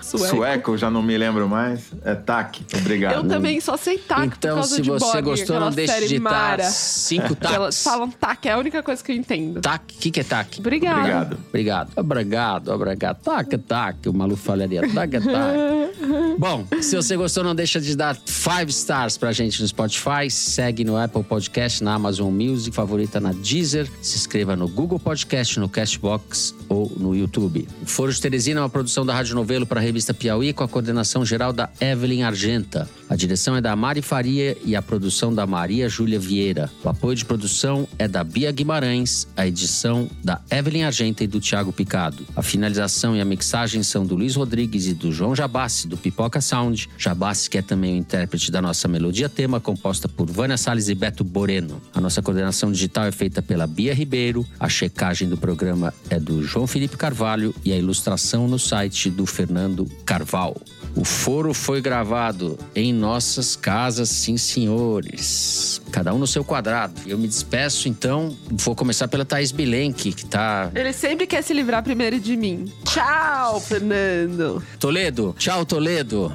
Sueco. 0.00 0.26
sueco, 0.36 0.78
já 0.78 0.88
não 0.90 1.02
me 1.02 1.18
lembro 1.18 1.48
mais, 1.48 1.90
é 2.04 2.14
tac. 2.14 2.64
Obrigado. 2.76 3.14
Eu 3.16 3.28
também 3.28 3.60
só 3.60 3.76
sei 3.76 3.98
tac 3.98 4.28
por 4.28 4.36
Então, 4.36 4.54
causa 4.56 4.76
se 4.76 4.82
de 4.82 4.90
você 4.90 5.04
Borg, 5.20 5.24
gostou, 5.24 5.58
não 5.58 5.70
deixe 5.72 6.06
de 6.06 6.20
dar 6.20 6.60
cinco 6.62 7.36
Elas 7.40 7.74
tacs. 7.74 7.82
falam 7.82 8.10
tac, 8.12 8.46
é 8.46 8.52
a 8.52 8.58
única 8.58 8.80
coisa 8.82 9.02
que 9.02 9.10
eu 9.10 9.16
entendo. 9.16 9.60
Tac, 9.60 9.82
o 9.92 9.98
que, 9.98 10.10
que 10.12 10.20
é 10.20 10.24
tac? 10.24 10.60
Obrigado. 10.60 11.36
Obrigado. 11.48 11.90
Obrigado, 11.96 12.68
obrigado. 12.72 13.16
Tac, 13.24 13.58
tac. 13.58 14.08
O 14.08 14.12
maluco 14.12 14.40
falaria 14.40 14.82
tac, 14.82 15.10
tac. 15.10 15.18
Bom, 16.38 16.66
se 16.80 16.96
você 16.96 17.16
gostou, 17.16 17.42
não 17.42 17.54
deixa 17.54 17.80
de 17.80 17.96
dar 17.96 18.16
five 18.26 18.70
stars 18.70 19.16
pra 19.16 19.32
gente 19.32 19.60
no 19.60 19.68
Spotify. 19.68 20.30
Segue 20.30 20.84
no 20.84 20.96
Apple 20.96 21.22
Podcast, 21.22 21.82
na 21.82 21.94
Amazon 21.94 22.32
Music, 22.32 22.74
favorita 22.74 23.20
na 23.20 23.32
Deezer. 23.32 23.88
Se 24.00 24.16
inscreva 24.16 24.56
no 24.56 24.68
Google 24.68 24.98
Podcast, 24.98 25.58
no 25.58 25.68
Castbox 25.68 26.54
ou 26.68 26.90
no 26.96 27.14
YouTube. 27.14 27.66
O 27.82 27.86
Foro 27.86 28.12
de 28.12 28.20
Teresina 28.20 28.60
é 28.60 28.62
uma 28.62 28.70
produção 28.70 29.04
da 29.04 29.14
Rádio 29.14 29.34
Novelo 29.34 29.66
para 29.66 29.80
a 29.80 29.82
revista 29.82 30.14
Piauí 30.14 30.52
com 30.52 30.64
a 30.64 30.68
coordenação 30.68 31.24
geral 31.24 31.52
da 31.52 31.68
Evelyn 31.80 32.22
Argenta. 32.22 32.88
A 33.08 33.16
direção 33.16 33.56
é 33.56 33.60
da 33.60 33.74
Mari 33.74 34.02
Faria 34.02 34.56
e 34.64 34.76
a 34.76 34.82
produção 34.82 35.34
da 35.34 35.46
Maria 35.46 35.88
Júlia 35.88 36.20
Vieira. 36.20 36.70
O 36.84 36.88
apoio 36.90 37.16
de 37.16 37.24
produção 37.24 37.88
é 37.98 38.06
da 38.06 38.22
Bia 38.22 38.52
Guimarães, 38.52 39.26
a 39.34 39.46
edição 39.46 40.10
da 40.22 40.40
Evelyn 40.50 40.84
Argenta 40.84 41.24
e 41.24 41.26
do 41.26 41.40
Thiago 41.40 41.72
Picado. 41.72 42.26
A 42.36 42.42
finalização 42.42 43.16
e 43.16 43.20
a 43.20 43.24
mixagem 43.24 43.82
são 43.82 44.04
do 44.04 44.14
Luiz 44.14 44.36
Rodrigues 44.36 44.86
e 44.86 44.92
do 44.92 45.10
João 45.10 45.34
Jabassi, 45.34 45.88
do 45.88 45.96
Pipoca 45.96 46.40
Sound. 46.40 46.88
Jabassi, 46.98 47.48
que 47.48 47.56
é 47.56 47.62
também 47.62 47.94
o 47.94 47.98
intérprete 47.98 48.52
da 48.52 48.60
nossa 48.60 48.86
melodia 48.86 49.28
tema, 49.28 49.58
composta 49.58 50.06
por 50.06 50.30
Vânia 50.30 50.58
Salles 50.58 50.88
e 50.88 50.94
Beto 50.94 51.24
Boreno. 51.24 51.80
A 51.94 52.00
nossa 52.00 52.20
coordenação 52.20 52.70
digital 52.70 53.06
é 53.06 53.12
feita 53.12 53.40
pela 53.40 53.66
Bia 53.66 53.94
Ribeiro, 53.94 54.46
a 54.60 54.68
checagem 54.68 55.28
do 55.28 55.38
programa 55.38 55.94
é 56.10 56.20
do 56.20 56.42
João 56.42 56.66
Felipe 56.66 56.96
Carvalho 56.96 57.54
e 57.64 57.72
a 57.72 57.76
ilustração 57.76 58.46
no 58.46 58.58
site 58.58 59.08
do 59.08 59.24
Fernando 59.24 59.86
Carval. 60.04 60.60
O 60.94 61.04
foro 61.04 61.54
foi 61.54 61.80
gravado 61.80 62.58
em 62.74 62.92
nossas 62.92 63.54
casas, 63.54 64.08
sim, 64.08 64.36
senhores. 64.36 65.80
Cada 65.92 66.12
um 66.12 66.18
no 66.18 66.26
seu 66.26 66.44
quadrado. 66.44 66.94
Eu 67.06 67.16
me 67.16 67.26
despeço, 67.28 67.88
então. 67.88 68.36
Vou 68.50 68.74
começar 68.74 69.08
pela 69.08 69.24
Thaís 69.24 69.52
Bilenque, 69.52 70.12
que 70.12 70.26
tá. 70.26 70.70
Ele 70.74 70.92
sempre 70.92 71.26
quer 71.26 71.42
se 71.42 71.54
livrar 71.54 71.82
primeiro 71.82 72.18
de 72.20 72.36
mim. 72.36 72.70
Tchau, 72.84 73.60
Fernando. 73.60 74.62
Toledo! 74.78 75.34
Tchau, 75.38 75.64
Toledo! 75.64 76.32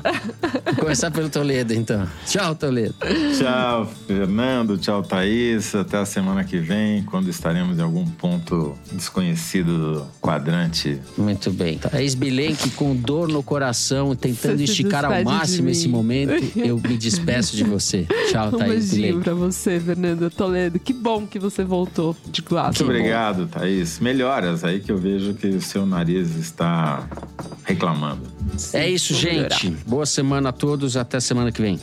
Vou 0.65 0.75
começar 0.75 1.11
pelo 1.11 1.29
Toledo, 1.29 1.73
então. 1.73 2.07
Tchau, 2.25 2.55
Toledo. 2.55 2.95
Tchau, 3.37 3.91
Fernando. 4.07 4.77
Tchau, 4.77 5.03
Thaís. 5.03 5.75
Até 5.75 5.97
a 5.97 6.05
semana 6.05 6.43
que 6.43 6.57
vem, 6.57 7.03
quando 7.03 7.29
estaremos 7.29 7.77
em 7.77 7.81
algum 7.81 8.05
ponto 8.05 8.77
desconhecido 8.91 9.93
do 9.93 10.07
quadrante. 10.21 10.99
Muito 11.17 11.51
bem. 11.51 11.77
Thaís 11.77 12.15
Bilenque 12.15 12.69
com 12.71 12.95
dor 12.95 13.27
no 13.27 13.43
coração, 13.43 14.15
tentando 14.43 14.57
Você 14.59 14.63
esticar 14.71 15.05
ao 15.05 15.23
máximo 15.23 15.69
esse 15.69 15.87
momento. 15.87 16.33
Eu 16.57 16.77
me 16.79 16.97
despeço 16.97 17.55
de 17.55 17.63
você. 17.63 18.05
Tchau, 18.31 18.49
Um 18.49 18.57
Thaís 18.57 18.89
beijinho 18.91 19.01
Bilenque. 19.07 19.23
pra 19.23 19.33
você, 19.33 19.79
Fernando 19.79 20.29
Toledo. 20.29 20.79
Que 20.79 20.93
bom 20.93 21.25
que 21.25 21.39
você 21.39 21.63
voltou 21.63 22.13
de 22.23 22.41
Muito 22.41 22.49
Glasgow. 22.49 22.87
obrigado, 22.87 23.47
Thaís. 23.47 23.99
Melhoras 23.99 24.63
aí 24.63 24.79
que 24.79 24.91
eu 24.91 24.97
vejo 24.97 25.33
que 25.33 25.47
o 25.47 25.61
seu 25.61 25.85
nariz 25.85 26.35
está 26.35 27.07
reclamando. 27.63 28.21
É 28.73 28.89
isso, 28.89 29.13
vou 29.13 29.23
melhorar. 29.23 29.55
gente. 29.59 29.77
Boa 29.87 30.05
semana 30.05 30.49
a 30.49 30.51
todos. 30.51 30.95
Até 30.97 31.19
semana 31.19 31.51
que 31.51 31.61
vem. 31.61 31.79